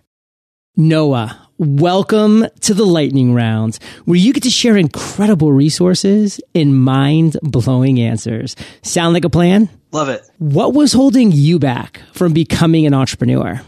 Noah 0.78 1.50
Welcome 1.64 2.48
to 2.62 2.74
the 2.74 2.88
lightning 2.88 3.36
round, 3.36 3.78
where 4.06 4.18
you 4.18 4.34
get 4.34 4.42
to 4.42 4.50
share 4.50 4.78
incredible 4.78 5.52
resources 5.52 6.42
and 6.56 6.84
mind 6.84 7.38
blowing 7.44 8.00
answers. 8.00 8.56
Sound 8.82 9.14
like 9.14 9.26
a 9.26 9.30
plan? 9.30 9.70
Love 9.92 10.10
it. 10.10 10.24
What 10.40 10.74
was 10.74 10.92
holding 10.92 11.32
you 11.32 11.60
back 11.60 12.02
from 12.14 12.34
becoming 12.34 12.88
an 12.88 12.96
entrepreneur? 12.96 13.62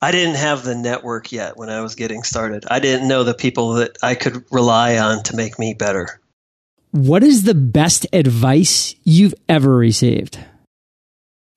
I 0.00 0.10
didn't 0.10 0.34
have 0.34 0.64
the 0.64 0.74
network 0.74 1.30
yet 1.30 1.56
when 1.56 1.68
I 1.68 1.80
was 1.82 1.94
getting 1.94 2.24
started. 2.24 2.64
I 2.68 2.80
didn't 2.80 3.06
know 3.06 3.22
the 3.22 3.34
people 3.34 3.74
that 3.74 3.98
I 4.02 4.16
could 4.16 4.44
rely 4.50 4.98
on 4.98 5.22
to 5.22 5.36
make 5.36 5.60
me 5.60 5.74
better. 5.74 6.20
What 6.90 7.22
is 7.22 7.44
the 7.44 7.54
best 7.54 8.04
advice 8.12 8.96
you've 9.04 9.34
ever 9.48 9.76
received? 9.76 10.40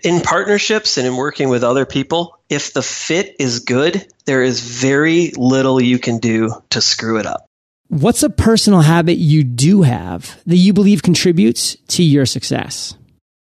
in 0.05 0.21
partnerships 0.21 0.97
and 0.97 1.07
in 1.07 1.15
working 1.15 1.49
with 1.49 1.63
other 1.63 1.85
people, 1.85 2.34
if 2.49 2.73
the 2.73 2.81
fit 2.81 3.35
is 3.39 3.59
good, 3.59 4.07
there 4.25 4.43
is 4.43 4.59
very 4.59 5.31
little 5.35 5.81
you 5.81 5.99
can 5.99 6.19
do 6.19 6.51
to 6.71 6.81
screw 6.81 7.19
it 7.19 7.25
up. 7.25 7.45
What's 7.87 8.23
a 8.23 8.29
personal 8.29 8.81
habit 8.81 9.17
you 9.17 9.43
do 9.43 9.83
have 9.83 10.41
that 10.45 10.57
you 10.57 10.73
believe 10.73 11.03
contributes 11.03 11.75
to 11.89 12.03
your 12.03 12.25
success? 12.25 12.95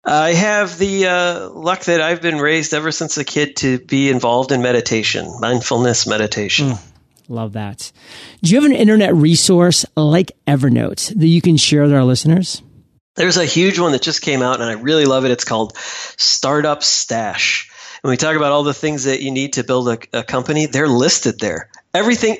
I 0.04 0.32
have 0.32 0.78
the 0.78 1.06
uh, 1.06 1.50
luck 1.50 1.84
that 1.84 2.00
I've 2.00 2.20
been 2.20 2.38
raised 2.38 2.74
ever 2.74 2.90
since 2.90 3.16
a 3.18 3.24
kid 3.24 3.56
to 3.56 3.78
be 3.78 4.10
involved 4.10 4.50
in 4.50 4.60
meditation, 4.60 5.32
mindfulness 5.38 6.08
meditation. 6.08 6.70
Mm, 6.70 6.92
love 7.28 7.52
that. 7.52 7.92
Do 8.42 8.50
you 8.50 8.60
have 8.60 8.68
an 8.68 8.76
internet 8.76 9.14
resource 9.14 9.86
like 9.96 10.32
Evernote 10.48 11.16
that 11.16 11.28
you 11.28 11.40
can 11.40 11.56
share 11.56 11.82
with 11.82 11.92
our 11.92 12.04
listeners? 12.04 12.62
There's 13.14 13.36
a 13.36 13.44
huge 13.44 13.78
one 13.78 13.92
that 13.92 14.02
just 14.02 14.22
came 14.22 14.42
out 14.42 14.60
and 14.60 14.68
I 14.68 14.72
really 14.72 15.04
love 15.04 15.24
it. 15.24 15.30
It's 15.30 15.44
called 15.44 15.76
Startup 15.76 16.82
Stash. 16.82 17.70
And 18.02 18.10
we 18.10 18.16
talk 18.16 18.36
about 18.36 18.50
all 18.50 18.64
the 18.64 18.74
things 18.74 19.04
that 19.04 19.22
you 19.22 19.30
need 19.30 19.52
to 19.54 19.64
build 19.64 19.88
a, 19.88 19.98
a, 20.12 20.24
company, 20.24 20.66
they're 20.66 20.88
listed 20.88 21.38
there. 21.38 21.68
Everything 21.94 22.36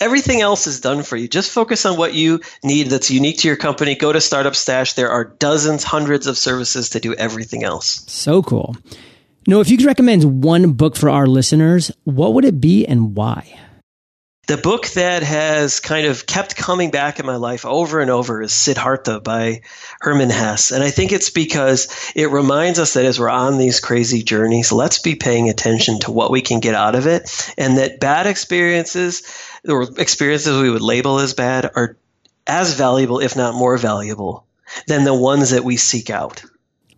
everything 0.00 0.40
else 0.40 0.66
is 0.66 0.80
done 0.80 1.02
for 1.02 1.16
you. 1.16 1.26
Just 1.26 1.50
focus 1.50 1.84
on 1.84 1.96
what 1.96 2.14
you 2.14 2.40
need 2.62 2.88
that's 2.88 3.10
unique 3.10 3.38
to 3.38 3.48
your 3.48 3.56
company. 3.56 3.94
Go 3.94 4.12
to 4.12 4.20
Startup 4.20 4.54
Stash. 4.54 4.92
There 4.92 5.10
are 5.10 5.24
dozens, 5.24 5.82
hundreds 5.82 6.26
of 6.26 6.38
services 6.38 6.90
to 6.90 7.00
do 7.00 7.14
everything 7.14 7.64
else. 7.64 8.04
So 8.06 8.42
cool. 8.42 8.76
Noah, 9.46 9.62
if 9.62 9.70
you 9.70 9.78
could 9.78 9.86
recommend 9.86 10.44
one 10.44 10.72
book 10.74 10.96
for 10.96 11.08
our 11.08 11.26
listeners, 11.26 11.90
what 12.04 12.34
would 12.34 12.44
it 12.44 12.60
be 12.60 12.86
and 12.86 13.16
why? 13.16 13.58
The 14.50 14.56
book 14.56 14.88
that 14.94 15.22
has 15.22 15.78
kind 15.78 16.08
of 16.08 16.26
kept 16.26 16.56
coming 16.56 16.90
back 16.90 17.20
in 17.20 17.24
my 17.24 17.36
life 17.36 17.64
over 17.64 18.00
and 18.00 18.10
over 18.10 18.42
is 18.42 18.52
Siddhartha 18.52 19.20
by 19.20 19.60
Hermann 20.00 20.28
Hesse. 20.28 20.72
And 20.72 20.82
I 20.82 20.90
think 20.90 21.12
it's 21.12 21.30
because 21.30 21.86
it 22.16 22.32
reminds 22.32 22.80
us 22.80 22.94
that 22.94 23.04
as 23.04 23.20
we're 23.20 23.28
on 23.28 23.58
these 23.58 23.78
crazy 23.78 24.24
journeys, 24.24 24.72
let's 24.72 24.98
be 24.98 25.14
paying 25.14 25.48
attention 25.48 26.00
to 26.00 26.10
what 26.10 26.32
we 26.32 26.40
can 26.40 26.58
get 26.58 26.74
out 26.74 26.96
of 26.96 27.06
it. 27.06 27.30
And 27.56 27.78
that 27.78 28.00
bad 28.00 28.26
experiences 28.26 29.22
or 29.68 29.82
experiences 29.98 30.60
we 30.60 30.68
would 30.68 30.82
label 30.82 31.20
as 31.20 31.32
bad 31.32 31.70
are 31.76 31.96
as 32.44 32.74
valuable, 32.74 33.20
if 33.20 33.36
not 33.36 33.54
more 33.54 33.78
valuable, 33.78 34.46
than 34.88 35.04
the 35.04 35.14
ones 35.14 35.50
that 35.50 35.62
we 35.62 35.76
seek 35.76 36.10
out. 36.10 36.42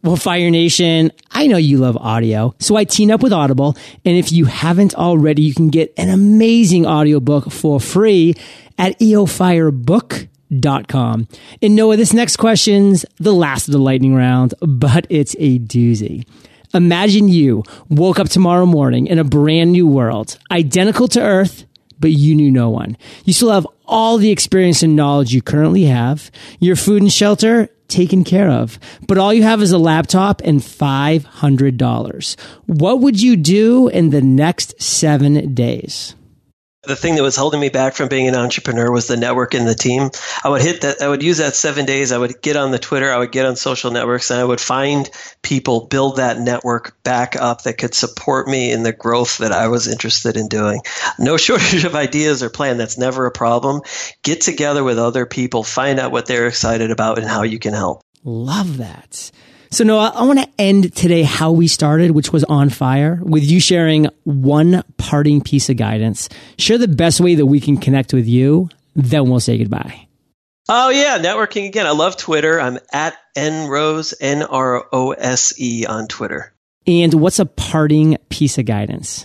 Well, 0.04 0.16
Fire 0.16 0.50
Nation, 0.50 1.12
I 1.30 1.46
know 1.46 1.58
you 1.58 1.78
love 1.78 1.96
audio, 1.96 2.56
so 2.58 2.74
I 2.74 2.82
teamed 2.82 3.12
up 3.12 3.22
with 3.22 3.32
Audible. 3.32 3.76
And 4.04 4.16
if 4.16 4.32
you 4.32 4.46
haven't 4.46 4.96
already, 4.96 5.42
you 5.42 5.54
can 5.54 5.68
get 5.68 5.94
an 5.96 6.08
amazing 6.08 6.86
audiobook 6.86 7.52
for 7.52 7.78
free 7.78 8.34
at 8.76 8.98
eofirebook.com. 8.98 11.28
And 11.62 11.76
Noah, 11.76 11.96
this 11.96 12.12
next 12.12 12.38
question's 12.38 13.06
the 13.18 13.32
last 13.32 13.68
of 13.68 13.72
the 13.72 13.78
lightning 13.78 14.12
round, 14.12 14.54
but 14.60 15.06
it's 15.08 15.36
a 15.38 15.60
doozy. 15.60 16.26
Imagine 16.74 17.28
you 17.28 17.62
woke 17.88 18.18
up 18.18 18.28
tomorrow 18.28 18.66
morning 18.66 19.06
in 19.06 19.20
a 19.20 19.24
brand 19.24 19.70
new 19.70 19.86
world, 19.86 20.36
identical 20.50 21.06
to 21.06 21.22
Earth, 21.22 21.64
but 22.00 22.10
you 22.10 22.34
knew 22.34 22.50
no 22.50 22.70
one. 22.70 22.96
You 23.24 23.32
still 23.32 23.52
have 23.52 23.68
all 23.86 24.18
the 24.18 24.32
experience 24.32 24.82
and 24.82 24.96
knowledge 24.96 25.32
you 25.32 25.42
currently 25.42 25.84
have. 25.84 26.32
Your 26.58 26.74
food 26.74 27.02
and 27.02 27.12
shelter 27.12 27.68
taken 27.92 28.24
care 28.24 28.50
of. 28.50 28.78
But 29.06 29.18
all 29.18 29.32
you 29.32 29.42
have 29.42 29.62
is 29.62 29.70
a 29.70 29.78
laptop 29.78 30.40
and 30.44 30.60
$500. 30.60 32.40
What 32.66 33.00
would 33.00 33.20
you 33.20 33.36
do 33.36 33.88
in 33.88 34.10
the 34.10 34.22
next 34.22 34.80
seven 34.82 35.54
days? 35.54 36.16
The 36.84 36.96
thing 36.96 37.14
that 37.14 37.22
was 37.22 37.36
holding 37.36 37.60
me 37.60 37.68
back 37.68 37.94
from 37.94 38.08
being 38.08 38.26
an 38.26 38.34
entrepreneur 38.34 38.90
was 38.90 39.06
the 39.06 39.16
network 39.16 39.54
and 39.54 39.68
the 39.68 39.74
team. 39.74 40.10
I 40.42 40.48
would 40.48 40.62
hit 40.62 40.80
that, 40.80 41.00
I 41.00 41.08
would 41.08 41.22
use 41.22 41.38
that 41.38 41.54
seven 41.54 41.86
days. 41.86 42.10
I 42.10 42.18
would 42.18 42.42
get 42.42 42.56
on 42.56 42.72
the 42.72 42.78
Twitter, 42.78 43.12
I 43.12 43.18
would 43.18 43.30
get 43.30 43.46
on 43.46 43.54
social 43.54 43.92
networks, 43.92 44.30
and 44.30 44.40
I 44.40 44.44
would 44.44 44.60
find 44.60 45.08
people, 45.42 45.86
build 45.86 46.16
that 46.16 46.40
network 46.40 47.00
back 47.04 47.36
up 47.36 47.62
that 47.62 47.78
could 47.78 47.94
support 47.94 48.48
me 48.48 48.72
in 48.72 48.82
the 48.82 48.92
growth 48.92 49.38
that 49.38 49.52
I 49.52 49.68
was 49.68 49.86
interested 49.86 50.36
in 50.36 50.48
doing. 50.48 50.80
No 51.20 51.36
shortage 51.36 51.84
of 51.84 51.94
ideas 51.94 52.42
or 52.42 52.50
plan. 52.50 52.78
That's 52.78 52.98
never 52.98 53.26
a 53.26 53.32
problem. 53.32 53.82
Get 54.24 54.40
together 54.40 54.82
with 54.82 54.98
other 54.98 55.24
people, 55.24 55.62
find 55.62 56.00
out 56.00 56.10
what 56.10 56.26
they're 56.26 56.48
excited 56.48 56.90
about 56.90 57.18
and 57.18 57.28
how 57.28 57.42
you 57.42 57.60
can 57.60 57.74
help. 57.74 58.02
Love 58.24 58.78
that. 58.78 59.30
So 59.72 59.84
Noah, 59.84 60.12
I 60.14 60.24
want 60.24 60.38
to 60.38 60.48
end 60.58 60.94
today 60.94 61.22
how 61.22 61.50
we 61.50 61.66
started, 61.66 62.10
which 62.10 62.30
was 62.30 62.44
on 62.44 62.68
fire 62.68 63.18
with 63.22 63.42
you 63.42 63.58
sharing 63.58 64.06
one 64.24 64.84
parting 64.98 65.40
piece 65.40 65.70
of 65.70 65.78
guidance. 65.78 66.28
Share 66.58 66.76
the 66.76 66.86
best 66.86 67.20
way 67.20 67.36
that 67.36 67.46
we 67.46 67.58
can 67.58 67.78
connect 67.78 68.12
with 68.12 68.28
you. 68.28 68.68
Then 68.94 69.30
we'll 69.30 69.40
say 69.40 69.56
goodbye. 69.56 70.08
Oh 70.68 70.90
yeah, 70.90 71.18
networking 71.18 71.66
again. 71.66 71.86
I 71.86 71.92
love 71.92 72.18
Twitter. 72.18 72.60
I'm 72.60 72.78
at 72.92 73.16
nrose 73.34 74.12
n 74.20 74.42
r 74.42 74.84
o 74.92 75.12
s 75.12 75.54
e 75.58 75.86
on 75.86 76.06
Twitter. 76.06 76.52
And 76.86 77.14
what's 77.14 77.38
a 77.38 77.46
parting 77.46 78.18
piece 78.28 78.58
of 78.58 78.66
guidance? 78.66 79.24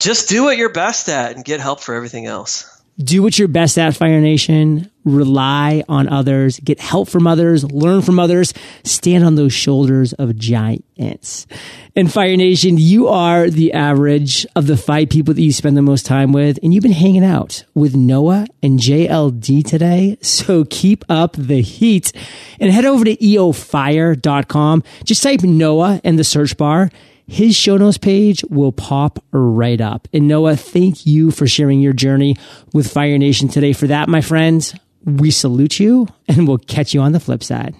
Just 0.00 0.28
do 0.28 0.42
what 0.42 0.56
you're 0.56 0.72
best 0.72 1.08
at 1.08 1.36
and 1.36 1.44
get 1.44 1.60
help 1.60 1.78
for 1.78 1.94
everything 1.94 2.26
else 2.26 2.73
do 2.98 3.22
what 3.22 3.38
you're 3.38 3.48
best 3.48 3.78
at, 3.78 3.96
Fire 3.96 4.20
Nation. 4.20 4.90
Rely 5.04 5.82
on 5.88 6.08
others, 6.08 6.58
get 6.60 6.80
help 6.80 7.10
from 7.10 7.26
others, 7.26 7.62
learn 7.70 8.00
from 8.00 8.18
others, 8.18 8.54
stand 8.84 9.22
on 9.22 9.34
those 9.34 9.52
shoulders 9.52 10.14
of 10.14 10.36
giants. 10.36 11.46
And 11.94 12.10
Fire 12.10 12.36
Nation, 12.36 12.78
you 12.78 13.08
are 13.08 13.50
the 13.50 13.74
average 13.74 14.46
of 14.56 14.66
the 14.66 14.78
five 14.78 15.10
people 15.10 15.34
that 15.34 15.42
you 15.42 15.52
spend 15.52 15.76
the 15.76 15.82
most 15.82 16.06
time 16.06 16.32
with, 16.32 16.58
and 16.62 16.72
you've 16.72 16.82
been 16.82 16.92
hanging 16.92 17.24
out 17.24 17.64
with 17.74 17.94
Noah 17.94 18.46
and 18.62 18.78
JLD 18.78 19.66
today. 19.66 20.16
So 20.22 20.64
keep 20.64 21.04
up 21.10 21.36
the 21.36 21.60
heat 21.60 22.12
and 22.58 22.72
head 22.72 22.86
over 22.86 23.04
to 23.04 23.16
eofire.com. 23.16 24.82
Just 25.04 25.22
type 25.22 25.42
Noah 25.42 26.00
in 26.02 26.16
the 26.16 26.24
search 26.24 26.56
bar 26.56 26.90
his 27.26 27.56
show 27.56 27.76
notes 27.76 27.98
page 27.98 28.44
will 28.50 28.72
pop 28.72 29.22
right 29.32 29.80
up. 29.80 30.08
And 30.12 30.28
Noah, 30.28 30.56
thank 30.56 31.06
you 31.06 31.30
for 31.30 31.46
sharing 31.46 31.80
your 31.80 31.92
journey 31.92 32.36
with 32.72 32.90
Fire 32.90 33.18
Nation 33.18 33.48
today. 33.48 33.72
For 33.72 33.86
that, 33.86 34.08
my 34.08 34.20
friends, 34.20 34.74
we 35.04 35.30
salute 35.30 35.80
you 35.80 36.06
and 36.28 36.46
we'll 36.46 36.58
catch 36.58 36.94
you 36.94 37.00
on 37.00 37.12
the 37.12 37.20
flip 37.20 37.42
side. 37.42 37.74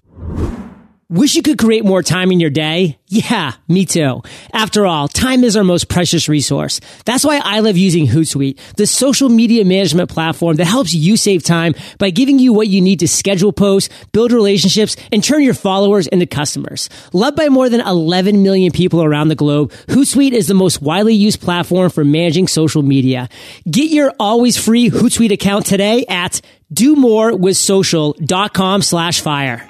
Wish 1.15 1.37
you 1.37 1.43
could 1.43 1.59
create 1.59 1.85
more 1.85 2.03
time 2.03 2.33
in 2.33 2.41
your 2.41 2.51
day? 2.51 2.99
Yeah, 3.07 3.53
me 3.69 3.87
too. 3.87 4.23
After 4.53 4.85
all, 4.85 5.07
time 5.07 5.45
is 5.45 5.57
our 5.57 5.63
most 5.63 5.89
precious 5.89 6.29
resource. 6.29 6.81
That's 7.05 7.25
why 7.25 7.41
I 7.41 7.61
love 7.61 7.77
using 7.77 8.09
Hootsuite, 8.09 8.59
the 8.75 8.89
social 8.89 9.29
media 9.29 9.65
management 9.65 10.11
platform 10.11 10.57
that 10.57 10.65
helps 10.65 10.93
you 10.93 11.17
save 11.17 11.45
time 11.45 11.77
by 12.01 12.11
giving 12.11 12.41
you 12.41 12.53
what 12.53 12.67
you 12.67 12.81
need 12.81 12.99
to 12.99 13.07
schedule 13.07 13.53
posts, 13.53 13.95
build 14.11 14.33
relationships, 14.33 14.97
and 15.13 15.23
turn 15.23 15.45
your 15.45 15.55
followers 15.55 16.09
into 16.09 16.27
customers. 16.27 16.91
Loved 17.13 17.37
by 17.37 17.49
more 17.49 17.69
than 17.69 17.81
11 17.81 18.43
million 18.43 18.73
people 18.73 19.01
around 19.01 19.29
the 19.29 19.37
globe, 19.37 19.71
Hootsuite 19.87 20.33
is 20.33 20.49
the 20.49 20.55
most 20.55 20.83
widely 20.83 21.15
used 21.15 21.41
platform 21.41 21.91
for 21.91 22.05
managing 22.05 22.49
social 22.49 22.83
media. 22.83 23.29
Get 23.71 23.93
your 23.93 24.13
always 24.19 24.57
free 24.57 24.91
Hootsuite 24.91 25.31
account 25.31 25.67
today 25.67 26.07
at 26.09 26.41
domorewithsocial.com 26.73 28.83
slash 28.83 29.21
fire. 29.21 29.69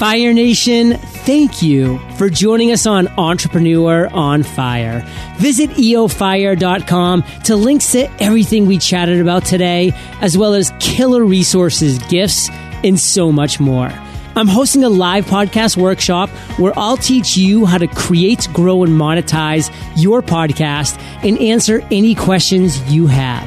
Fire 0.00 0.32
Nation, 0.32 0.94
thank 0.94 1.60
you 1.60 1.98
for 2.16 2.30
joining 2.30 2.72
us 2.72 2.86
on 2.86 3.06
Entrepreneur 3.18 4.08
on 4.14 4.42
Fire. 4.42 5.06
Visit 5.36 5.68
eofire.com 5.72 7.22
to 7.44 7.54
links 7.54 7.92
to 7.92 8.10
everything 8.22 8.64
we 8.64 8.78
chatted 8.78 9.20
about 9.20 9.44
today, 9.44 9.92
as 10.22 10.38
well 10.38 10.54
as 10.54 10.72
killer 10.80 11.22
resources, 11.22 11.98
gifts, 12.04 12.48
and 12.82 12.98
so 12.98 13.30
much 13.30 13.60
more. 13.60 13.92
I'm 14.36 14.48
hosting 14.48 14.84
a 14.84 14.88
live 14.88 15.26
podcast 15.26 15.76
workshop 15.76 16.30
where 16.58 16.72
I'll 16.78 16.96
teach 16.96 17.36
you 17.36 17.66
how 17.66 17.76
to 17.76 17.86
create, 17.86 18.48
grow, 18.54 18.84
and 18.84 18.94
monetize 18.94 19.70
your 19.96 20.22
podcast 20.22 20.98
and 21.22 21.38
answer 21.38 21.86
any 21.90 22.14
questions 22.14 22.90
you 22.90 23.06
have. 23.06 23.46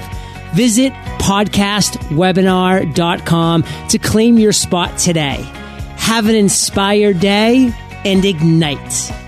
Visit 0.54 0.94
podcastwebinar.com 1.18 3.64
to 3.90 3.98
claim 3.98 4.38
your 4.38 4.54
spot 4.54 5.00
today. 5.00 5.44
Have 5.98 6.28
an 6.28 6.36
inspired 6.36 7.20
day 7.20 7.74
and 8.06 8.26
ignite. 8.26 9.23